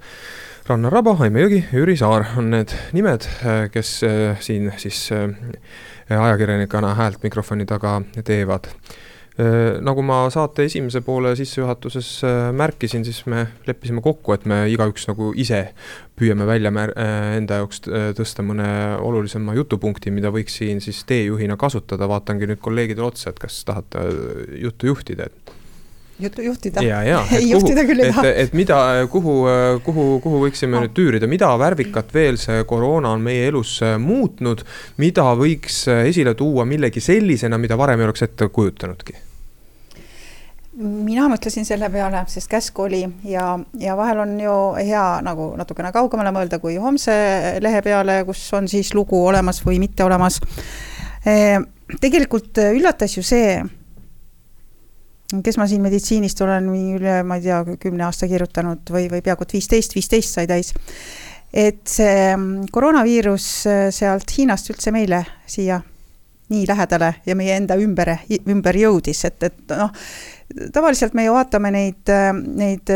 Rannar 0.67 0.93
Raba, 0.93 1.15
Aime 1.23 1.45
Jõgi, 1.45 1.61
Jüri 1.73 1.95
Saar 1.97 2.27
on 2.41 2.51
need 2.51 2.73
nimed, 2.91 3.23
kes 3.71 3.91
siin 4.43 4.73
siis 4.83 5.05
ajakirjanikuna 6.11 6.91
häält 6.99 7.23
mikrofoni 7.23 7.69
taga 7.71 8.01
teevad 8.27 8.67
nagu 9.85 10.01
ma 10.01 10.23
saate 10.33 10.65
esimese 10.65 11.03
poole 11.05 11.35
sissejuhatuses 11.37 12.09
äh, 12.25 12.37
märkisin, 12.57 13.05
siis 13.05 13.19
me 13.29 13.43
leppisime 13.67 14.01
kokku, 14.01 14.33
et 14.33 14.47
me 14.49 14.63
igaüks 14.73 15.05
nagu 15.11 15.33
ise 15.37 15.61
püüame 16.17 16.47
välja 16.49 16.73
mär-, 16.73 16.95
äh, 16.97 17.35
enda 17.37 17.61
jaoks 17.61 17.85
tõsta 18.17 18.45
mõne 18.47 18.69
olulisema 19.05 19.53
jutupunkti, 19.59 20.15
mida 20.15 20.33
võiks 20.33 20.57
siin 20.63 20.81
siis 20.81 21.03
teejuhina 21.05 21.59
kasutada, 21.61 22.09
vaatangi 22.09 22.49
nüüd 22.49 22.63
kolleegidele 22.65 23.11
otsa, 23.11 23.35
et 23.35 23.43
kas 23.45 23.61
tahate 23.69 24.07
juttu 24.63 24.89
juhtida, 24.89 25.29
et 25.29 25.55
juttu 26.25 26.47
juhtida. 26.49 26.81
ja, 26.81 27.03
ja, 27.05 27.21
ei 27.37 27.51
juhtida 27.51 27.85
ei 27.85 28.09
taha. 28.09 28.25
et 28.33 28.57
mida, 28.57 28.81
kuhu, 29.13 29.37
kuhu, 29.85 30.09
kuhu 30.25 30.43
võiksime 30.47 30.79
no. 30.79 30.87
nüüd 30.87 30.97
tüürida, 30.97 31.29
mida 31.29 31.53
värvikat 31.61 32.17
veel 32.17 32.41
see 32.41 32.65
koroona 32.65 33.13
on 33.13 33.21
meie 33.21 33.45
elus 33.53 33.83
muutnud, 34.01 34.65
mida 34.97 35.29
võiks 35.37 35.85
esile 36.09 36.33
tuua 36.41 36.65
millegi 36.65 37.05
sellisena, 37.05 37.61
mida 37.61 37.77
varem 37.77 38.01
ei 38.01 38.09
oleks 38.09 38.31
ette 38.31 38.49
kujutanudki 38.49 39.26
mina 40.77 41.27
mõtlesin 41.33 41.65
selle 41.65 41.89
peale, 41.93 42.21
sest 42.29 42.51
käsku 42.53 42.85
oli 42.87 43.03
ja, 43.29 43.55
ja 43.81 43.97
vahel 43.97 44.21
on 44.27 44.35
ju 44.41 44.57
hea 44.77 45.05
nagu 45.25 45.53
natukene 45.57 45.93
kaugemale 45.95 46.33
mõelda 46.37 46.59
kui 46.61 46.77
homse 46.81 47.15
lehe 47.65 47.81
peale, 47.85 48.21
kus 48.29 48.43
on 48.57 48.69
siis 48.69 48.93
lugu 48.97 49.19
olemas 49.27 49.63
või 49.65 49.81
mitte 49.81 50.05
olemas. 50.05 50.39
E, 51.25 51.57
tegelikult 52.03 52.61
üllatas 52.67 53.17
ju 53.17 53.25
see, 53.25 53.57
kes 55.43 55.59
ma 55.59 55.69
siin 55.71 55.85
meditsiinist 55.87 56.45
olen 56.45 56.69
üle, 56.99 57.19
ma 57.27 57.41
ei 57.41 57.49
tea, 57.49 57.63
kümne 57.81 58.07
aasta 58.07 58.29
kirjutanud 58.29 58.93
või, 58.93 59.09
või 59.13 59.25
peaaegu 59.25 59.49
et 59.49 59.57
viisteist, 59.57 59.97
viisteist 59.97 60.37
sai 60.37 60.47
täis. 60.51 60.75
et 61.57 61.87
see 61.89 62.33
koroonaviirus 62.73 63.51
sealt 63.97 64.33
Hiinast 64.37 64.75
üldse 64.75 64.93
meile 64.93 65.25
siia 65.49 65.81
nii 66.53 66.65
lähedale 66.69 67.15
ja 67.27 67.35
meie 67.37 67.57
enda 67.59 67.77
ümber, 67.81 68.13
ümber 68.47 68.79
jõudis, 68.79 69.25
et, 69.29 69.43
et 69.49 69.77
noh 69.77 69.91
tavaliselt 70.73 71.15
me 71.15 71.25
ju 71.27 71.35
vaatame 71.35 71.71
neid, 71.75 72.13
neid 72.57 72.91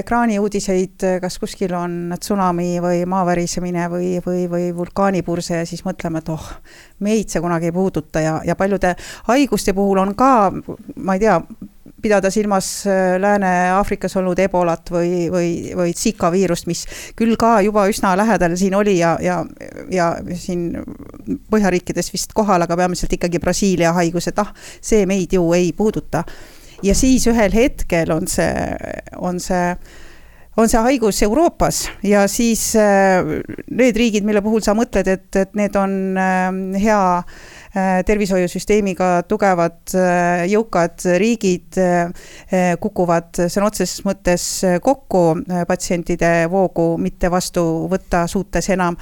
ekraaniuudiseid, 0.00 1.04
kas 1.22 1.36
kuskil 1.42 1.74
on 1.76 2.14
tsunami 2.16 2.78
või 2.82 3.02
maavarisemine 3.10 3.88
või, 3.92 4.08
või, 4.24 4.46
või 4.50 4.70
vulkaanipurse 4.76 5.60
ja 5.60 5.68
siis 5.68 5.84
mõtleme, 5.84 6.22
et 6.24 6.32
oh, 6.32 6.48
meid 7.04 7.28
see 7.28 7.44
kunagi 7.44 7.68
ei 7.70 7.76
puuduta 7.76 8.24
ja, 8.24 8.38
ja 8.46 8.56
paljude 8.56 8.94
haiguste 9.28 9.76
puhul 9.76 10.00
on 10.00 10.14
ka, 10.18 10.32
ma 10.96 11.18
ei 11.18 11.24
tea, 11.26 11.38
pidada 12.04 12.30
silmas 12.30 12.68
äh, 12.86 13.16
Lääne-Aafrikas 13.20 14.16
olnud 14.20 14.38
ebolat 14.44 14.90
või, 14.92 15.26
või, 15.32 15.50
või 15.76 15.94
Zika 15.96 16.30
viirust, 16.34 16.68
mis 16.68 16.84
küll 17.16 17.38
ka 17.40 17.56
juba 17.64 17.86
üsna 17.90 18.12
lähedal 18.20 18.56
siin 18.60 18.76
oli 18.76 18.98
ja, 18.98 19.14
ja, 19.22 19.40
ja 19.92 20.12
siin 20.36 20.70
Põhjariikides 21.50 22.12
vist 22.12 22.34
kohal, 22.36 22.62
aga 22.64 22.76
peamiselt 22.76 23.12
ikkagi 23.16 23.40
Brasiilia 23.40 23.94
haigus, 23.96 24.28
et 24.28 24.40
ah, 24.42 24.52
see 24.84 25.06
meid 25.08 25.32
ju 25.32 25.46
ei 25.56 25.72
puuduta. 25.76 26.24
Ja 26.84 26.94
siis 26.94 27.24
ühel 27.30 27.54
hetkel 27.54 28.12
on 28.12 28.28
see, 28.28 28.50
on 29.16 29.40
see 29.40 29.76
on 30.60 30.68
see 30.70 30.80
haigus 30.84 31.22
Euroopas 31.26 31.88
ja 32.04 32.28
siis 32.30 32.74
äh, 32.78 33.24
need 33.70 33.96
riigid, 33.98 34.26
mille 34.26 34.42
puhul 34.44 34.62
sa 34.62 34.76
mõtled, 34.76 35.08
et, 35.10 35.28
et 35.40 35.56
need 35.58 35.76
on 35.80 35.96
äh, 36.20 36.80
hea 36.84 37.02
äh, 37.18 37.52
tervishoiusüsteemiga 37.74 39.24
tugevad 39.26 39.94
jõukad 40.50 41.04
riigid, 41.18 41.78
kukuvad 42.80 43.40
sõna 43.50 43.70
otseses 43.70 44.04
mõttes 44.06 44.46
kokku 44.84 45.24
patsientide 45.68 46.32
voogu 46.52 46.94
mitte 47.02 47.30
vastu 47.34 47.64
võtta 47.90 48.24
suutes 48.30 48.70
enam. 48.70 48.98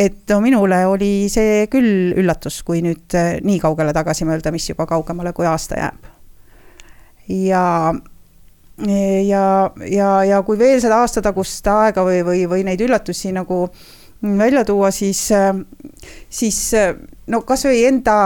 Et 0.00 0.22
no 0.32 0.40
minule 0.42 0.78
oli 0.88 1.12
see 1.30 1.66
küll 1.70 2.14
üllatus, 2.18 2.62
kui 2.66 2.82
nüüd 2.82 3.14
nii 3.46 3.58
kaugele 3.62 3.94
tagasi 3.94 4.26
mõelda, 4.26 4.50
mis 4.54 4.66
juba 4.70 4.88
kaugemale 4.90 5.34
kui 5.36 5.46
aasta 5.46 5.78
jääb. 5.78 6.08
Ja 7.30 7.64
ja, 9.26 9.70
ja, 9.90 10.10
ja 10.24 10.42
kui 10.46 10.58
veel 10.58 10.80
seda 10.82 11.00
aastatagust 11.04 11.66
aega 11.68 12.04
või, 12.06 12.20
või, 12.24 12.44
või 12.48 12.64
neid 12.66 12.80
üllatusi 12.84 13.32
nagu 13.36 13.66
välja 14.22 14.64
tuua, 14.64 14.90
siis, 14.90 15.28
siis 16.28 16.60
no 17.30 17.42
kasvõi 17.46 17.84
enda, 17.88 18.16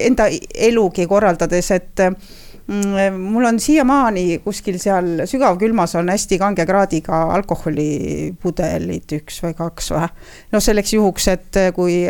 enda 0.00 0.28
elugi 0.54 1.06
korraldades, 1.10 1.70
et 1.76 2.02
mm, 2.04 3.18
mul 3.18 3.48
on 3.50 3.60
siiamaani 3.62 4.40
kuskil 4.44 4.80
seal 4.82 5.24
sügavkülmas 5.30 5.94
on 6.00 6.10
hästi 6.10 6.40
kange 6.42 6.66
kraadiga 6.66 7.22
alkoholipudelid, 7.36 9.16
üks 9.20 9.42
või 9.44 9.54
kaks 9.58 9.92
või. 9.94 10.08
noh, 10.52 10.64
selleks 10.64 10.96
juhuks, 10.96 11.28
et 11.34 11.62
kui 11.76 12.02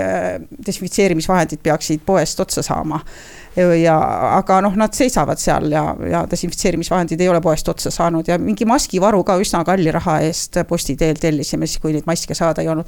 desinfitseerimisvahendid 0.66 1.62
peaksid 1.62 2.06
poest 2.06 2.40
otsa 2.46 2.64
saama 2.66 3.02
ja 3.56 3.96
aga 4.36 4.60
noh, 4.62 4.76
nad 4.78 4.94
seisavad 4.94 5.40
seal 5.42 5.72
ja, 5.72 5.82
ja 6.06 6.22
desinfitseerimisvahendid 6.30 7.20
ei 7.20 7.28
ole 7.28 7.40
poest 7.42 7.68
otsa 7.68 7.90
saanud 7.90 8.28
ja 8.30 8.38
mingi 8.38 8.66
maskivaru 8.68 9.24
ka 9.26 9.34
üsna 9.42 9.64
kalli 9.66 9.90
raha 9.90 10.20
eest 10.26 10.60
posti 10.68 10.94
teel 10.96 11.18
tellisime, 11.18 11.66
siis 11.66 11.82
kui 11.82 11.94
neid 11.96 12.06
maske 12.06 12.34
saada 12.38 12.62
ei 12.62 12.70
olnud. 12.70 12.86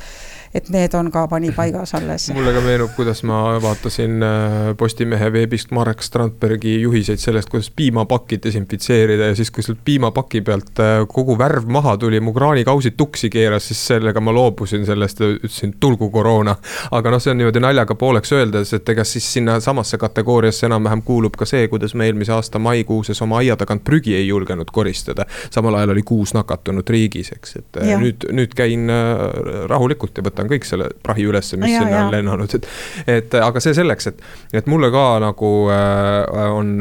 et 0.54 0.68
need 0.68 0.94
on 0.94 1.08
ka 1.10 1.24
panipaigas 1.28 1.94
alles. 1.98 2.28
mulle 2.36 2.52
ka 2.54 2.60
meenub, 2.62 2.92
kuidas 2.96 3.22
ma 3.26 3.58
vaatasin 3.62 4.22
äh, 4.22 4.76
Postimehe 4.78 5.32
veebist 5.32 5.72
Marek 5.74 6.02
Strandbergi 6.02 6.76
juhiseid 6.82 7.18
sellest, 7.18 7.50
kuidas 7.50 7.70
piimapakid 7.76 8.44
desinfitseerida 8.44 9.32
ja 9.32 9.36
siis, 9.36 9.50
kui 9.50 9.66
sealt 9.66 9.82
piimapaki 9.84 10.44
pealt 10.46 10.78
äh, 10.78 11.02
kogu 11.08 11.38
värv 11.38 11.66
maha 11.66 11.96
tuli, 11.98 12.20
mu 12.20 12.34
kraanikausid 12.36 12.94
tuksi 12.96 13.30
keeras, 13.32 13.66
siis 13.72 13.82
sellega 13.94 14.20
ma 14.20 14.34
loobusin 14.34 14.86
sellest 14.86 15.24
ütlesin, 15.26 15.74
tulgu 15.80 16.10
koroona. 16.10 16.54
aga 16.90 17.10
noh, 17.10 17.22
see 17.22 17.34
on 17.34 17.42
niimoodi 17.42 17.64
naljaga 17.64 17.98
pooleks 17.98 18.32
öeldes, 18.36 18.76
et 18.76 18.94
ega 18.94 19.04
siis 19.08 19.26
sinna 19.32 19.58
samasse 19.60 19.98
kategooriasse 19.98 20.51
kategooriasse 20.52 20.66
enam-vähem 20.66 21.02
kuulub 21.02 21.36
ka 21.36 21.46
see, 21.46 21.68
kuidas 21.68 21.94
me 21.94 22.06
eelmise 22.06 22.32
aasta 22.32 22.58
maikuuses 22.58 23.20
oma 23.22 23.38
aia 23.40 23.56
tagant 23.56 23.82
prügi 23.84 24.14
ei 24.14 24.28
julgenud 24.28 24.70
koristada. 24.72 25.26
samal 25.50 25.74
ajal 25.74 25.90
oli 25.90 26.02
kuus 26.02 26.34
nakatunut 26.34 26.88
riigis, 26.90 27.32
eks, 27.32 27.56
et 27.56 27.76
äh, 27.80 27.88
ja. 27.88 27.98
nüüd, 27.98 28.26
nüüd 28.32 28.54
käin 28.54 28.90
äh, 28.90 29.66
rahulikult 29.68 30.16
ja 30.16 30.22
võtan 30.22 30.48
kõik 30.50 30.66
selle 30.68 30.90
prahi 31.02 31.24
ülesse, 31.24 31.56
mis 31.56 31.72
ja, 31.72 31.82
sinna 31.82 31.96
ja. 31.96 32.04
on 32.06 32.12
lennanud, 32.12 32.54
et. 32.54 32.68
et 33.06 33.34
aga 33.34 33.60
see 33.60 33.74
selleks, 33.74 34.06
et, 34.12 34.22
et 34.52 34.66
mulle 34.66 34.90
ka 34.92 35.06
nagu 35.22 35.52
äh, 35.72 36.48
on 36.52 36.74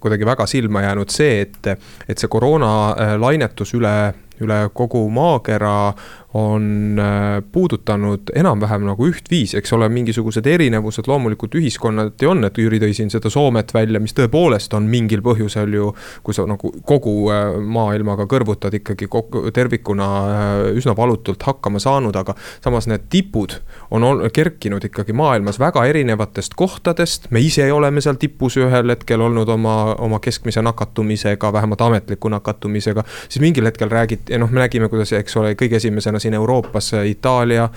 kuidagi 0.00 0.26
väga 0.26 0.46
silma 0.46 0.82
jäänud 0.86 1.10
see, 1.10 1.46
et, 1.46 1.72
et 2.08 2.18
see 2.18 2.30
koroona 2.30 3.16
lainetus 3.18 3.74
üle 3.74 3.96
üle 4.42 4.58
kogu 4.74 5.02
maakera 5.12 5.92
on 6.34 6.96
äh, 6.98 7.42
puudutanud 7.52 8.30
enam-vähem 8.34 8.86
nagu 8.86 9.06
ühtviisi, 9.06 9.58
eks 9.58 9.72
ole, 9.76 9.88
mingisugused 9.92 10.46
erinevused 10.46 11.08
loomulikult 11.08 11.54
ühiskonnati 11.60 12.28
on, 12.28 12.46
et 12.48 12.58
Jüri 12.58 12.80
tõi 12.80 12.94
siin 12.96 13.10
seda 13.12 13.30
Soomet 13.30 13.74
välja, 13.74 14.00
mis 14.00 14.16
tõepoolest 14.16 14.72
on 14.76 14.88
mingil 14.88 15.20
põhjusel 15.24 15.76
ju. 15.76 15.90
kui 16.22 16.34
sa 16.34 16.46
nagu 16.48 16.72
kogu 16.88 17.14
äh, 17.32 17.58
maailmaga 17.60 18.24
kõrvutad 18.30 18.72
ikkagi 18.80 19.10
kokku 19.12 19.50
tervikuna 19.52 20.06
äh, 20.06 20.62
üsna 20.78 20.96
valutult 20.96 21.42
hakkama 21.42 21.82
saanud, 21.82 22.16
aga 22.16 22.34
samas 22.64 22.88
need 22.88 23.10
tipud 23.12 23.58
on 23.90 24.24
kerkinud 24.32 24.84
ikkagi 24.88 25.12
maailmas 25.12 25.60
väga 25.60 25.84
erinevatest 25.86 26.54
kohtadest. 26.56 27.30
me 27.30 27.40
ise 27.40 27.68
oleme 27.72 28.00
seal 28.00 28.16
tipus 28.16 28.56
ühel 28.56 28.88
hetkel 28.94 29.20
olnud 29.20 29.48
oma, 29.48 29.94
oma 29.98 30.20
keskmise 30.20 30.62
nakatumisega, 30.62 31.52
vähemalt 31.52 31.80
ametliku 31.80 32.32
nakatumisega, 32.32 33.04
siis 33.28 33.40
mingil 33.44 33.68
hetkel 33.68 33.92
räägiti 33.92 34.38
noh, 34.38 34.50
me 34.50 34.64
nägime, 34.64 34.88
kuidas, 34.88 35.12
eks 35.12 35.36
ole, 35.36 35.54
kõige 35.60 35.76
esimesena 35.76 36.21
siin 36.22 36.34
Euroopas 36.38 36.92
Itaalia 37.08 37.68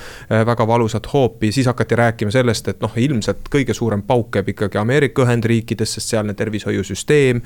väga 0.45 0.67
valusat 0.67 1.08
hoopi, 1.13 1.51
siis 1.51 1.67
hakati 1.67 1.95
rääkima 1.95 2.31
sellest, 2.31 2.67
et 2.71 2.81
noh, 2.84 2.91
ilmselt 2.97 3.49
kõige 3.51 3.73
suurem 3.73 4.03
pauk 4.05 4.31
käib 4.36 4.49
ikkagi 4.53 4.79
Ameerika 4.81 5.25
Ühendriikides, 5.25 5.95
sest 5.97 6.13
sealne 6.13 6.34
tervishoiusüsteem, 6.38 7.41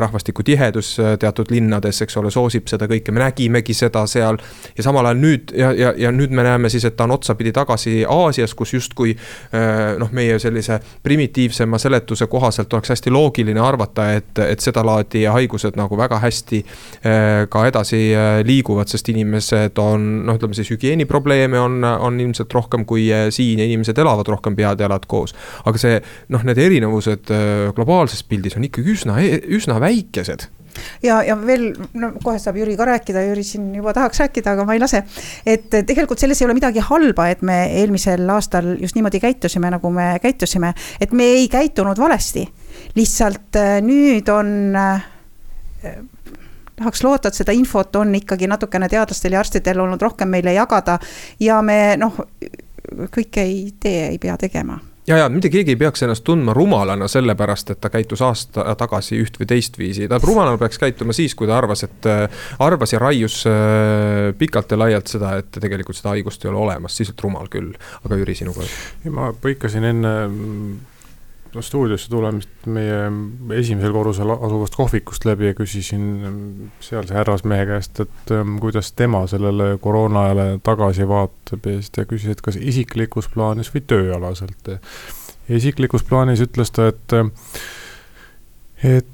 rahvastiku 0.00 0.44
tihedus 0.46 0.94
teatud 1.20 1.50
linnades, 1.50 2.02
eks 2.04 2.16
ole, 2.20 2.30
soosib 2.34 2.68
seda 2.70 2.88
kõike, 2.90 3.12
me 3.14 3.24
nägimegi 3.24 3.74
seda 3.74 4.04
seal. 4.10 4.38
ja 4.76 4.82
samal 4.82 5.06
ajal 5.06 5.20
nüüd 5.20 5.54
ja, 5.56 5.72
ja, 5.72 5.92
ja 5.96 6.12
nüüd 6.12 6.34
me 6.34 6.42
näeme 6.46 6.68
siis, 6.72 6.84
et 6.84 6.96
ta 6.96 7.04
on 7.08 7.14
otsapidi 7.16 7.52
tagasi 7.52 8.04
Aasias, 8.08 8.54
kus 8.54 8.74
justkui 8.74 9.14
noh, 9.98 10.12
meie 10.12 10.38
sellise 10.38 10.80
primitiivsema 11.02 11.78
seletuse 11.78 12.26
kohaselt 12.30 12.72
oleks 12.72 12.94
hästi 12.94 13.12
loogiline 13.14 13.60
arvata, 13.60 14.10
et, 14.18 14.38
et 14.38 14.60
sedalaadi 14.60 15.24
haigused 15.30 15.78
nagu 15.78 15.98
väga 15.98 16.18
hästi 16.22 16.62
ka 17.50 17.66
edasi 17.68 18.02
liiguvad, 18.46 18.90
sest 18.90 19.08
inimesed 19.12 19.78
on 19.82 20.08
noh, 20.28 20.33
ütleme 20.38 20.56
siis 20.56 20.70
hügieeniprobleeme 20.74 21.60
on, 21.60 21.78
on 21.84 22.20
ilmselt 22.20 22.52
rohkem 22.54 22.84
kui 22.88 23.08
siin 23.34 23.62
ja 23.62 23.68
inimesed 23.68 23.98
elavad 23.98 24.28
rohkem 24.30 24.56
pead-jalad 24.58 25.06
koos. 25.10 25.34
aga 25.64 25.80
see 25.80 26.00
noh, 26.34 26.44
need 26.46 26.60
erinevused 26.60 27.32
globaalses 27.76 28.22
pildis 28.28 28.58
on 28.58 28.68
ikkagi 28.68 28.94
üsna, 28.96 29.18
üsna 29.58 29.80
väikesed 29.82 30.48
ja, 31.02 31.20
ja 31.22 31.36
veel, 31.38 31.68
no 31.98 32.10
kohe 32.22 32.38
saab 32.42 32.58
Jüri 32.58 32.76
ka 32.78 32.86
rääkida, 32.88 33.22
Jüri 33.28 33.44
siin 33.46 33.70
juba 33.76 33.94
tahaks 33.96 34.22
rääkida, 34.24 34.54
aga 34.54 34.66
ma 34.66 34.76
ei 34.76 34.82
lase. 34.82 35.02
et 35.46 35.68
tegelikult 35.70 36.22
selles 36.22 36.40
ei 36.40 36.48
ole 36.48 36.56
midagi 36.58 36.82
halba, 36.84 37.28
et 37.32 37.42
me 37.46 37.58
eelmisel 37.80 38.28
aastal 38.34 38.74
just 38.80 38.98
niimoodi 38.98 39.20
käitusime, 39.22 39.70
nagu 39.74 39.90
me 39.94 40.14
käitusime, 40.22 40.74
et 41.00 41.12
me 41.12 41.30
ei 41.38 41.48
käitunud 41.52 41.98
valesti. 42.00 42.46
lihtsalt 42.96 43.60
äh, 43.60 43.78
nüüd 43.84 44.28
on 44.32 44.74
tahaks 46.76 47.04
loota, 47.04 47.28
et 47.28 47.34
seda 47.38 47.54
infot 47.56 47.96
on 47.96 48.14
ikkagi 48.14 48.48
natukene 48.50 48.88
teadlastel 48.88 49.36
ja 49.36 49.44
arstidel 49.44 49.84
olnud 49.84 50.02
rohkem 50.02 50.28
meile 50.28 50.56
jagada 50.56 50.98
ja 51.40 51.60
me 51.62 51.96
noh, 52.00 52.18
kõike 53.14 53.44
ei 53.44 53.70
tee, 53.80 54.08
ei 54.10 54.18
pea 54.18 54.36
tegema 54.40 54.78
ja, 55.06 55.18
ja 55.18 55.28
mitte 55.28 55.50
keegi 55.52 55.74
ei 55.74 55.78
peaks 55.80 56.04
ennast 56.04 56.24
tundma 56.26 56.54
rumalana 56.56 57.08
sellepärast, 57.10 57.74
et 57.74 57.80
ta 57.82 57.90
käitus 57.92 58.22
aasta 58.24 58.66
tagasi 58.80 59.18
üht 59.20 59.38
või 59.40 59.48
teistviisi, 59.50 60.08
ta 60.08 60.18
rumalana 60.22 60.60
peaks 60.60 60.80
käituma 60.80 61.16
siis, 61.16 61.34
kui 61.38 61.48
ta 61.50 61.58
arvas, 61.58 61.84
et. 61.86 62.08
arvas 62.62 62.94
ja 62.94 63.02
raius 63.02 63.42
äh, 63.50 64.32
pikalt 64.38 64.72
ja 64.72 64.80
laialt 64.80 65.12
seda, 65.12 65.36
et 65.42 65.52
tegelikult 65.60 65.98
seda 65.98 66.14
haigust 66.14 66.44
ei 66.44 66.52
ole 66.52 66.62
olemas, 66.66 66.96
siis 66.96 67.12
oled 67.12 67.26
rumal 67.26 67.52
küll. 67.52 67.74
aga 68.02 68.20
Jüri, 68.20 68.36
sinu 68.38 68.56
kord. 68.56 68.72
ma 69.12 69.30
põikasin 69.44 69.92
enne 69.92 70.16
stuudiosse 71.62 72.10
tulemist 72.10 72.66
meie 72.66 72.98
esimesel 73.58 73.92
korrusel 73.94 74.32
asuvast 74.34 74.74
kohvikust 74.78 75.26
läbi 75.28 75.50
ja 75.50 75.56
küsisin 75.58 76.06
sealse 76.82 77.14
härrasmehe 77.14 77.66
käest, 77.68 78.00
et 78.04 78.34
um, 78.34 78.56
kuidas 78.62 78.92
tema 78.92 79.24
sellele 79.30 79.74
koroona 79.82 80.26
ajale 80.28 80.46
tagasi 80.66 81.08
vaatab 81.08 81.68
ja 81.70 81.78
siis 81.78 81.94
ta 81.94 82.06
küsis, 82.10 82.34
et 82.34 82.42
kas 82.44 82.58
isiklikus 82.58 83.28
plaanis 83.34 83.70
või 83.74 83.84
tööalaselt. 83.86 84.74
isiklikus 85.48 86.02
plaanis 86.08 86.42
ütles 86.44 86.74
ta, 86.74 86.88
et, 86.92 87.18
et 88.82 89.04
et 89.04 89.13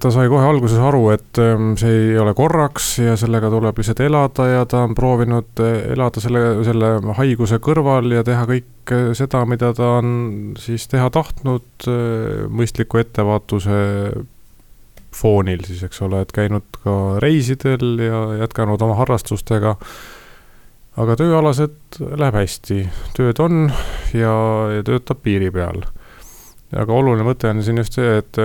ta 0.00 0.10
sai 0.14 0.28
kohe 0.32 0.46
alguses 0.48 0.80
aru, 0.80 1.08
et 1.14 1.40
ähm, 1.42 1.72
see 1.80 1.92
ei 2.10 2.18
ole 2.20 2.34
korraks 2.36 2.98
ja 3.02 3.16
sellega 3.20 3.50
tuleb 3.52 3.78
lihtsalt 3.80 4.02
elada 4.04 4.48
ja 4.50 4.66
ta 4.68 4.84
on 4.88 4.94
proovinud 4.98 5.64
äh, 5.64 5.92
elada 5.96 6.22
selle, 6.22 6.44
selle 6.66 6.94
haiguse 7.18 7.60
kõrval 7.64 8.12
ja 8.16 8.24
teha 8.26 8.46
kõike 8.50 9.00
seda, 9.16 9.44
mida 9.48 9.72
ta 9.76 9.96
on 10.00 10.54
siis 10.60 10.86
teha 10.92 11.08
tahtnud 11.12 11.88
mõistliku 12.52 13.00
ettevaatuse 13.00 13.78
foonil 15.14 15.62
siis, 15.66 15.82
eks 15.86 16.02
ole, 16.04 16.22
et 16.24 16.34
käinud 16.34 16.66
ka 16.82 16.94
reisidel 17.22 17.98
ja 18.02 18.20
jätkanud 18.42 18.82
oma 18.82 18.98
harrastustega. 18.98 19.76
aga 20.94 21.16
tööalaselt 21.18 21.98
läheb 21.98 22.36
hästi, 22.38 22.84
tööd 23.16 23.40
on 23.42 23.64
ja, 24.14 24.34
ja 24.76 24.82
töötab 24.86 25.24
piiri 25.26 25.50
peal. 25.54 25.82
Aga 26.74 26.92
oluline 26.92 27.26
mõte 27.26 27.50
on 27.50 27.62
siin 27.64 27.80
just 27.82 27.98
see, 27.98 28.18
et 28.20 28.40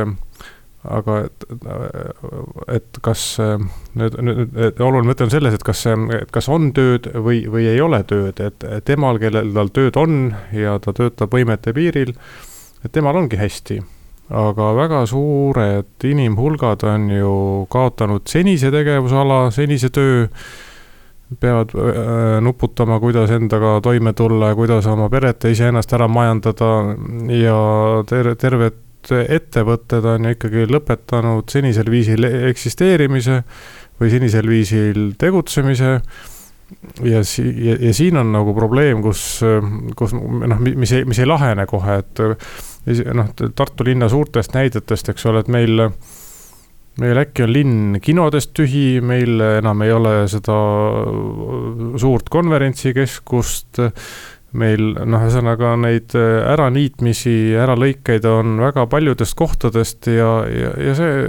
aga 0.88 1.16
et, 1.26 1.46
et 2.72 3.00
kas 3.04 3.24
nüüd, 3.40 4.16
nüüd, 4.24 4.54
nüüd 4.56 4.82
oluline 4.84 5.12
mõte 5.12 5.26
on 5.26 5.34
selles, 5.34 5.58
et 5.58 5.66
kas, 5.66 5.84
kas 6.32 6.50
on 6.52 6.70
tööd 6.76 7.10
või, 7.20 7.44
või 7.52 7.68
ei 7.72 7.82
ole 7.84 8.02
tööd, 8.08 8.40
et 8.44 8.66
temal, 8.88 9.20
kellel 9.20 9.52
tal 9.56 9.74
tööd 9.76 10.00
on 10.00 10.20
ja 10.56 10.78
ta 10.84 10.96
töötab 10.96 11.36
võimete 11.36 11.76
piiril, 11.76 12.14
et 12.84 12.94
temal 12.96 13.20
ongi 13.20 13.40
hästi. 13.40 13.82
aga 14.30 14.66
väga 14.78 15.06
suured 15.10 16.06
inimhulgad 16.06 16.84
on 16.86 17.10
ju 17.10 17.36
kaotanud 17.70 18.28
senise 18.30 18.70
tegevusala, 18.72 19.50
senise 19.52 19.90
töö, 19.90 20.28
peavad 21.40 21.74
äh, 21.78 22.42
nuputama, 22.42 23.00
kuidas 23.00 23.32
endaga 23.32 23.78
toime 23.86 24.14
tulla 24.18 24.54
ja 24.54 24.58
kuidas 24.58 24.88
oma 24.90 25.10
peret 25.10 25.44
ja 25.44 25.54
iseennast 25.54 25.94
ära 25.94 26.08
majandada 26.10 26.72
ja 27.36 27.60
ter-, 28.10 28.34
tervet 28.40 28.86
ettevõtted 29.10 30.06
on 30.10 30.26
ju 30.28 30.36
ikkagi 30.36 30.66
lõpetanud 30.68 31.48
senisel 31.50 31.88
viisil 31.92 32.26
eksisteerimise 32.50 33.44
või 34.00 34.12
senisel 34.12 34.50
viisil 34.50 35.14
tegutsemise. 35.20 36.00
ja 37.04 37.24
si-, 37.24 37.54
ja, 37.66 37.78
ja 37.80 37.94
siin 37.94 38.18
on 38.18 38.32
nagu 38.34 38.54
probleem, 38.58 39.02
kus, 39.02 39.42
kus 39.96 40.14
noh, 40.14 40.60
mis 40.60 40.92
ei, 40.92 41.06
mis 41.06 41.20
ei 41.20 41.30
lahene 41.30 41.66
kohe, 41.66 42.00
et 42.04 42.22
noh, 43.14 43.32
Tartu 43.56 43.86
linna 43.86 44.10
suurtest 44.10 44.54
näidetest, 44.54 45.10
eks 45.10 45.26
ole, 45.26 45.46
et 45.46 45.48
meil 45.48 45.90
meil 47.00 47.22
äkki 47.22 47.46
on 47.46 47.54
linn 47.54 48.02
kinodest 48.04 48.52
tühi, 48.58 49.00
meil 49.06 49.40
enam 49.40 49.86
ei 49.86 49.94
ole 49.96 50.14
seda 50.32 50.58
suurt 52.02 52.30
konverentsikeskust 52.34 53.80
meil 54.58 54.96
noh, 54.98 55.22
ühesõnaga 55.22 55.76
neid 55.80 56.16
äh, 56.18 56.40
äraniitmisi, 56.54 57.54
äralõikeid 57.60 58.26
on 58.30 58.58
väga 58.64 58.86
paljudest 58.90 59.36
kohtadest 59.38 60.10
ja, 60.10 60.32
ja, 60.50 60.74
ja 60.90 60.96
see 60.98 61.28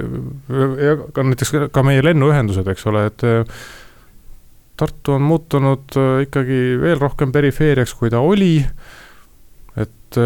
ja 0.80 0.96
ka 1.14 1.24
näiteks 1.26 1.54
ka 1.74 1.84
meie 1.86 2.04
lennuühendused, 2.04 2.68
eks 2.72 2.88
ole, 2.90 3.06
et 3.10 3.26
äh, 3.28 3.60
Tartu 4.80 5.18
on 5.18 5.26
muutunud 5.28 5.98
äh, 6.00 6.22
ikkagi 6.24 6.60
veel 6.80 7.00
rohkem 7.02 7.34
perifeeriaks, 7.34 7.92
kui 7.98 8.12
ta 8.12 8.22
oli. 8.24 8.54
et 9.80 10.16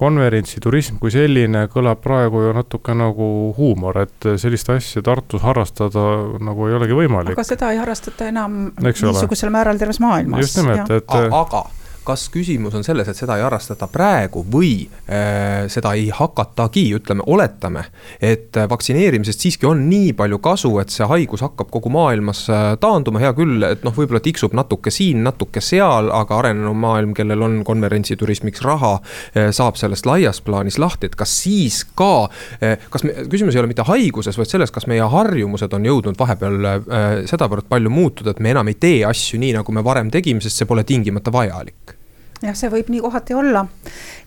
konverentsiturism 0.00 1.00
kui 1.02 1.12
selline 1.12 1.66
kõlab 1.72 2.00
praegu 2.04 2.46
ju 2.46 2.54
natuke 2.56 2.94
nagu 2.96 3.26
huumor, 3.58 4.00
et 4.06 4.30
sellist 4.40 4.70
asja 4.72 5.02
Tartus 5.04 5.44
harrastada 5.44 6.06
nagu 6.40 6.68
ei 6.68 6.78
olegi 6.78 6.96
võimalik. 7.02 7.36
aga 7.36 7.46
seda 7.46 7.72
ei 7.74 7.82
harrastata 7.82 8.30
enam 8.30 8.62
Eks 8.80 9.04
niisugusel 9.04 9.52
määral 9.52 9.80
terves 9.80 10.00
maailmas. 10.00 10.46
just 10.46 10.60
nimelt, 10.60 10.90
et. 10.96 11.14
aga 11.14 11.64
kas 12.10 12.26
küsimus 12.32 12.74
on 12.74 12.84
selles, 12.86 13.08
et 13.08 13.18
seda 13.18 13.36
ei 13.38 13.44
harrastata 13.44 13.86
praegu 13.90 14.42
või 14.50 14.72
äh, 15.06 15.68
seda 15.70 15.92
ei 15.98 16.08
hakatagi, 16.14 16.86
ütleme, 16.98 17.24
oletame, 17.30 17.84
et 18.22 18.56
vaktsineerimisest 18.70 19.44
siiski 19.44 19.68
on 19.68 19.84
nii 19.90 20.12
palju 20.18 20.40
kasu, 20.42 20.72
et 20.82 20.90
see 20.94 21.06
haigus 21.10 21.44
hakkab 21.44 21.70
kogu 21.72 21.92
maailmas 21.94 22.42
äh, 22.50 22.64
taanduma, 22.82 23.22
hea 23.22 23.32
küll, 23.36 23.62
et 23.68 23.84
noh, 23.86 23.94
võib-olla 23.94 24.22
tiksub 24.24 24.56
natuke 24.58 24.92
siin, 24.94 25.22
natuke 25.26 25.62
seal, 25.62 26.10
aga 26.14 26.40
arenenud 26.40 26.78
maailm, 26.80 27.14
kellel 27.16 27.46
on 27.46 27.60
konverentsiturismiks 27.66 28.64
raha 28.66 28.96
äh,, 28.98 29.50
saab 29.54 29.78
sellest 29.80 30.08
laias 30.08 30.42
plaanis 30.44 30.80
lahti, 30.82 31.10
et 31.10 31.16
kas 31.18 31.36
siis 31.44 31.82
ka 31.98 32.26
äh,, 32.58 32.88
kas 32.90 33.06
me, 33.06 33.14
küsimus 33.30 33.54
ei 33.54 33.62
ole 33.62 33.70
mitte 33.70 33.86
haiguses, 33.86 34.38
vaid 34.40 34.50
selles, 34.50 34.74
kas 34.74 34.88
meie 34.90 35.06
harjumused 35.14 35.78
on 35.78 35.86
jõudnud 35.92 36.18
vahepeal 36.18 36.72
äh, 36.72 36.82
sedavõrd 37.30 37.70
palju 37.70 37.94
muutuda, 37.94 38.34
et 38.34 38.42
me 38.42 38.54
enam 38.56 38.72
ei 38.72 38.80
tee 38.80 39.00
asju 39.06 39.40
nii, 39.40 39.54
nagu 39.60 39.78
me 39.78 39.86
varem 39.86 40.10
tegime, 40.10 40.42
sest 40.42 40.62
see 40.62 40.70
pole 40.70 40.86
tingimata 40.88 41.32
vajalik 41.34 41.99
jah, 42.42 42.56
see 42.56 42.70
võib 42.72 42.90
nii 42.92 43.00
kohati 43.04 43.34
olla 43.34 43.66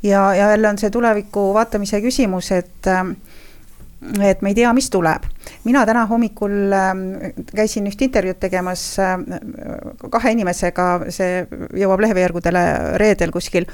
ja, 0.04 0.34
ja 0.36 0.50
jälle 0.54 0.70
on 0.70 0.78
see 0.78 0.90
tuleviku 0.94 1.52
vaatamise 1.54 2.02
küsimus, 2.02 2.52
et 2.52 2.92
et 4.22 4.42
me 4.42 4.52
ei 4.52 4.56
tea, 4.56 4.74
mis 4.74 4.90
tuleb. 4.92 5.26
Mina 5.64 5.86
täna 5.86 6.06
hommikul 6.10 6.74
ähm, 6.76 7.04
käisin 7.56 7.88
üht 7.90 8.02
intervjuud 8.02 8.40
tegemas 8.40 8.84
ähm, 9.02 9.28
kahe 10.12 10.34
inimesega, 10.36 10.88
see 11.14 11.44
jõuab 11.80 12.04
leheveergudele 12.04 12.64
reedel 13.02 13.32
kuskil. 13.34 13.68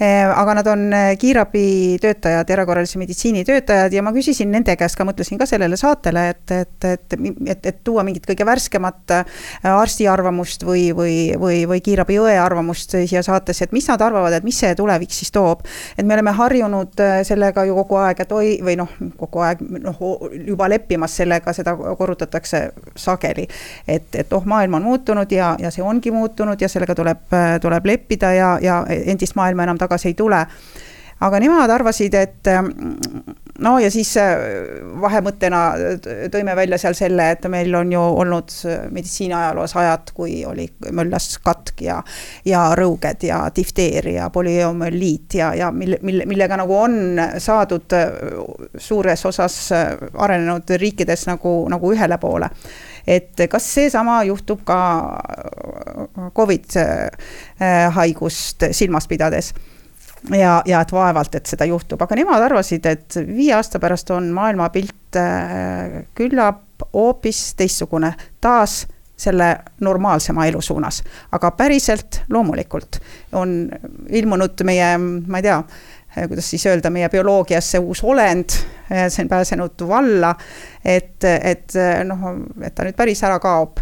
Äh, 0.00 0.28
aga 0.28 0.54
nad 0.54 0.66
on 0.66 0.92
äh, 0.92 1.14
kiirabitöötajad, 1.16 2.50
erakorralise 2.52 2.98
meditsiini 3.00 3.44
töötajad 3.48 3.94
ja 3.96 4.02
ma 4.04 4.10
küsisin 4.12 4.50
nende 4.52 4.74
käest 4.76 4.98
ka, 4.98 5.06
mõtlesin 5.08 5.40
ka 5.40 5.46
sellele 5.48 5.78
saatele, 5.80 6.26
et, 6.34 6.52
et, 6.52 6.84
et, 6.84 7.16
et, 7.48 7.68
et 7.70 7.78
tuua 7.84 8.04
mingit 8.04 8.28
kõige 8.28 8.44
värskemat 8.44 9.14
äh, 9.16 9.38
arsti 9.70 10.04
arvamust 10.12 10.66
või, 10.68 10.90
või, 10.92 11.16
või, 11.40 11.62
või 11.70 11.80
kiirabiõe 11.80 12.34
arvamust 12.42 12.92
siia 12.92 13.22
saatesse, 13.24 13.64
et 13.64 13.72
mis 13.72 13.88
nad 13.88 14.04
arvavad, 14.04 14.36
et 14.36 14.44
mis 14.44 14.58
see 14.60 14.74
tulevik 14.76 15.16
siis 15.16 15.32
toob. 15.32 15.64
et 15.96 16.04
me 16.04 16.12
oleme 16.18 16.36
harjunud 16.36 17.00
sellega 17.24 17.64
ju 17.64 17.80
kogu 17.80 17.96
aeg, 18.02 18.20
et 18.20 18.36
oi, 18.36 18.52
või 18.68 18.76
noh, 18.76 18.92
kogu 19.16 19.46
aeg 19.48 19.64
noh, 19.80 20.04
juba 20.36 20.68
leppimas 21.06 21.16
sellega, 21.16 21.52
seda 21.52 21.76
korrutatakse 21.76 22.72
sageli. 22.96 23.46
et, 23.88 24.14
et 24.14 24.32
oh, 24.32 24.44
maailm 24.44 24.74
on 24.74 24.82
muutunud 24.82 25.30
ja, 25.30 25.56
ja 25.58 25.70
see 25.70 25.82
ongi 25.82 26.10
muutunud 26.10 26.60
ja 26.60 26.68
sellega 26.68 26.94
tuleb, 26.94 27.18
tuleb 27.60 27.86
leppida 27.86 28.32
ja, 28.32 28.58
ja 28.60 28.84
endist 28.88 29.36
maailma 29.36 29.62
enam 29.62 29.78
tagasi 29.78 30.08
ei 30.08 30.14
tule. 30.14 30.46
aga 31.20 31.40
nemad 31.40 31.70
arvasid, 31.70 32.14
et 32.14 32.44
no 33.64 33.76
ja 33.80 33.90
siis 33.92 34.12
vahemõttena 35.00 35.60
tõime 36.32 36.56
välja 36.56 36.78
seal 36.80 36.96
selle, 36.98 37.30
et 37.34 37.46
meil 37.50 37.74
on 37.78 37.92
ju 37.92 38.00
olnud 38.22 38.52
meditsiiniajaloos 38.94 39.76
ajad, 39.80 40.12
kui 40.16 40.38
oli 40.48 40.66
möllas 40.96 41.38
katk 41.44 41.82
ja, 41.86 41.98
ja 42.44 42.66
rõuged 42.78 43.26
ja 43.28 43.44
difteeria, 43.56 44.30
polüomüeliit 44.34 45.38
ja, 45.40 45.52
ja 45.56 45.70
mille, 45.72 46.00
mille, 46.02 46.26
millega 46.28 46.58
nagu 46.60 46.76
on 46.78 46.98
saadud 47.42 47.96
suures 48.78 49.26
osas 49.28 49.60
arenenud 49.72 50.76
riikides 50.80 51.26
nagu, 51.30 51.58
nagu 51.72 51.94
ühele 51.94 52.18
poole. 52.22 52.50
Et 53.06 53.46
kas 53.50 53.68
seesama 53.74 54.18
juhtub 54.26 54.64
ka 54.66 54.80
Covid 56.34 56.74
haigust 57.94 58.66
silmas 58.74 59.06
pidades 59.06 59.52
ja, 60.34 60.62
ja 60.66 60.80
et 60.80 60.92
vaevalt, 60.92 61.34
et 61.38 61.46
seda 61.46 61.68
juhtub, 61.68 62.02
aga 62.02 62.18
nemad 62.18 62.42
arvasid, 62.48 62.86
et 62.86 63.18
viie 63.28 63.54
aasta 63.56 63.80
pärast 63.82 64.10
on 64.14 64.30
maailmapilt 64.34 65.18
äh, 65.20 66.02
küllap 66.16 66.86
hoopis 66.92 67.54
teistsugune, 67.56 68.12
taas 68.40 68.84
selle 69.16 69.54
normaalsema 69.80 70.44
elu 70.46 70.60
suunas. 70.60 71.02
aga 71.32 71.50
päriselt 71.50 72.20
loomulikult 72.28 72.98
on 73.32 73.70
ilmunud 74.08 74.64
meie, 74.64 74.90
ma 74.98 75.40
ei 75.40 75.46
tea, 75.46 75.62
kuidas 76.28 76.50
siis 76.50 76.66
öelda, 76.66 76.90
meie 76.90 77.08
bioloogiasse 77.08 77.78
uus 77.78 78.02
olend, 78.04 78.52
see 78.88 79.24
on 79.24 79.28
pääsenud 79.28 79.86
valla, 79.88 80.34
et, 80.84 81.24
et 81.24 81.78
noh, 82.04 82.28
et 82.60 82.74
ta 82.74 82.84
nüüd 82.84 82.96
päris 82.96 83.24
ära 83.24 83.38
kaob 83.40 83.80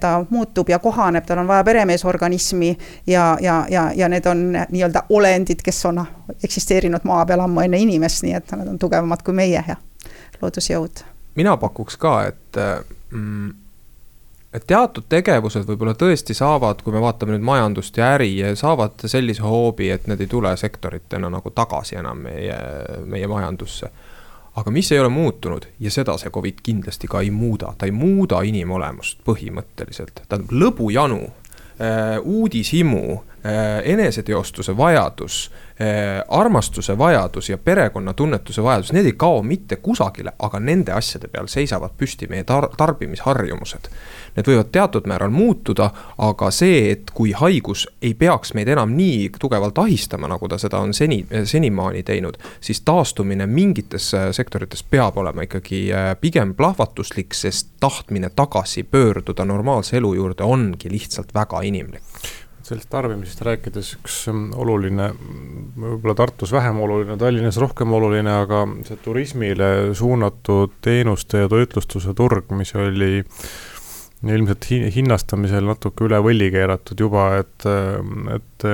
ta 0.00 0.24
muutub 0.30 0.68
ja 0.68 0.78
kohaneb, 0.78 1.24
tal 1.24 1.38
on 1.38 1.48
vaja 1.48 1.64
peremeesorganismi 1.64 2.78
ja, 3.06 3.36
ja, 3.40 3.66
ja, 3.70 3.90
ja 3.96 4.08
need 4.08 4.26
on 4.26 4.44
nii-öelda 4.52 5.02
olendid, 5.08 5.62
kes 5.64 5.86
on 5.86 6.04
eksisteerinud 6.44 7.06
maa 7.08 7.24
peal 7.26 7.40
ammu 7.40 7.64
enne 7.64 7.80
inimest, 7.80 8.22
nii 8.26 8.36
et 8.36 8.52
nad 8.52 8.68
on 8.68 8.78
tugevamad 8.78 9.24
kui 9.24 9.34
meie 9.34 9.64
ja 9.68 9.76
loodusjõud. 10.42 11.04
mina 11.34 11.56
pakuks 11.56 11.96
ka, 11.96 12.22
et 12.28 12.60
mm, 13.10 13.52
et 14.52 14.66
teatud 14.66 15.08
tegevused 15.08 15.64
võib-olla 15.68 15.94
tõesti 15.96 16.34
saavad, 16.36 16.82
kui 16.84 16.92
me 16.92 17.00
vaatame 17.00 17.32
nüüd 17.36 17.44
majandust 17.46 17.96
ja 17.96 18.12
äri, 18.18 18.34
saavad 18.58 19.06
sellise 19.06 19.42
hoobi, 19.42 19.88
et 19.90 20.06
need 20.06 20.20
ei 20.20 20.28
tule 20.28 20.56
sektoritena 20.56 21.30
nagu 21.32 21.50
tagasi 21.50 21.96
enam 21.96 22.26
meie, 22.28 22.58
meie 23.08 23.28
majandusse 23.30 23.88
aga 24.56 24.70
mis 24.70 24.92
ei 24.92 24.98
ole 25.00 25.08
muutunud 25.08 25.66
ja 25.80 25.90
seda 25.90 26.16
see 26.20 26.30
Covid 26.30 26.60
kindlasti 26.62 27.08
ka 27.08 27.20
ei 27.20 27.30
muuda, 27.30 27.72
ta 27.78 27.86
ei 27.88 27.94
muuda 27.96 28.42
inimolemust 28.44 29.22
põhimõtteliselt, 29.24 30.24
ta 30.28 30.40
on 30.40 30.48
lõbujanu 30.52 31.20
äh,, 31.24 32.18
uudishimu 32.20 33.22
eneseteostuse 33.84 34.76
vajadus 34.76 35.50
äh,, 35.80 36.24
armastuse 36.28 36.98
vajadus 36.98 37.48
ja 37.48 37.58
perekonnatunnetuse 37.58 38.62
vajadus, 38.62 38.92
need 38.92 39.06
ei 39.06 39.12
kao 39.12 39.42
mitte 39.42 39.76
kusagile, 39.76 40.32
aga 40.38 40.60
nende 40.60 40.92
asjade 40.92 41.28
peal 41.28 41.48
seisavad 41.50 41.96
püsti 41.98 42.28
meie 42.30 42.44
tar 42.44 42.68
tarbimisharjumused. 42.76 43.88
Need 44.36 44.48
võivad 44.48 44.70
teatud 44.72 45.08
määral 45.10 45.32
muutuda, 45.34 45.90
aga 46.24 46.50
see, 46.54 46.92
et 46.92 47.10
kui 47.14 47.32
haigus 47.36 47.84
ei 48.02 48.14
peaks 48.14 48.54
meid 48.54 48.70
enam 48.72 48.94
nii 48.96 49.28
tugevalt 49.40 49.78
ahistama, 49.78 50.30
nagu 50.30 50.48
ta 50.48 50.58
seda 50.58 50.80
on 50.80 50.94
seni, 50.94 51.24
senimaani 51.44 52.02
teinud, 52.06 52.38
siis 52.60 52.80
taastumine 52.86 53.46
mingites 53.46 54.12
äh, 54.14 54.30
sektorites 54.32 54.82
peab 54.82 55.18
olema 55.18 55.44
ikkagi 55.48 55.82
äh, 55.92 56.12
pigem 56.20 56.54
plahvatuslik, 56.54 57.34
sest 57.34 57.74
tahtmine 57.80 58.30
tagasi 58.30 58.82
pöörduda 58.82 59.44
normaalse 59.44 59.96
elu 59.96 60.14
juurde 60.14 60.46
ongi 60.46 60.90
lihtsalt 60.92 61.34
väga 61.34 61.60
inimlik 61.66 62.02
sellest 62.72 62.88
tarbimisest 62.92 63.42
rääkides 63.44 63.90
üks 63.98 64.14
ähm, 64.32 64.46
oluline, 64.56 65.10
võib-olla 65.76 66.14
Tartus 66.16 66.52
vähem 66.54 66.78
oluline, 66.80 67.18
Tallinnas 67.20 67.58
rohkem 67.60 67.92
oluline, 67.92 68.32
aga 68.44 68.64
see 68.86 68.96
turismile 69.04 69.68
suunatud 69.98 70.78
teenuste 70.84 71.44
ja 71.44 71.50
toitlustuse 71.52 72.14
turg, 72.16 72.48
mis 72.56 72.72
oli 72.78 73.20
ilmselt 74.22 74.68
hinnastamisel 74.94 75.66
natuke 75.66 76.06
üle 76.06 76.22
võlli 76.22 76.48
keeratud 76.54 77.00
juba, 77.02 77.26
et, 77.42 77.66
et, 78.36 78.66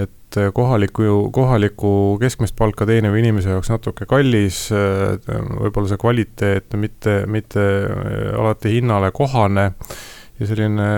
et 0.00 0.40
kohaliku, 0.54 1.08
kohaliku 1.34 1.92
keskmist 2.22 2.56
palka 2.56 2.86
teeniva 2.88 3.18
inimese 3.20 3.52
jaoks 3.52 3.72
natuke 3.74 4.06
kallis, 4.08 4.68
võib-olla 4.72 5.90
see 5.90 6.00
kvaliteet 6.00 6.78
mitte, 6.80 7.20
mitte 7.28 7.66
alati 8.38 8.78
hinnale 8.78 9.10
kohane 9.14 9.72
ja 10.40 10.48
selline 10.50 10.88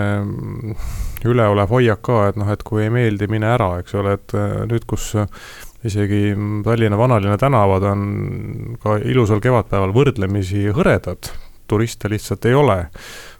üleolev 1.27 1.69
hoiak 1.69 2.01
ka, 2.05 2.27
et 2.31 2.37
noh, 2.39 2.49
et 2.53 2.63
kui 2.65 2.85
ei 2.85 2.93
meeldi, 2.93 3.29
mine 3.29 3.49
ära, 3.53 3.75
eks 3.81 3.97
ole, 3.99 4.17
et 4.17 4.35
nüüd, 4.69 4.85
kus 4.89 5.11
isegi 5.87 6.31
Tallinna 6.65 6.97
vanalinna 6.97 7.37
tänavad 7.39 7.85
on 7.85 8.05
ka 8.81 8.97
ilusal 9.05 9.41
kevadpäeval 9.43 9.93
võrdlemisi 9.95 10.65
hõredad, 10.73 11.29
turiste 11.69 12.09
lihtsalt 12.09 12.47
ei 12.49 12.57
ole 12.57 12.79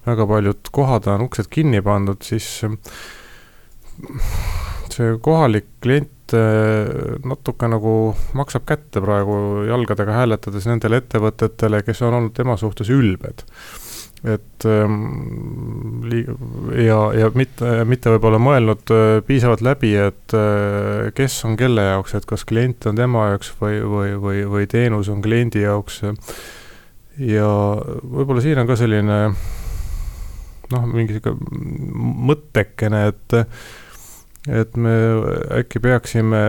väga 0.08 0.28
paljud 0.28 0.72
kohad 0.72 1.08
on 1.12 1.26
uksed 1.28 1.50
kinni 1.52 1.82
pandud, 1.84 2.22
siis 2.24 2.62
see 4.94 5.18
kohalik 5.24 5.68
klient 5.84 6.36
natuke 7.28 7.70
nagu 7.72 7.94
maksab 8.38 8.66
kätte 8.68 9.02
praegu 9.04 9.66
jalgadega 9.68 10.16
hääletades 10.22 10.68
nendele 10.68 11.02
ettevõtetele, 11.02 11.84
kes 11.88 12.04
on 12.04 12.18
olnud 12.20 12.36
tema 12.36 12.58
suhtes 12.60 12.92
ülbed. 12.94 13.46
Et 14.26 14.66
ehm, 14.66 16.08
ja, 16.74 16.98
ja 17.14 17.30
mitte, 17.38 17.70
mitte 17.86 18.14
võib-olla 18.16 18.40
mõelnud 18.42 18.94
eh, 18.94 19.20
piisavalt 19.28 19.62
läbi, 19.66 19.94
et 20.08 20.34
eh, 20.34 21.10
kes 21.18 21.38
on 21.46 21.58
kelle 21.60 21.86
jaoks, 21.92 22.16
et 22.18 22.26
kas 22.30 22.46
klient 22.50 22.90
on 22.90 22.98
tema 22.98 23.28
jaoks 23.34 23.54
või, 23.62 23.78
või, 23.86 24.16
või, 24.22 24.44
või 24.50 24.70
teenus 24.72 25.12
on 25.14 25.22
kliendi 25.22 25.62
jaoks. 25.68 26.02
ja 27.22 27.50
võib-olla 28.02 28.42
siin 28.42 28.64
on 28.64 28.70
ka 28.70 28.80
selline 28.80 29.20
noh, 30.74 30.88
mingi 30.90 31.18
sihuke 31.18 31.36
mõttekene, 32.32 33.10
et 33.14 33.44
et 34.48 34.78
me 34.80 34.94
äkki 35.58 35.82
peaksime 35.84 36.40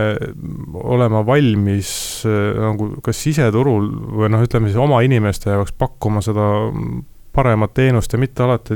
olema 0.71 1.19
valmis 1.27 1.89
nagu 2.23 2.93
kas 3.03 3.19
siseturul 3.25 3.89
või 4.15 4.29
noh, 4.31 4.45
ütleme 4.45 4.71
siis 4.71 4.79
oma 4.79 5.01
inimeste 5.03 5.51
jaoks 5.51 5.75
pakkuma 5.75 6.23
seda 6.23 6.47
paremat 7.33 7.73
teenust 7.73 8.13
ja 8.13 8.19
mitte 8.19 8.43
alati 8.43 8.73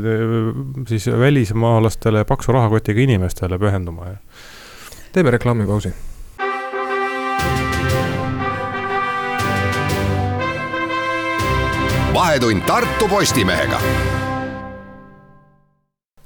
siis 0.88 1.08
välismaalastele 1.08 2.24
paksu 2.26 2.52
rahakotiga 2.52 3.02
inimestele 3.02 3.60
pühenduma. 3.60 4.06
teeme 5.12 5.32
reklaamipausi. 5.32 5.94
vahetund 12.14 12.62
Tartu 12.62 13.08
Postimehega 13.08 13.80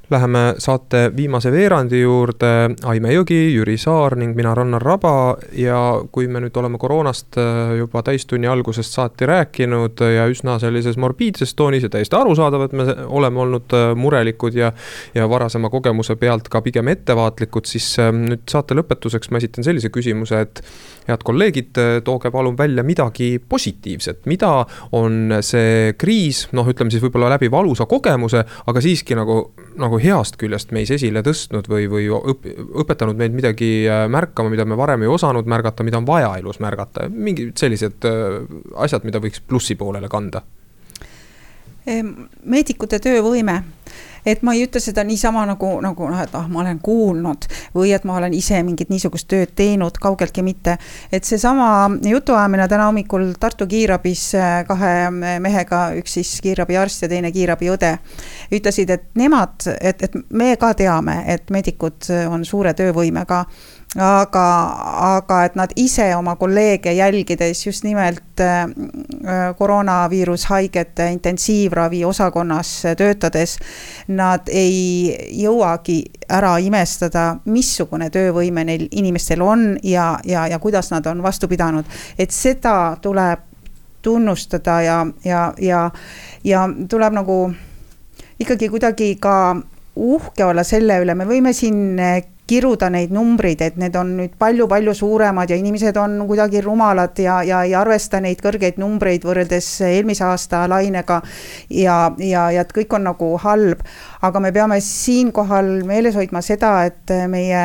Läheme 0.10 0.54
saate 0.58 1.12
viimase 1.15 1.52
veerandi 1.52 2.00
juurde, 2.00 2.50
Aime 2.88 3.10
Jõgi, 3.12 3.41
Jüri 3.52 3.74
Saar 3.76 4.13
ning 4.15 4.38
mina, 4.38 4.54
Rannar 4.56 4.80
Raba. 4.80 5.36
Ja 5.52 5.82
kui 6.15 6.30
me 6.32 6.39
nüüd 6.39 6.56
oleme 6.56 6.80
koroonast 6.80 7.36
äh, 7.36 7.74
juba 7.82 8.00
täistunni 8.08 8.48
algusest 8.48 8.96
saati 8.96 9.28
rääkinud 9.28 10.00
ja 10.15 10.30
üsna 10.32 10.56
sellises 10.63 10.96
morbiidses 10.96 11.52
toonis 11.60 11.84
ja 11.84 11.91
täiesti 11.91 12.15
arusaadav, 12.15 12.63
et 12.70 12.76
me 12.80 12.86
oleme 13.20 13.43
olnud 13.43 13.76
äh, 13.76 13.89
murelikud 14.00 14.56
ja 14.56 14.72
ja 15.15 15.28
varasema 15.30 15.67
kogemuse 15.70 16.15
pealt 16.15 16.48
ka 16.48 16.62
pigem 16.63 16.88
ettevaatlikud, 16.88 17.67
siis 17.67 17.89
äh, 18.00 18.13
nüüd 18.15 18.48
saate 18.48 18.80
lõpetuseks 18.80 19.28
ma 19.32 19.43
esitan 19.43 19.67
sellise 19.67 19.91
küsimuse, 19.91 20.39
et 20.39 20.63
head 21.08 21.24
kolleegid, 21.24 21.76
tooge 22.04 22.32
palun 22.32 22.56
välja 22.58 22.84
midagi 22.84 23.41
positiivset, 23.50 24.26
mida 24.28 24.54
on 24.96 25.38
see 25.41 25.93
kriis, 26.00 26.46
noh, 26.56 26.67
ütleme 26.67 26.91
siis 26.91 27.04
võib-olla 27.04 27.32
läbi 27.36 27.52
valusa 27.52 27.88
kogemuse, 27.88 28.43
aga 28.67 28.84
siiski 28.84 29.15
nagu, 29.15 29.38
nagu 29.80 29.97
nagu 29.98 30.04
heast 30.04 30.38
küljest 30.38 30.72
meis 30.72 30.92
esile 30.92 31.24
tõstnud 31.26 31.68
või, 31.70 31.88
või 31.90 32.08
õp, 32.10 32.46
õpetanud 32.84 33.18
meid 33.18 33.34
midagi 33.34 33.88
äh, 33.88 34.06
märkama, 34.10 34.50
mida 34.50 34.66
me 34.66 34.78
varem 34.78 35.04
ei 35.04 35.10
osanud 35.10 35.48
märgata, 35.48 35.84
mida 35.84 35.98
on 35.98 36.06
vaja 36.06 36.36
elus 36.38 36.60
märgata, 36.60 37.10
mingid 37.10 37.58
sellised 37.58 38.06
äh, 38.06 38.46
asjad, 38.78 39.04
mida 39.08 39.20
võiks 39.20 39.42
plussi 39.42 39.76
poolele 39.76 40.10
kanda? 40.10 40.44
meedikute 41.88 42.98
töövõime 43.00 43.62
et 44.28 44.44
ma 44.44 44.54
ei 44.56 44.66
ütle 44.68 44.82
seda 44.84 45.04
niisama 45.08 45.46
nagu, 45.48 45.70
nagu 45.84 46.10
noh, 46.12 46.20
et 46.22 46.36
ah, 46.36 46.48
ma 46.52 46.62
olen 46.63 46.82
kuulnud 46.84 47.48
või 47.76 47.94
et 47.96 48.06
ma 48.08 48.18
olen 48.20 48.36
ise 48.36 48.60
mingit 48.68 48.92
niisugust 48.92 49.30
tööd 49.32 49.54
teinud, 49.56 49.98
kaugeltki 50.02 50.44
mitte. 50.46 50.78
et 51.12 51.24
seesama 51.24 51.90
jutuajamine 52.04 52.68
täna 52.68 52.90
hommikul 52.90 53.32
Tartu 53.40 53.68
kiirabis 53.68 54.28
äh, 54.36 54.60
kahe 54.68 54.94
mehega, 55.44 55.82
üks 56.00 56.18
siis 56.20 56.36
kiirabiarst 56.44 57.06
ja 57.06 57.12
teine 57.12 57.32
kiirabiõde, 57.32 57.94
ütlesid, 58.52 58.92
et 58.94 59.08
nemad, 59.16 59.70
et, 59.80 60.04
et 60.04 60.20
me 60.30 60.56
ka 60.60 60.74
teame, 60.78 61.22
et 61.32 61.50
meedikud 61.54 62.12
on 62.32 62.46
suure 62.46 62.74
töövõimega 62.78 63.46
aga, 63.95 64.45
aga 65.15 65.38
et 65.47 65.56
nad 65.56 65.71
ise 65.80 66.10
oma 66.15 66.36
kolleege 66.36 66.91
jälgides 66.93 67.65
just 67.65 67.84
nimelt 67.84 68.39
äh, 68.39 68.67
koroonaviirushaigete 69.58 71.10
intensiivravi 71.12 72.04
osakonnas 72.06 72.83
töötades, 72.98 73.58
nad 74.08 74.52
ei 74.52 75.15
jõuagi 75.40 76.02
ära 76.29 76.58
imestada, 76.60 77.38
missugune 77.46 78.10
töövõime 78.12 78.65
neil 78.67 78.88
inimestel 78.92 79.42
on 79.42 79.77
ja, 79.83 80.17
ja, 80.25 80.48
ja 80.48 80.60
kuidas 80.60 80.92
nad 80.92 81.06
on 81.08 81.23
vastu 81.23 81.48
pidanud. 81.48 81.85
et 82.19 82.31
seda 82.31 82.98
tuleb 83.02 83.40
tunnustada 84.02 84.81
ja, 84.81 85.08
ja, 85.23 85.54
ja, 85.62 85.92
ja 86.44 86.67
tuleb 86.90 87.13
nagu 87.13 87.54
ikkagi 88.40 88.69
kuidagi 88.69 89.15
ka 89.19 89.56
uhke 89.96 90.46
olla 90.46 90.63
selle 90.63 91.00
üle, 91.02 91.15
me 91.15 91.25
võime 91.25 91.54
siin 91.54 91.98
kiruda 92.48 92.89
neid 92.89 93.12
numbreid, 93.13 93.62
et 93.62 93.77
need 93.79 93.95
on 94.00 94.13
nüüd 94.21 94.35
palju-palju 94.39 94.93
suuremad 94.95 95.52
ja 95.52 95.58
inimesed 95.60 95.98
on 96.00 96.19
kuidagi 96.29 96.62
rumalad 96.63 97.19
ja, 97.19 97.41
ja 97.43 97.63
ei 97.67 97.75
arvesta 97.75 98.21
neid 98.23 98.41
kõrgeid 98.43 98.79
numbreid 98.81 99.27
võrreldes 99.27 99.69
eelmise 99.87 100.25
aasta 100.27 100.63
lainega. 100.69 101.21
ja, 101.69 101.98
ja, 102.17 102.48
ja 102.52 102.63
et 102.63 102.73
kõik 102.73 102.95
on 102.95 103.08
nagu 103.10 103.33
halb, 103.43 103.83
aga 104.21 104.39
me 104.43 104.52
peame 104.56 104.79
siinkohal 104.81 105.83
meeles 105.87 106.15
hoidma 106.15 106.41
seda, 106.41 106.73
et 106.87 107.13
meie, 107.27 107.63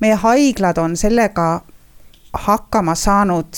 meie 0.00 0.20
haiglad 0.24 0.78
on 0.78 0.96
sellega 0.96 1.48
hakkama 2.46 2.94
saanud 2.94 3.56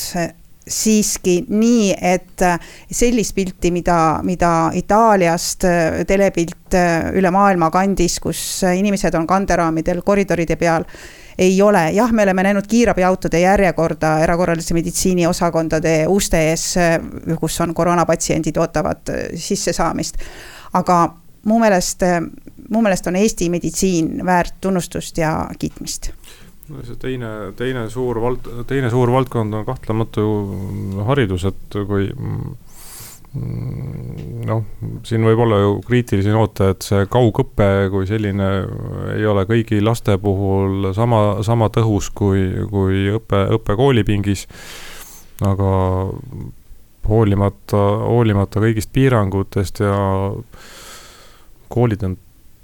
siiski 0.68 1.44
nii, 1.48 1.94
et 2.00 2.42
äh, 2.42 2.58
sellist 2.92 3.34
pilti, 3.34 3.70
mida, 3.70 4.20
mida 4.22 4.70
Itaaliast 4.74 5.64
äh, 5.64 6.02
telepilt 6.06 6.74
äh, 6.74 7.11
üle 7.16 7.30
maailma 7.34 7.70
kandis, 7.72 8.18
kus 8.20 8.42
inimesed 8.68 9.14
on 9.18 9.26
kanderaamidel 9.26 10.02
koridoride 10.06 10.56
peal 10.61 10.84
ei 11.40 11.54
ole, 11.62 11.86
jah, 11.96 12.12
me 12.12 12.26
oleme 12.26 12.44
näinud 12.44 12.66
kiirabiautode 12.68 13.40
järjekorda 13.40 14.18
erakorralise 14.26 14.74
meditsiini 14.76 15.24
osakondade 15.26 15.94
uste 16.12 16.42
ees, 16.50 16.66
kus 17.40 17.56
on 17.64 17.72
koroonapatsiendid, 17.74 18.61
ootavad 18.61 19.08
sissesaamist. 19.40 20.20
aga 20.76 20.98
mu 21.48 21.58
meelest, 21.58 22.04
mu 22.68 22.82
meelest 22.84 23.06
on 23.08 23.16
Eesti 23.16 23.48
meditsiin 23.50 24.20
väärt 24.26 24.61
tunnustust 24.61 25.18
ja 25.18 25.48
kiitmist 25.58 26.11
no 26.70 26.84
see 26.86 26.98
teine, 27.02 27.30
teine 27.58 27.86
suur 27.92 28.20
vald-, 28.22 28.50
teine 28.70 28.90
suur 28.92 29.10
valdkond 29.12 29.54
on 29.58 29.66
kahtlemata 29.66 30.22
ju 30.22 31.04
haridus, 31.08 31.46
et 31.50 31.78
kui 31.88 32.08
mm, 32.10 32.54
noh, 34.48 34.64
siin 35.06 35.26
võib 35.26 35.42
olla 35.44 35.60
ju 35.62 35.74
kriitilisi 35.86 36.32
noote, 36.34 36.72
et 36.74 36.86
see 36.86 37.06
kaugõpe 37.10 37.68
kui 37.92 38.08
selline 38.08 38.48
ei 39.16 39.26
ole 39.28 39.44
kõigi 39.50 39.82
laste 39.82 40.16
puhul 40.22 40.90
sama, 40.96 41.40
sama 41.46 41.70
tõhus 41.74 42.10
kui, 42.14 42.48
kui 42.70 43.06
õpe, 43.18 43.44
õpe 43.58 43.78
koolipingis. 43.78 44.46
aga 45.46 45.70
hoolimata, 47.10 47.78
hoolimata 48.06 48.60
kõigist 48.62 48.90
piirangutest 48.92 49.80
ja 49.82 49.94
koolid 51.70 52.04
on 52.06 52.18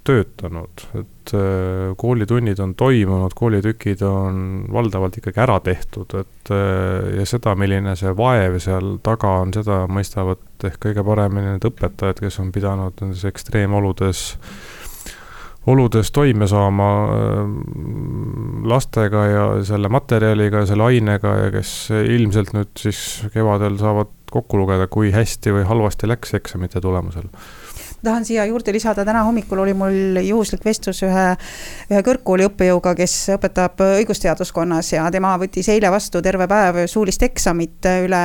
töötanud, 0.06 0.84
et 0.98 1.32
äh, 1.34 1.92
koolitunnid 1.98 2.60
on 2.62 2.74
toimunud, 2.78 3.34
koolitükid 3.36 4.02
on 4.06 4.38
valdavalt 4.72 5.18
ikkagi 5.20 5.42
ära 5.42 5.58
tehtud, 5.64 6.14
et 6.20 6.52
äh, 6.54 7.18
ja 7.18 7.26
seda, 7.28 7.56
milline 7.58 7.96
see 7.98 8.12
vaev 8.16 8.58
seal 8.62 8.96
taga 9.06 9.36
on, 9.42 9.54
seda 9.56 9.84
mõistavad 9.90 10.42
ehk 10.66 10.80
kõige 10.88 11.04
paremini 11.06 11.56
need 11.56 11.68
õpetajad, 11.68 12.22
kes 12.22 12.40
on 12.42 12.50
pidanud 12.54 13.02
nendes 13.02 13.26
ekstreemoludes 13.28 14.24
oludes 15.66 16.12
toime 16.14 16.46
saama 16.46 16.90
äh, 17.10 17.54
lastega 18.70 19.26
ja 19.26 19.46
selle 19.66 19.90
materjaliga 19.92 20.62
ja 20.62 20.70
selle 20.70 20.90
ainega 20.92 21.36
ja 21.44 21.52
kes 21.58 21.76
ilmselt 22.16 22.54
nüüd 22.54 22.74
siis 22.86 23.00
kevadel 23.34 23.78
saavad 23.82 24.14
kokku 24.30 24.58
lugeda, 24.58 24.88
kui 24.90 25.12
hästi 25.14 25.54
või 25.54 25.66
halvasti 25.66 26.08
läks 26.10 26.34
eksamite 26.38 26.82
tulemusel 26.82 27.30
tahan 28.04 28.24
siia 28.24 28.44
juurde 28.46 28.72
lisada, 28.72 29.04
täna 29.04 29.22
hommikul 29.26 29.58
oli 29.62 29.74
mul 29.74 30.20
juhuslik 30.22 30.64
vestlus 30.64 31.02
ühe, 31.06 31.24
ühe 31.90 32.02
kõrgkooli 32.06 32.46
õppejõuga, 32.50 32.94
kes 32.98 33.14
õpetab 33.36 33.80
õigusteaduskonnas 33.86 34.92
ja 34.92 35.06
tema 35.12 35.32
võttis 35.40 35.68
eile 35.72 35.90
vastu 35.92 36.22
terve 36.24 36.48
päev 36.50 36.82
suulist 36.90 37.22
eksamit 37.26 37.88
üle, 38.04 38.22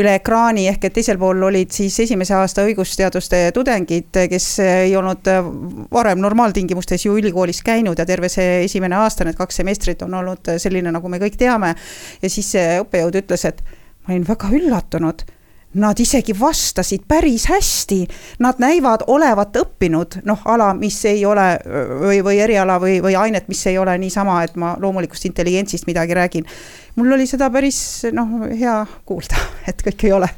üle 0.00 0.14
ekraani, 0.20 0.66
ehk 0.70 0.88
et 0.88 0.96
teisel 1.00 1.18
pool 1.20 1.42
olid 1.50 1.72
siis 1.74 1.98
esimese 2.06 2.36
aasta 2.38 2.64
õigusteaduste 2.68 3.42
tudengid, 3.56 4.20
kes 4.30 4.48
ei 4.66 4.94
olnud 4.96 5.32
varem 5.92 6.22
normaaltingimustes 6.22 7.06
ju 7.06 7.16
ülikoolis 7.18 7.64
käinud 7.66 7.98
ja 7.98 8.06
terve 8.06 8.30
see 8.32 8.64
esimene 8.64 9.00
aasta, 9.00 9.26
need 9.26 9.38
kaks 9.40 9.62
semestrit 9.62 10.02
on 10.06 10.14
olnud 10.20 10.54
selline, 10.60 10.92
nagu 10.92 11.08
me 11.08 11.22
kõik 11.22 11.38
teame. 11.40 11.74
ja 12.22 12.30
siis 12.30 12.52
see 12.52 12.80
õppejõud 12.84 13.22
ütles, 13.24 13.44
et 13.48 13.62
ma 14.06 14.14
olin 14.14 14.26
väga 14.28 14.50
üllatunud 14.56 15.24
Nad 15.74 16.00
isegi 16.02 16.34
vastasid 16.34 17.04
päris 17.08 17.44
hästi, 17.46 18.00
nad 18.42 18.58
näivad 18.58 19.04
olevat 19.06 19.54
õppinud 19.60 20.16
noh, 20.26 20.40
ala, 20.50 20.72
mis 20.74 20.96
ei 21.06 21.22
ole 21.26 21.44
või, 22.00 22.16
või 22.26 22.40
eriala 22.42 22.80
või, 22.82 22.96
või 23.04 23.14
ainet, 23.14 23.46
mis 23.48 23.62
ei 23.70 23.78
ole 23.78 23.94
niisama, 24.02 24.40
et 24.42 24.56
ma 24.58 24.72
loomulikust 24.82 25.28
intelligentsist 25.30 25.86
midagi 25.86 26.16
räägin. 26.18 26.48
mul 26.96 27.12
oli 27.12 27.26
seda 27.30 27.50
päris 27.54 28.02
noh, 28.12 28.48
hea 28.50 28.80
kuulda, 29.06 29.38
et 29.70 29.86
kõik 29.86 30.08
ei 30.08 30.12
ole, 30.12 30.32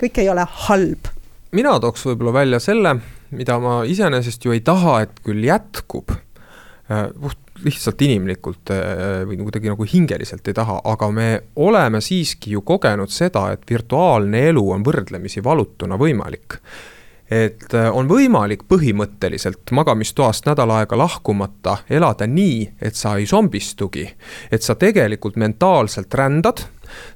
kõik 0.00 0.22
ei 0.24 0.32
ole 0.32 0.46
halb. 0.68 1.12
mina 1.52 1.76
tooks 1.80 2.06
võib-olla 2.08 2.32
välja 2.32 2.60
selle, 2.60 2.96
mida 3.30 3.58
ma 3.60 3.82
iseenesest 3.84 4.44
ju 4.44 4.56
ei 4.56 4.64
taha, 4.64 5.02
et 5.04 5.20
küll 5.20 5.44
jätkub 5.44 6.16
äh, 6.16 7.12
puht 7.12 7.38
lihtsalt 7.64 8.02
inimlikult 8.06 8.70
äh, 8.74 9.24
või 9.28 9.40
kuidagi 9.42 9.72
nagu 9.72 9.86
hingeliselt 9.88 10.46
ei 10.48 10.56
taha, 10.56 10.80
aga 10.84 11.10
me 11.14 11.30
oleme 11.56 12.00
siiski 12.04 12.54
ju 12.54 12.62
kogenud 12.66 13.10
seda, 13.12 13.48
et 13.54 13.66
virtuaalne 13.70 14.48
elu 14.52 14.64
on 14.76 14.86
võrdlemisi 14.86 15.44
valutuna 15.44 15.98
võimalik 16.00 16.60
et 17.30 17.74
äh, 17.76 17.90
on 17.92 18.08
võimalik 18.08 18.64
põhimõtteliselt 18.68 19.72
magamistoast 19.76 20.48
nädal 20.48 20.72
aega 20.78 20.96
lahkumata 20.98 21.78
elada 21.90 22.26
nii, 22.26 22.62
et 22.80 22.96
sa 22.96 23.16
ei 23.18 23.26
zombistugi. 23.26 24.08
et 24.50 24.62
sa 24.62 24.74
tegelikult 24.74 25.36
mentaalselt 25.36 26.14
rändad 26.14 26.64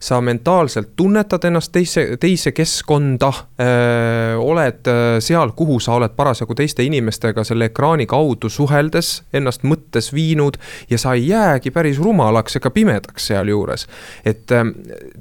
sa 0.00 0.20
mentaalselt 0.20 0.92
tunnetad 0.96 1.44
ennast 1.48 1.72
teise, 1.72 2.16
teise 2.20 2.52
keskkonda 2.52 3.32
oled 4.38 4.88
seal, 5.22 5.52
kuhu 5.56 5.78
sa 5.80 5.96
oled 5.98 6.14
parasjagu 6.16 6.54
teiste 6.58 6.84
inimestega 6.84 7.44
selle 7.46 7.70
ekraani 7.70 8.06
kaudu 8.10 8.50
suheldes 8.52 9.12
ennast 9.32 9.66
mõttes 9.66 10.12
viinud. 10.14 10.58
ja 10.90 10.98
sa 10.98 11.14
ei 11.14 11.28
jäägi 11.28 11.70
päris 11.70 11.98
rumalaks 11.98 12.56
ega 12.56 12.70
pimedaks 12.70 13.26
sealjuures. 13.26 13.86
et 14.24 14.52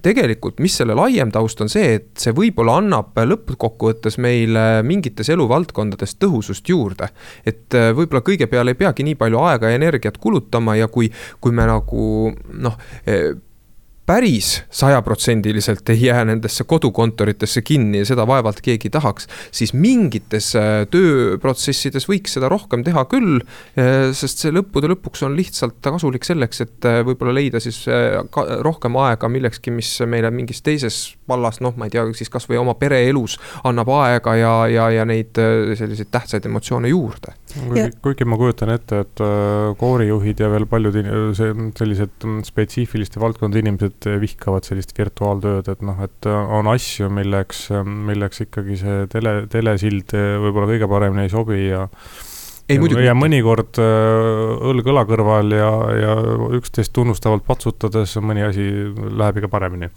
tegelikult, 0.02 0.60
mis 0.60 0.78
selle 0.78 0.96
laiem 0.98 1.32
taust 1.32 1.62
on 1.62 1.70
see, 1.70 1.94
et 2.00 2.10
see 2.18 2.34
võib-olla 2.36 2.78
annab 2.82 3.18
lõppkokkuvõttes 3.18 4.18
meile 4.22 4.82
mingites 4.88 5.30
eluvaldkondades 5.30 6.16
tõhusust 6.22 6.70
juurde. 6.70 7.10
et 7.46 7.70
võib-olla 7.96 8.24
kõige 8.26 8.48
peale 8.48 8.76
ei 8.76 8.80
peagi 8.80 9.06
nii 9.08 9.16
palju 9.16 9.40
aega 9.46 9.70
ja 9.70 9.80
energiat 9.80 10.18
kulutama 10.18 10.76
ja 10.76 10.88
kui, 10.88 11.12
kui 11.42 11.56
me 11.56 11.68
nagu 11.70 12.34
noh 12.66 12.78
päris 14.06 14.64
sajaprotsendiliselt 14.74 15.90
ei 15.90 16.06
jää 16.06 16.26
nendesse 16.26 16.64
kodukontoritesse 16.64 17.62
kinni 17.62 18.02
ja 18.02 18.06
seda 18.06 18.26
vaevalt 18.28 18.62
keegi 18.66 18.90
tahaks, 18.90 19.28
siis 19.54 19.74
mingites 19.78 20.52
äh, 20.60 20.84
tööprotsessides 20.92 22.08
võiks 22.10 22.36
seda 22.38 22.50
rohkem 22.52 22.84
teha 22.88 23.06
küll. 23.12 23.40
Äh, 23.78 24.10
sest 24.18 24.44
see 24.44 24.54
lõppude 24.54 24.90
lõpuks 24.92 25.26
on 25.28 25.38
lihtsalt 25.38 25.80
kasulik 25.86 26.26
selleks, 26.28 26.64
et 26.66 26.90
äh, 26.90 27.02
võib-olla 27.08 27.36
leida 27.38 27.62
siis 27.64 27.84
rohkem 28.66 28.98
aega 29.02 29.30
millekski, 29.32 29.74
mis 29.76 29.94
meile 30.10 30.32
mingis 30.34 30.62
teises 30.66 31.04
vallas, 31.32 31.62
noh, 31.64 31.76
ma 31.80 31.88
ei 31.88 31.94
tea, 31.94 32.06
siis 32.18 32.32
kasvõi 32.32 32.60
oma 32.62 32.76
pereelus 32.80 33.38
annab 33.68 33.92
aega 33.96 34.36
ja, 34.40 34.54
ja, 34.72 34.88
ja 34.98 35.06
neid 35.08 35.38
selliseid 35.80 36.12
tähtsaid 36.14 36.48
emotsioone 36.50 36.92
juurde. 36.92 37.36
kuigi, 38.04 38.28
ma 38.28 38.40
kujutan 38.40 38.74
ette, 38.76 39.04
et 39.06 39.24
koorijuhid 39.80 40.44
ja 40.44 40.50
veel 40.52 40.68
paljud 40.72 40.98
sellised 41.38 42.28
spetsiifiliste 42.48 43.22
valdkondade 43.22 43.64
inimesed 43.64 44.10
vihkavad 44.22 44.68
sellist 44.68 44.96
virtuaaltööd, 44.98 45.72
et 45.72 45.86
noh, 45.86 46.00
et 46.06 46.30
on 46.32 46.70
asju, 46.72 47.12
milleks, 47.14 47.70
milleks 47.86 48.46
ikkagi 48.48 48.80
see 48.82 49.08
tele, 49.12 49.42
telesild 49.52 50.16
võib-olla 50.16 50.70
kõige 50.74 50.92
paremini 50.92 51.28
ei 51.28 51.34
sobi 51.34 51.64
ja 51.70 51.88
ei, 52.72 52.78
ja, 52.78 53.02
ja 53.10 53.16
mõnikord 53.18 53.80
äh, 53.82 54.70
õlg 54.72 54.90
õla 54.94 55.04
kõrval 55.10 55.56
ja, 55.56 55.72
ja 55.98 56.16
üksteist 56.58 56.94
tunnustavalt 56.96 57.46
patsutades 57.48 58.16
mõni 58.24 58.46
asi 58.46 58.68
läheb 58.94 59.42
ikka 59.42 59.52
paremini 59.52 59.92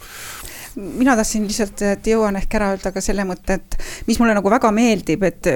mina 0.77 1.17
tahtsin 1.17 1.47
lihtsalt, 1.49 1.83
et 1.87 2.07
jõuan 2.07 2.37
ehk 2.39 2.55
ära 2.59 2.71
öelda 2.75 2.93
ka 2.95 3.03
selle 3.05 3.25
mõtte, 3.29 3.59
et 3.59 3.77
mis 4.09 4.19
mulle 4.21 4.35
nagu 4.37 4.51
väga 4.51 4.71
meeldib, 4.75 5.23
et 5.27 5.49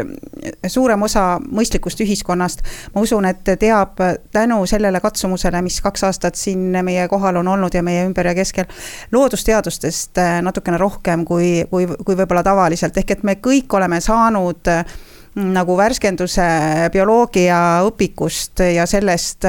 suurem 0.70 1.02
osa 1.06 1.24
mõistlikust 1.42 2.02
ühiskonnast, 2.04 2.62
ma 2.94 3.02
usun, 3.04 3.26
et 3.30 3.52
teab 3.60 4.00
tänu 4.34 4.60
sellele 4.70 5.00
katsumusele, 5.04 5.62
mis 5.66 5.80
kaks 5.84 6.06
aastat 6.08 6.38
siin 6.38 6.78
meie 6.84 7.08
kohal 7.10 7.40
on 7.42 7.52
olnud 7.54 7.74
ja 7.74 7.82
meie 7.82 8.06
ümber 8.06 8.30
ja 8.30 8.34
keskel, 8.38 8.68
loodusteadustest 9.12 10.22
natukene 10.42 10.78
rohkem 10.78 11.24
kui, 11.28 11.64
kui, 11.70 11.88
kui 12.04 12.18
võib-olla 12.18 12.44
tavaliselt, 12.46 12.96
ehk 12.98 13.16
et 13.16 13.26
me 13.26 13.38
kõik 13.42 13.78
oleme 13.78 14.00
saanud 14.04 14.74
nagu 15.38 15.76
värskenduse 15.78 16.44
bioloogia 16.92 17.58
õpikust 17.86 18.62
ja 18.74 18.86
sellest, 18.90 19.46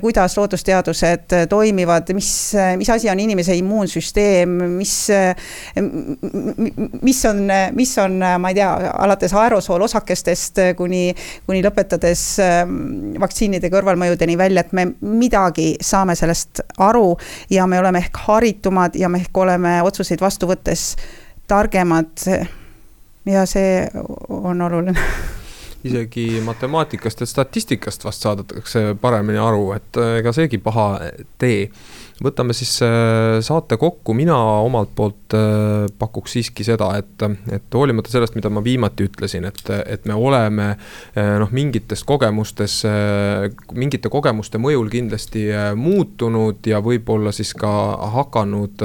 kuidas 0.00 0.36
loodusteadused 0.38 1.34
toimivad, 1.50 2.12
mis, 2.16 2.30
mis 2.78 2.90
asi 2.92 3.10
on 3.10 3.20
inimese 3.20 3.56
immuunsüsteem, 3.58 4.52
mis, 4.76 4.94
mis 7.02 7.22
on, 7.30 7.42
mis 7.76 7.94
on, 8.02 8.18
ma 8.22 8.52
ei 8.52 8.58
tea, 8.60 8.70
alates 9.06 9.34
aerosoolosakestest 9.36 10.62
kuni, 10.78 11.08
kuni 11.48 11.62
lõpetades 11.66 12.26
vaktsiinide 13.20 13.70
kõrvalmõjudeni 13.72 14.38
välja, 14.38 14.66
et 14.66 14.76
me 14.76 14.88
midagi 15.00 15.72
saame 15.82 16.14
sellest 16.18 16.62
aru 16.86 17.16
ja 17.50 17.66
me 17.66 17.80
oleme 17.82 18.04
ehk 18.04 18.22
haritumad 18.28 18.94
ja 18.98 19.10
me 19.10 19.24
ehk 19.24 19.42
oleme 19.42 19.80
otsuseid 19.86 20.22
vastu 20.22 20.50
võttes 20.50 20.92
targemad 21.50 22.26
ja 23.26 23.46
see 23.46 23.86
on 24.28 24.62
oluline. 24.62 25.00
Isegi 25.84 26.40
matemaatikast 26.44 27.20
ja 27.20 27.26
statistikast 27.26 28.04
vast 28.04 28.22
saadakse 28.22 28.96
paremini 29.00 29.38
aru, 29.38 29.72
et 29.76 29.98
ega 30.18 30.32
seegi 30.32 30.58
paha 30.58 30.86
tee 31.38 31.70
võtame 32.24 32.54
siis 32.56 32.78
äh, 32.84 33.38
saate 33.44 33.76
kokku, 33.76 34.14
mina 34.16 34.36
omalt 34.64 34.92
poolt 34.96 35.34
äh, 35.36 35.84
pakuks 35.98 36.36
siiski 36.36 36.64
seda, 36.64 36.88
et, 36.96 37.24
et 37.52 37.76
hoolimata 37.76 38.10
sellest, 38.12 38.36
mida 38.38 38.48
ma 38.52 38.62
viimati 38.64 39.04
ütlesin, 39.08 39.44
et, 39.48 39.60
et 39.84 40.06
me 40.08 40.16
oleme 40.16 40.70
äh, 40.72 41.34
noh, 41.40 41.52
mingitest 41.52 42.06
kogemustes, 42.08 42.78
mingite 43.76 44.08
kogemuste 44.12 44.58
mõjul 44.62 44.88
kindlasti 44.92 45.44
muutunud 45.76 46.64
ja 46.66 46.80
võib-olla 46.84 47.32
siis 47.34 47.52
ka 47.56 47.70
hakanud 48.12 48.82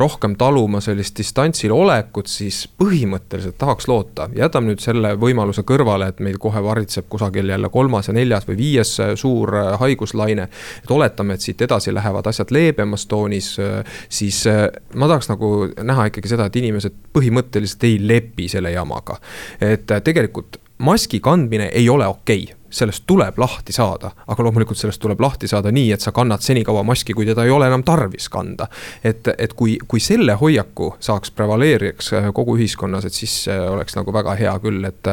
rohkem 0.00 0.34
taluma 0.38 0.80
sellist 0.84 1.18
distantsil 1.18 1.72
olekut, 1.74 2.30
siis 2.30 2.64
põhimõtteliselt 2.78 3.56
tahaks 3.60 3.88
loota, 3.90 4.28
jätame 4.36 4.72
nüüd 4.72 4.82
selle 4.84 5.14
võimaluse 5.20 5.64
kõrvale, 5.66 6.10
et 6.12 6.22
meil 6.24 6.38
kohe 6.42 6.62
varitseb 6.64 7.08
kusagil 7.12 7.52
jälle 7.52 7.70
kolmas 7.72 8.10
ja 8.10 8.16
neljas 8.16 8.46
või 8.48 8.58
viies 8.60 8.94
suur 9.20 9.54
haiguslaine. 9.80 10.48
et 10.84 10.90
oletame, 10.90 11.34
et 11.34 11.44
siit 11.44 11.62
edasi 11.62 11.94
lähevad 11.94 12.26
asjad 12.30 12.51
leebemas 12.52 13.06
toonis, 13.06 13.54
äh, 13.58 13.84
siis 14.08 14.46
äh, 14.46 14.66
ma 14.94 15.08
tahaks 15.10 15.30
nagu 15.32 15.52
näha 15.82 16.08
ikkagi 16.10 16.32
seda, 16.32 16.48
et 16.48 16.58
inimesed 16.60 16.96
põhimõtteliselt 17.16 17.86
ei 17.88 18.00
lepi 18.00 18.48
selle 18.52 18.74
jamaga. 18.74 19.18
et 19.60 19.90
äh, 19.90 20.02
tegelikult 20.02 20.60
maski 20.82 21.20
kandmine 21.20 21.70
ei 21.72 21.88
ole 21.88 22.06
okei 22.06 22.44
okay 22.44 22.58
sellest 22.72 23.04
tuleb 23.06 23.36
lahti 23.36 23.72
saada, 23.76 24.08
aga 24.32 24.44
loomulikult 24.46 24.78
sellest 24.80 25.00
tuleb 25.02 25.20
lahti 25.20 25.44
saada 25.48 25.68
nii, 25.68 25.90
et 25.92 26.00
sa 26.00 26.08
kannad 26.16 26.40
senikaua 26.40 26.80
maski, 26.88 27.12
kui 27.12 27.26
teda 27.28 27.44
ei 27.44 27.52
ole 27.52 27.66
enam 27.68 27.82
tarvis 27.84 28.30
kanda. 28.32 28.64
et, 29.04 29.28
et 29.38 29.52
kui, 29.52 29.76
kui 29.88 30.00
selle 30.00 30.32
hoiaku 30.40 30.94
saaks 30.96 31.34
prevaleeriks 31.36 32.08
kogu 32.32 32.56
ühiskonnas, 32.56 33.04
et 33.04 33.12
siis 33.12 33.44
oleks 33.68 33.98
nagu 33.98 34.12
väga 34.16 34.38
hea 34.40 34.54
küll, 34.64 34.88
et 34.88 35.12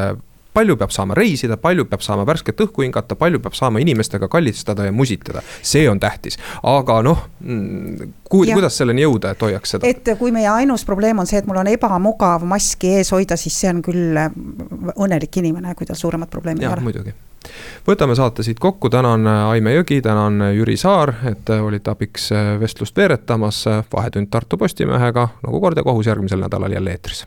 palju 0.60 0.76
peab 0.80 0.92
saama 0.94 1.16
reisida, 1.16 1.56
palju 1.60 1.86
peab 1.88 2.04
saama 2.04 2.26
värsket 2.28 2.60
õhku 2.66 2.84
hingata, 2.84 3.16
palju 3.18 3.40
peab 3.42 3.56
saama 3.56 3.80
inimestega 3.82 4.28
kallistada 4.28 4.86
ja 4.88 4.92
musitada. 4.92 5.42
see 5.62 5.88
on 5.90 6.00
tähtis, 6.00 6.38
aga 6.62 7.00
noh 7.02 7.24
ku,, 8.30 8.42
kuidas 8.44 8.76
selleni 8.80 9.06
jõuda, 9.06 9.34
et 9.34 9.46
hoiaks 9.46 9.76
seda? 9.76 9.88
et 9.88 10.12
kui 10.18 10.34
meie 10.34 10.48
ainus 10.50 10.84
probleem 10.88 11.18
on 11.22 11.28
see, 11.30 11.40
et 11.40 11.48
mul 11.48 11.62
on 11.62 11.72
ebamugav 11.72 12.44
maski 12.48 12.96
ees 13.00 13.12
hoida, 13.14 13.38
siis 13.40 13.56
see 13.62 13.72
on 13.72 13.82
küll 13.84 14.20
äh, 14.20 14.30
õnnelik 14.96 15.40
inimene, 15.42 15.74
kui 15.78 15.88
tal 15.88 15.98
suuremat 16.00 16.30
probleemi 16.32 16.66
ei 16.66 16.70
ole. 16.72 16.86
muidugi 16.90 17.16
võtame 17.86 18.14
saate 18.18 18.44
siit 18.46 18.60
kokku, 18.60 18.92
tänan 18.92 19.26
äh, 19.26 19.42
Aime 19.54 19.74
Jõgi, 19.78 20.02
tänan 20.04 20.50
äh, 20.50 20.54
Jüri 20.58 20.76
Saar, 20.80 21.14
et 21.30 21.50
olite 21.56 21.94
abiks 21.94 22.30
vestlust 22.60 22.96
veeretamas. 22.96 23.64
vahetund 23.92 24.30
Tartu 24.30 24.60
Postimehega, 24.60 25.28
nagu 25.46 25.60
kord 25.60 25.80
ja 25.80 25.86
kohus, 25.86 26.10
järgmisel 26.10 26.44
nädalal 26.44 26.76
jälle 26.78 26.98
eetris 26.98 27.26